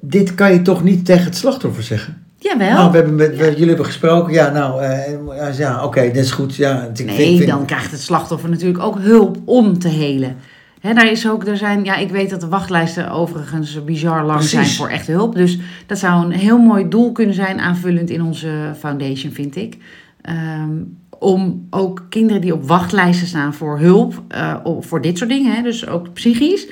dit 0.00 0.34
kan 0.34 0.52
je 0.52 0.62
toch 0.62 0.82
niet 0.84 1.04
tegen 1.04 1.24
het 1.24 1.36
slachtoffer 1.36 1.82
zeggen? 1.82 2.22
Jawel. 2.38 2.70
Nou, 2.72 2.90
we 2.90 2.96
hebben 2.96 3.14
met, 3.14 3.36
jullie 3.38 3.66
hebben 3.66 3.84
gesproken. 3.86 4.32
Ja, 4.32 4.50
nou, 4.50 4.82
eh, 4.82 5.58
ja, 5.58 5.84
oké, 5.84 6.00
dit 6.00 6.16
is 6.16 6.30
goed. 6.30 6.54
Ja, 6.56 6.82
ik 6.96 7.04
Nee, 7.04 7.36
vind- 7.36 7.48
dan 7.50 7.64
krijgt 7.64 7.90
het 7.90 8.00
slachtoffer 8.00 8.50
natuurlijk 8.50 8.82
ook 8.82 8.98
hulp 8.98 9.36
om 9.44 9.78
te 9.78 9.88
helen. 9.88 10.36
Hè, 10.80 10.94
daar 10.94 11.10
is 11.10 11.28
ook, 11.28 11.46
er 11.46 11.56
zijn, 11.56 11.84
ja, 11.84 11.96
ik 11.96 12.10
weet 12.10 12.30
dat 12.30 12.40
de 12.40 12.48
wachtlijsten 12.48 13.10
overigens 13.10 13.84
bizar 13.84 14.24
lang 14.24 14.38
Precies. 14.38 14.50
zijn 14.50 14.66
voor 14.66 14.88
echte 14.88 15.12
hulp. 15.12 15.34
Dus 15.34 15.58
dat 15.86 15.98
zou 15.98 16.24
een 16.24 16.32
heel 16.32 16.58
mooi 16.58 16.88
doel 16.88 17.12
kunnen 17.12 17.34
zijn, 17.34 17.60
aanvullend 17.60 18.10
in 18.10 18.22
onze 18.22 18.48
foundation, 18.78 19.32
vind 19.32 19.56
ik. 19.56 19.76
Ehm, 20.20 20.70
om 21.18 21.66
ook 21.70 22.06
kinderen 22.08 22.40
die 22.40 22.54
op 22.54 22.66
wachtlijsten 22.68 23.26
staan 23.26 23.54
voor 23.54 23.78
hulp, 23.78 24.22
eh, 24.28 24.54
voor 24.80 25.00
dit 25.00 25.18
soort 25.18 25.30
dingen, 25.30 25.54
hè, 25.54 25.62
dus 25.62 25.86
ook 25.86 26.12
psychisch, 26.12 26.66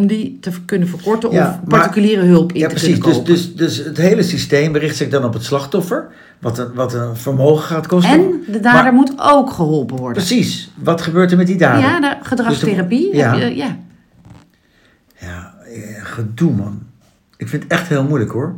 om 0.00 0.06
die 0.06 0.38
te 0.40 0.50
kunnen 0.64 0.88
verkorten 0.88 1.30
Ja, 1.30 1.48
of 1.48 1.68
maar- 1.68 1.78
particuliere 1.80 2.24
hulp 2.26 2.52
in 2.52 2.60
Ja, 2.60 2.68
te 2.68 2.74
precies. 2.74 2.98
kunnen 2.98 3.24
Dus, 3.24 3.42
kopen. 3.44 3.56
dus, 3.56 3.76
dus 3.76 3.84
het 3.86 3.96
hele 3.96 4.22
systeem 4.22 4.76
richt 4.76 4.96
zich 4.96 5.08
dan 5.08 5.24
op 5.24 5.32
het 5.32 5.44
slachtoffer. 5.44 6.06
Wat 6.38 6.58
een, 6.58 6.74
wat 6.74 6.94
een 6.94 7.16
vermogen 7.16 7.64
gaat 7.64 7.86
kosten. 7.86 8.12
en 8.12 8.40
de 8.46 8.60
dader 8.60 8.82
Maar- 8.82 8.92
moet 8.92 9.12
ook 9.18 9.50
geholpen 9.52 9.96
worden. 9.96 10.16
Precies. 10.24 10.70
Wat 10.76 11.00
gebeurt 11.02 11.30
er 11.30 11.36
met 11.36 11.46
die 11.46 11.56
dader? 11.56 11.80
Ja, 11.80 12.00
de 12.00 12.16
gedragstherapie. 12.22 13.02
Dus 13.04 13.10
de- 13.12 13.16
ja. 13.18 13.34
je- 13.34 13.56
ja. 13.56 13.76
Ja, 15.18 15.54
eh, 15.64 16.04
gedoe 16.04 16.52
man. 16.52 16.82
Ik 17.36 17.48
vind 17.48 17.62
het 17.62 17.72
echt 17.72 17.88
heel 17.88 18.04
moeilijk 18.04 18.30
hoor. 18.32 18.54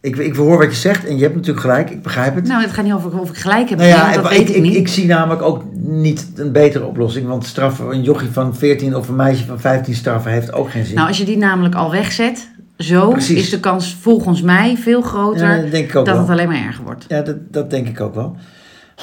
Ik, 0.00 0.16
ik 0.16 0.36
hoor 0.36 0.58
wat 0.58 0.70
je 0.70 0.76
zegt 0.76 1.06
en 1.06 1.16
je 1.16 1.22
hebt 1.22 1.34
natuurlijk 1.34 1.60
gelijk. 1.60 1.90
Ik 1.90 2.02
begrijp 2.02 2.34
het. 2.34 2.46
Nou, 2.46 2.62
het 2.62 2.70
gaat 2.70 2.84
niet 2.84 2.92
over 2.92 3.18
of 3.18 3.28
ik 3.28 3.36
gelijk 3.36 3.68
heb. 3.68 3.78
Nou 3.78 3.90
ja, 3.90 4.12
dat 4.12 4.24
ik, 4.24 4.30
weet 4.30 4.48
ik, 4.48 4.54
ik, 4.54 4.62
niet. 4.62 4.74
ik 4.74 4.88
zie 4.88 5.06
namelijk 5.06 5.42
ook 5.42 5.64
niet 5.74 6.26
een 6.34 6.52
betere 6.52 6.84
oplossing. 6.84 7.26
Want 7.26 7.46
straffen, 7.46 7.90
een 7.90 8.02
jochie 8.02 8.30
van 8.30 8.56
14 8.56 8.96
of 8.96 9.08
een 9.08 9.16
meisje 9.16 9.44
van 9.44 9.60
15 9.60 9.94
straffen 9.94 10.30
heeft 10.30 10.52
ook 10.52 10.70
geen 10.70 10.84
zin. 10.84 10.94
nou, 10.94 11.08
als 11.08 11.18
je 11.18 11.24
die 11.24 11.36
namelijk 11.36 11.74
al 11.74 11.90
wegzet, 11.90 12.48
zo 12.76 13.10
Precies. 13.10 13.38
is 13.38 13.50
de 13.50 13.60
kans 13.60 13.96
volgens 14.00 14.42
mij 14.42 14.76
veel 14.76 15.02
groter 15.02 15.70
ja, 15.72 16.02
dat 16.04 16.18
het 16.18 16.28
alleen 16.28 16.48
maar 16.48 16.64
erger 16.66 16.84
wordt. 16.84 17.04
Ja, 17.08 17.22
dat, 17.22 17.36
dat 17.50 17.70
denk 17.70 17.88
ik 17.88 18.00
ook 18.00 18.14
wel. 18.14 18.36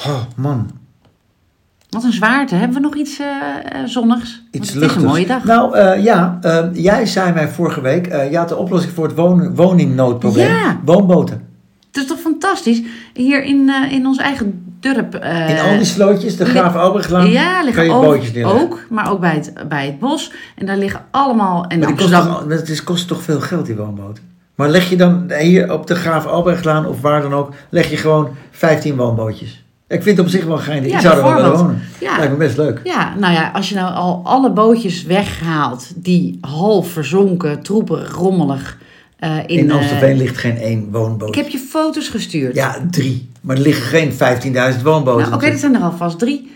Oh, 0.06 0.20
man, 0.36 0.70
Wat 1.96 2.04
een 2.04 2.12
zwaarte. 2.12 2.54
Hebben 2.54 2.76
we 2.76 2.82
nog 2.82 2.94
iets 2.96 3.18
eh, 3.18 3.26
eh, 3.26 3.86
zonnigs? 3.86 4.42
Iets 4.50 4.68
het 4.68 4.76
luchtigs. 4.78 4.96
is 4.96 5.02
een 5.02 5.08
mooie 5.08 5.26
dag. 5.26 5.44
Nou 5.44 5.76
eh, 5.76 6.04
ja, 6.04 6.38
eh, 6.42 6.64
jij 6.72 7.06
zei 7.06 7.32
mij 7.32 7.48
vorige 7.48 7.80
week, 7.80 8.06
eh 8.06 8.30
je 8.30 8.36
had 8.36 8.48
de 8.48 8.56
oplossing 8.56 8.92
voor 8.92 9.04
het 9.06 9.16
wonen, 9.16 9.54
woningnoodprobleem. 9.54 10.46
Ja. 10.48 10.80
Woonboten. 10.84 11.42
Het 11.86 11.96
is 11.96 12.06
toch 12.06 12.18
fantastisch? 12.20 12.82
Hier 13.14 13.44
in, 13.44 13.68
eh, 13.68 13.92
in 13.92 14.06
ons 14.06 14.18
eigen 14.18 14.76
dorp. 14.80 15.14
eh, 15.14 15.48
In 15.50 15.58
al 15.58 15.76
die 15.76 15.84
slootjes, 15.84 16.36
de 16.36 16.44
Graaf 16.44 16.74
Albrechtlaan, 16.76 17.30
ja, 17.30 17.54
kan 17.54 17.64
liggen 17.64 17.84
je 17.84 17.90
ook, 17.90 18.02
bootjes 18.02 18.32
neerleggen. 18.32 18.62
ook, 18.62 18.86
maar 18.90 19.10
ook 19.10 19.20
bij 19.20 19.34
het, 19.34 19.52
bij 19.68 19.86
het 19.86 19.98
bos. 19.98 20.32
En 20.56 20.66
daar 20.66 20.76
liggen 20.76 21.04
allemaal... 21.10 21.66
En 21.66 21.78
Maar 21.78 21.94
kost 21.94 22.10
toch, 22.12 22.46
dat 22.48 22.68
is, 22.68 22.84
kost 22.84 23.08
toch 23.08 23.22
veel 23.22 23.40
geld, 23.40 23.66
die 23.66 23.76
woonboten? 23.76 24.22
Maar 24.54 24.68
leg 24.68 24.90
je 24.90 24.96
dan 24.96 25.32
hier 25.38 25.72
op 25.72 25.86
de 25.86 25.94
Graaf 25.94 26.26
Albrechtlaan 26.26 26.86
of 26.86 27.00
waar 27.00 27.22
dan 27.22 27.32
ook, 27.34 27.52
leg 27.70 27.90
je 27.90 27.96
gewoon 27.96 28.28
15 28.50 28.96
woonbootjes. 28.96 29.64
Ik 29.88 30.02
vind 30.02 30.16
het 30.16 30.26
op 30.26 30.32
zich 30.32 30.44
wel 30.44 30.58
geinig. 30.58 30.90
Ja, 30.90 30.96
ik 30.96 31.02
zou 31.02 31.16
er 31.16 31.42
wel 31.42 31.56
wonen. 31.56 31.82
Ja. 32.00 32.16
Lijkt 32.16 32.32
me 32.32 32.38
best 32.38 32.56
leuk. 32.56 32.80
Ja, 32.84 33.14
nou 33.18 33.32
ja, 33.32 33.50
als 33.54 33.68
je 33.68 33.74
nou 33.74 33.94
al 33.94 34.20
alle 34.24 34.50
bootjes 34.50 35.02
weghaalt 35.02 35.92
die 35.96 36.38
half 36.40 36.88
verzonken, 36.88 37.62
troeperig, 37.62 38.14
rommelig 38.14 38.78
eh, 39.16 39.38
in... 39.38 39.58
In 39.58 39.70
eh, 39.70 39.76
Amstelveen 39.76 40.16
ligt 40.16 40.36
geen 40.36 40.56
één 40.56 40.90
woonboot. 40.90 41.28
ik 41.28 41.34
heb 41.34 41.48
je 41.48 41.58
foto's 41.58 42.08
gestuurd. 42.08 42.54
Ja, 42.54 42.86
drie. 42.90 43.28
Maar 43.40 43.56
er 43.56 43.62
liggen 43.62 43.84
geen 43.84 44.12
15.000 44.76 44.82
woonboten. 44.82 45.22
Nou, 45.22 45.34
Oké, 45.34 45.50
dat 45.50 45.58
zijn 45.58 45.74
er 45.74 45.80
alvast 45.80 46.18
drie. 46.18 46.50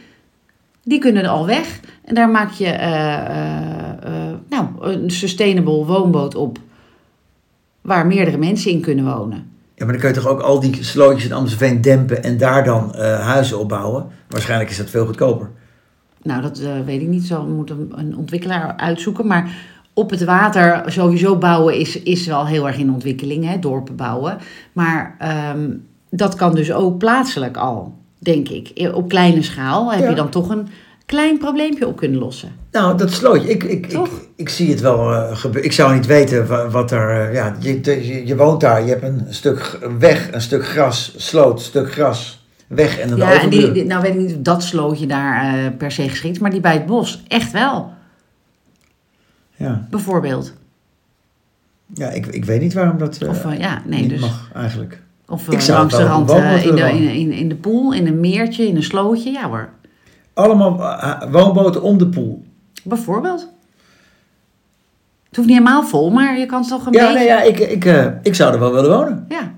Die 0.85 0.99
kunnen 0.99 1.23
er 1.23 1.29
al 1.29 1.47
weg. 1.47 1.81
En 2.05 2.14
daar 2.14 2.29
maak 2.29 2.51
je 2.53 2.66
eh, 2.66 4.11
nou, 4.49 4.66
een 4.81 5.11
sustainable 5.11 5.85
woonboot 5.85 6.35
op. 6.35 6.59
Waar 7.81 8.07
meerdere 8.07 8.38
mensen 8.38 8.71
in 8.71 8.81
kunnen 8.81 9.05
wonen. 9.05 9.49
Ja, 9.81 9.87
maar 9.87 9.95
dan 9.95 10.05
kun 10.05 10.14
je 10.14 10.21
toch 10.21 10.33
ook 10.33 10.40
al 10.40 10.61
die 10.61 10.85
slootjes 10.85 11.25
in 11.25 11.33
Amstelveen 11.33 11.81
dempen 11.81 12.23
en 12.23 12.37
daar 12.38 12.64
dan 12.64 12.95
eh, 12.95 13.21
huizen 13.21 13.59
opbouwen? 13.59 14.07
Waarschijnlijk 14.29 14.71
is 14.71 14.77
dat 14.77 14.90
veel 14.90 15.07
goedkoper. 15.07 15.51
Nou, 16.23 16.43
dat 16.43 16.59
eh, 16.59 16.71
weet 16.85 17.01
ik 17.01 17.09
niet. 17.09 17.25
Zo 17.27 17.45
moet 17.45 17.71
een, 17.71 17.93
een 17.97 18.16
ontwikkelaar 18.16 18.77
uitzoeken. 18.77 19.27
Maar 19.27 19.51
op 19.95 20.11
het 20.11 20.25
water 20.25 20.83
sowieso 20.87 21.37
bouwen 21.37 21.75
is, 21.75 22.03
is 22.03 22.27
wel 22.27 22.47
heel 22.47 22.66
erg 22.66 22.79
in 22.79 22.93
ontwikkeling. 22.93 23.45
Hè? 23.45 23.59
Dorpen 23.59 23.97
bouwen. 23.97 24.38
Maar 24.73 25.16
ehm, 25.19 25.71
dat 26.11 26.35
kan 26.35 26.55
dus 26.55 26.73
ook 26.73 26.99
plaatselijk 26.99 27.57
al, 27.57 27.95
denk 28.19 28.49
ik. 28.49 28.90
Op 28.95 29.09
kleine 29.09 29.43
schaal 29.43 29.93
heb 29.93 30.01
Ja. 30.03 30.09
je 30.09 30.14
dan 30.14 30.29
toch 30.31 30.49
een 30.49 30.69
klein 31.11 31.38
probleempje 31.38 31.87
op 31.87 31.96
kunnen 31.96 32.18
lossen. 32.20 32.53
Nou, 32.70 32.96
dat 32.96 33.11
slootje, 33.12 33.49
ik, 33.49 33.62
ik, 33.62 33.87
ik, 33.87 34.09
ik 34.37 34.49
zie 34.49 34.70
het 34.70 34.81
wel 34.81 35.12
eh, 35.12 35.37
gebeuren. 35.37 35.64
Ik 35.64 35.73
zou 35.73 35.94
niet 35.94 36.07
weten 36.07 36.46
wa- 36.46 36.68
wat 36.68 36.90
er... 36.90 37.11
eh, 37.29 37.35
ja, 37.35 37.57
je, 37.61 37.81
je, 37.85 38.27
je 38.27 38.37
woont 38.37 38.61
daar, 38.61 38.83
je 38.85 38.88
hebt 38.88 39.03
een 39.03 39.27
stuk 39.29 39.79
weg, 39.99 40.33
een 40.33 40.40
stuk 40.40 40.66
gras, 40.66 41.14
sloot, 41.16 41.61
stuk 41.61 41.92
gras, 41.92 42.46
weg 42.66 42.99
en 42.99 43.09
dan 43.09 43.18
de 43.18 43.25
Ja, 43.25 43.40
en 43.42 43.51
die, 43.51 43.85
nou 43.85 44.03
weet 44.03 44.14
ik 44.14 44.20
niet 44.20 44.31
of 44.35 44.42
dat 44.42 44.62
slootje 44.62 45.07
daar 45.07 45.55
eh, 45.64 45.70
per 45.79 45.90
se 45.90 46.09
geschikt 46.09 46.35
is. 46.35 46.40
Maar 46.40 46.51
die 46.51 46.61
bij 46.61 46.73
het 46.73 46.87
bos, 46.87 47.23
echt 47.29 47.53
wel. 47.53 47.92
Ja, 49.57 49.87
Bijvoorbeeld. 49.90 50.53
ja 51.94 52.09
ik, 52.11 52.27
ik 52.27 52.44
weet 52.44 52.61
niet 52.61 52.75
waarom 52.75 52.99
dat 52.99 53.18
Of 53.29 53.57
ja, 53.59 53.83
nee, 53.87 54.01
niet 54.01 54.11
dus. 54.11 54.20
mag 54.20 54.51
eigenlijk. 54.55 55.03
Of 55.27 55.49
Ik 55.49 55.61
zou 55.61 55.79
langs 55.79 55.96
de 55.96 56.05
rand 56.05 56.31
een 56.31 56.62
in, 56.62 56.75
de, 56.77 56.83
in, 56.90 57.09
in, 57.09 57.33
in 57.33 57.49
de 57.49 57.55
poel, 57.55 57.94
in 57.94 58.07
een 58.07 58.20
meertje, 58.20 58.66
in 58.66 58.77
een 58.77 58.83
slootje. 58.83 59.31
Ja 59.31 59.49
hoor. 59.49 59.68
Allemaal 60.40 60.83
eh, 60.83 61.22
woonboten 61.31 61.83
om 61.83 61.98
de 61.98 62.09
poel. 62.09 62.44
Bijvoorbeeld. 62.85 63.40
Het 65.29 65.37
hoeft 65.37 65.48
niet 65.48 65.59
helemaal 65.59 65.85
vol, 65.85 66.11
maar 66.11 66.38
je 66.38 66.46
kan 66.46 66.62
toch 66.62 66.87
een 66.87 66.92
Ja, 66.92 67.00
beetje... 67.03 67.18
nee, 67.18 67.26
ja 67.26 67.42
ik, 67.42 67.59
ik, 67.59 67.85
eh, 67.85 68.07
ik 68.22 68.35
zou 68.35 68.53
er 68.53 68.59
wel 68.59 68.72
willen 68.72 68.90
wonen. 68.90 69.24
Ja. 69.29 69.53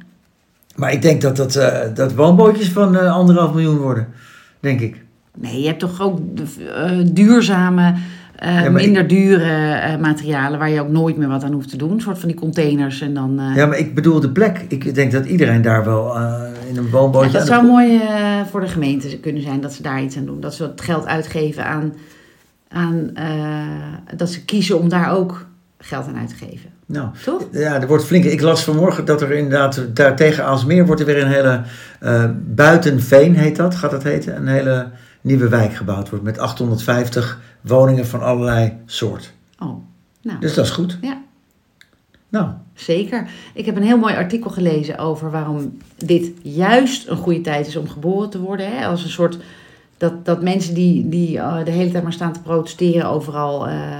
Maar 0.76 0.92
ik 0.92 1.02
denk 1.02 1.20
dat 1.20 1.36
dat, 1.36 1.56
eh, 1.56 1.94
dat 1.94 2.14
woonbootjes 2.14 2.68
van 2.68 3.10
anderhalf 3.10 3.52
miljoen 3.52 3.78
worden. 3.78 4.08
Denk 4.60 4.80
ik. 4.80 5.04
Nee, 5.36 5.60
je 5.60 5.66
hebt 5.66 5.78
toch 5.80 6.00
ook 6.00 6.18
duurzame, 7.14 7.94
eh, 8.42 8.62
Ja, 8.62 8.70
minder 8.70 9.06
dure 9.06 9.74
eh, 9.74 9.96
materialen 9.96 10.58
waar 10.58 10.70
je 10.70 10.80
ook 10.80 10.88
nooit 10.88 11.16
meer 11.16 11.28
wat 11.28 11.44
aan 11.44 11.52
hoeft 11.52 11.68
te 11.70 11.76
doen. 11.76 11.90
Een 11.90 12.00
soort 12.00 12.18
van 12.18 12.28
die 12.28 12.36
containers 12.36 13.00
en 13.00 13.14
dan... 13.14 13.40
eh, 13.40 13.56
Ja, 13.56 13.66
maar 13.66 13.78
ik 13.78 13.94
bedoel 13.94 14.20
de 14.20 14.30
plek. 14.30 14.64
Ik 14.68 14.94
denk 14.94 15.12
dat 15.12 15.26
iedereen 15.26 15.62
daar 15.62 15.84
wel 15.84 16.16
in 16.68 16.76
een 16.76 16.84
Ja, 16.84 16.90
woonbootje... 16.90 17.30
dat 17.30 17.40
de 17.40 17.46
zou 17.46 17.66
mooi 17.66 18.00
voor 18.50 18.60
de 18.60 18.68
gemeente 18.68 19.18
kunnen 19.18 19.42
zijn 19.42 19.60
dat 19.60 19.72
ze 19.72 19.82
daar 19.82 20.02
iets 20.02 20.16
aan 20.16 20.24
doen. 20.26 20.40
Dat 20.40 20.54
ze 20.54 20.62
het 20.62 20.80
geld 20.80 21.06
uitgeven 21.06 21.64
aan, 21.66 21.94
aan 22.68 23.10
dat 24.16 24.30
ze 24.30 24.44
kiezen 24.44 24.78
om 24.78 24.88
daar 24.88 25.12
ook 25.16 25.46
geld 25.78 26.06
aan 26.06 26.16
uit 26.18 26.28
te 26.28 26.44
geven. 26.46 26.70
Nou, 26.86 27.08
Toch? 27.24 27.42
ja, 27.52 27.80
er 27.80 27.86
wordt 27.86 28.04
flink. 28.04 28.24
Ik 28.24 28.40
las 28.40 28.64
vanmorgen 28.64 29.04
dat 29.04 29.22
er 29.22 29.32
inderdaad 29.32 29.84
daar 29.94 30.16
tegen 30.16 30.44
Aalsmeer 30.44 30.86
wordt 30.86 31.00
er 31.00 31.06
weer 31.06 31.22
een 31.22 31.32
hele 31.32 31.60
buitenveen 32.54 33.36
heet 33.36 33.56
dat, 33.56 33.74
gaat 33.74 33.90
dat 33.90 34.02
heten, 34.02 34.36
een 34.36 34.46
hele 34.46 34.86
nieuwe 35.22 35.48
wijk 35.48 35.74
gebouwd 35.74 36.10
wordt 36.10 36.24
met 36.24 36.38
850 36.38 37.40
woningen 37.60 38.06
van 38.06 38.22
allerlei 38.22 38.72
soort. 38.86 39.32
Oh, 39.58 39.84
nou, 40.22 40.40
Dus 40.40 40.54
dat 40.54 40.64
is 40.64 40.70
goed. 40.70 40.98
Ja. 41.00 41.22
Nou, 42.28 42.48
zeker. 42.74 43.28
Ik 43.54 43.66
heb 43.66 43.76
een 43.76 43.82
heel 43.82 43.98
mooi 43.98 44.14
artikel 44.14 44.50
gelezen 44.50 44.98
over 44.98 45.30
waarom 45.30 45.78
dit 45.96 46.32
juist 46.42 47.08
een 47.08 47.16
goede 47.16 47.40
tijd 47.40 47.66
is 47.66 47.76
om 47.76 47.88
geboren 47.88 48.30
te 48.30 48.40
worden. 48.40 48.76
Hè? 48.76 48.86
Als 48.86 49.04
een 49.04 49.10
soort 49.10 49.38
dat, 49.96 50.24
dat 50.24 50.42
mensen 50.42 50.74
die, 50.74 51.08
die 51.08 51.36
uh, 51.36 51.64
de 51.64 51.70
hele 51.70 51.90
tijd 51.90 52.02
maar 52.02 52.12
staan 52.12 52.32
te 52.32 52.40
protesteren 52.40 53.08
overal. 53.08 53.68
Uh, 53.68 53.96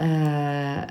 uh, 0.00 0.82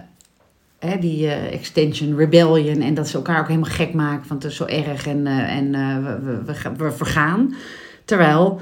hè, 0.80 0.98
die 1.00 1.26
uh, 1.26 1.54
Extension 1.54 2.18
Rebellion 2.18 2.82
en 2.82 2.94
dat 2.94 3.08
ze 3.08 3.16
elkaar 3.16 3.40
ook 3.40 3.48
helemaal 3.48 3.70
gek 3.70 3.94
maken 3.94 4.28
van 4.28 4.36
het 4.36 4.46
is 4.46 4.56
zo 4.56 4.66
erg 4.66 5.08
en, 5.08 5.28
en 5.28 5.72
we, 6.04 6.20
we, 6.20 6.54
we, 6.54 6.76
we 6.78 6.92
vergaan. 6.92 7.56
Terwijl 8.06 8.62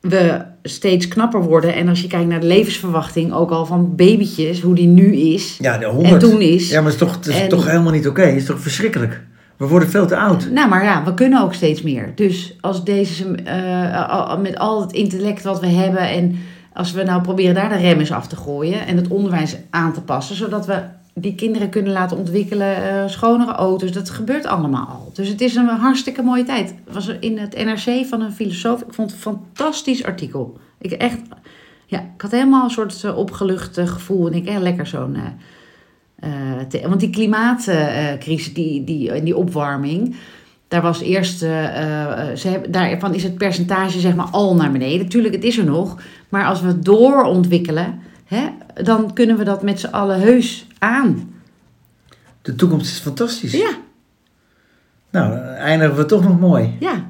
we 0.00 0.42
steeds 0.62 1.08
knapper 1.08 1.42
worden. 1.42 1.74
En 1.74 1.88
als 1.88 2.00
je 2.00 2.08
kijkt 2.08 2.28
naar 2.28 2.40
de 2.40 2.46
levensverwachting, 2.46 3.32
ook 3.32 3.50
al 3.50 3.66
van 3.66 3.96
babytjes, 3.96 4.60
hoe 4.60 4.74
die 4.74 4.86
nu 4.86 5.16
is 5.16 5.56
ja, 5.60 5.78
de 5.78 5.86
100. 5.86 6.12
en 6.12 6.18
toen 6.18 6.40
is. 6.40 6.68
Ja, 6.68 6.80
maar 6.80 6.92
het 6.92 7.00
is 7.00 7.06
toch, 7.06 7.16
het 7.16 7.26
is 7.26 7.40
en, 7.40 7.48
toch 7.48 7.66
helemaal 7.66 7.92
niet 7.92 8.08
oké. 8.08 8.20
Okay. 8.20 8.32
Het 8.32 8.40
is 8.40 8.46
toch 8.46 8.60
verschrikkelijk. 8.60 9.20
We 9.56 9.66
worden 9.66 9.88
veel 9.88 10.06
te 10.06 10.16
oud. 10.16 10.50
Nou, 10.50 10.68
maar 10.68 10.84
ja, 10.84 11.04
we 11.04 11.14
kunnen 11.14 11.42
ook 11.42 11.54
steeds 11.54 11.82
meer. 11.82 12.12
Dus 12.14 12.56
als 12.60 12.84
deze, 12.84 13.24
uh, 13.46 14.38
met 14.38 14.58
al 14.58 14.80
het 14.80 14.92
intellect 14.92 15.42
wat 15.42 15.60
we 15.60 15.66
hebben 15.66 16.08
en 16.08 16.36
als 16.72 16.92
we 16.92 17.02
nou 17.02 17.22
proberen 17.22 17.54
daar 17.54 17.68
de 17.68 17.76
rem 17.76 17.98
eens 17.98 18.12
af 18.12 18.26
te 18.26 18.36
gooien 18.36 18.86
en 18.86 18.96
het 18.96 19.08
onderwijs 19.08 19.56
aan 19.70 19.92
te 19.92 20.00
passen, 20.00 20.36
zodat 20.36 20.66
we 20.66 20.82
die 21.20 21.34
kinderen 21.34 21.70
kunnen 21.70 21.92
laten 21.92 22.16
ontwikkelen, 22.16 22.82
uh, 22.82 23.08
schonere 23.08 23.52
auto's, 23.52 23.92
dat 23.92 24.10
gebeurt 24.10 24.46
allemaal 24.46 24.86
al. 24.86 25.10
Dus 25.14 25.28
het 25.28 25.40
is 25.40 25.54
een 25.54 25.66
hartstikke 25.66 26.22
mooie 26.22 26.44
tijd. 26.44 26.74
Het 26.84 26.94
was 26.94 27.08
in 27.20 27.38
het 27.38 27.64
NRC 27.64 28.06
van 28.06 28.20
een 28.20 28.32
filosoof, 28.32 28.80
ik 28.80 28.94
vond 28.94 29.10
het 29.10 29.24
een 29.24 29.32
fantastisch 29.32 30.04
artikel. 30.04 30.58
Ik 30.78 30.92
echt, 30.92 31.18
ja, 31.86 31.98
ik 31.98 32.20
had 32.20 32.30
helemaal 32.30 32.64
een 32.64 32.70
soort 32.70 33.02
uh, 33.04 33.16
opgelucht 33.16 33.80
gevoel 33.84 34.26
en 34.26 34.34
ik 34.34 34.46
echt 34.46 34.60
lekker 34.60 34.86
zo'n... 34.86 35.16
Uh, 36.24 36.82
want 36.86 37.00
die 37.00 37.10
klimaatcrisis, 37.10 38.54
die, 38.54 38.84
die, 38.84 39.22
die 39.22 39.36
opwarming, 39.36 40.16
daar 40.68 40.82
was 40.82 41.00
eerst, 41.00 41.38
ze 41.38 42.48
hebben, 42.48 42.70
daarvan 42.70 43.14
is 43.14 43.22
het 43.22 43.38
percentage 43.38 44.00
zeg 44.00 44.14
maar 44.14 44.28
al 44.30 44.54
naar 44.54 44.72
beneden. 44.72 45.08
Tuurlijk, 45.08 45.34
het 45.34 45.44
is 45.44 45.58
er 45.58 45.64
nog, 45.64 46.02
maar 46.28 46.46
als 46.46 46.60
we 46.60 46.78
doorontwikkelen, 46.78 48.00
hè, 48.30 48.48
dan 48.82 49.12
kunnen 49.12 49.36
we 49.36 49.44
dat 49.44 49.62
met 49.62 49.80
z'n 49.80 49.86
allen 49.86 50.20
heus 50.20 50.66
aan. 50.78 51.34
De 52.42 52.54
toekomst 52.54 52.90
is 52.90 52.98
fantastisch. 52.98 53.52
Ja. 53.52 53.70
Nou, 55.10 55.38
eindigen 55.44 55.96
we 55.96 56.04
toch 56.04 56.22
nog 56.22 56.40
mooi. 56.40 56.76
Ja. 56.80 57.08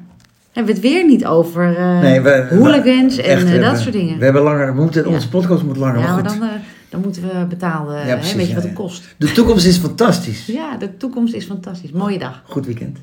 Hebben 0.51 0.73
we 0.73 0.79
het 0.79 0.89
weer 0.89 1.05
niet 1.05 1.25
over 1.25 1.79
uh, 1.79 1.99
nee, 1.99 2.21
we, 2.21 2.47
hooligans 2.49 3.15
we, 3.15 3.21
en 3.21 3.37
echt, 3.37 3.45
uh, 3.45 3.61
dat 3.61 3.79
soort 3.79 3.93
dingen. 3.93 4.17
We 4.17 4.23
hebben 4.23 4.41
langer, 4.41 4.75
we 4.75 4.81
moeten, 4.81 5.03
ja. 5.03 5.13
onze 5.13 5.29
podcast 5.29 5.63
moet 5.63 5.77
langer. 5.77 5.99
Ja, 5.99 6.13
maar, 6.13 6.23
dan, 6.23 6.43
uh, 6.43 6.49
dan 6.89 7.01
moeten 7.01 7.21
we 7.21 7.45
betalen. 7.49 7.99
Ja, 7.99 8.05
hè, 8.05 8.15
precies, 8.15 8.33
weet 8.33 8.43
je 8.43 8.49
ja, 8.49 8.55
wat 8.55 8.63
het 8.63 8.73
kost? 8.73 9.15
De 9.17 9.31
toekomst 9.31 9.65
is 9.65 9.77
fantastisch. 9.77 10.45
Ja, 10.45 10.77
de 10.77 10.97
toekomst 10.97 11.33
is 11.33 11.45
fantastisch. 11.45 11.91
Mooie 11.91 12.19
dag. 12.19 12.41
Goed 12.45 12.65
weekend. 12.65 12.97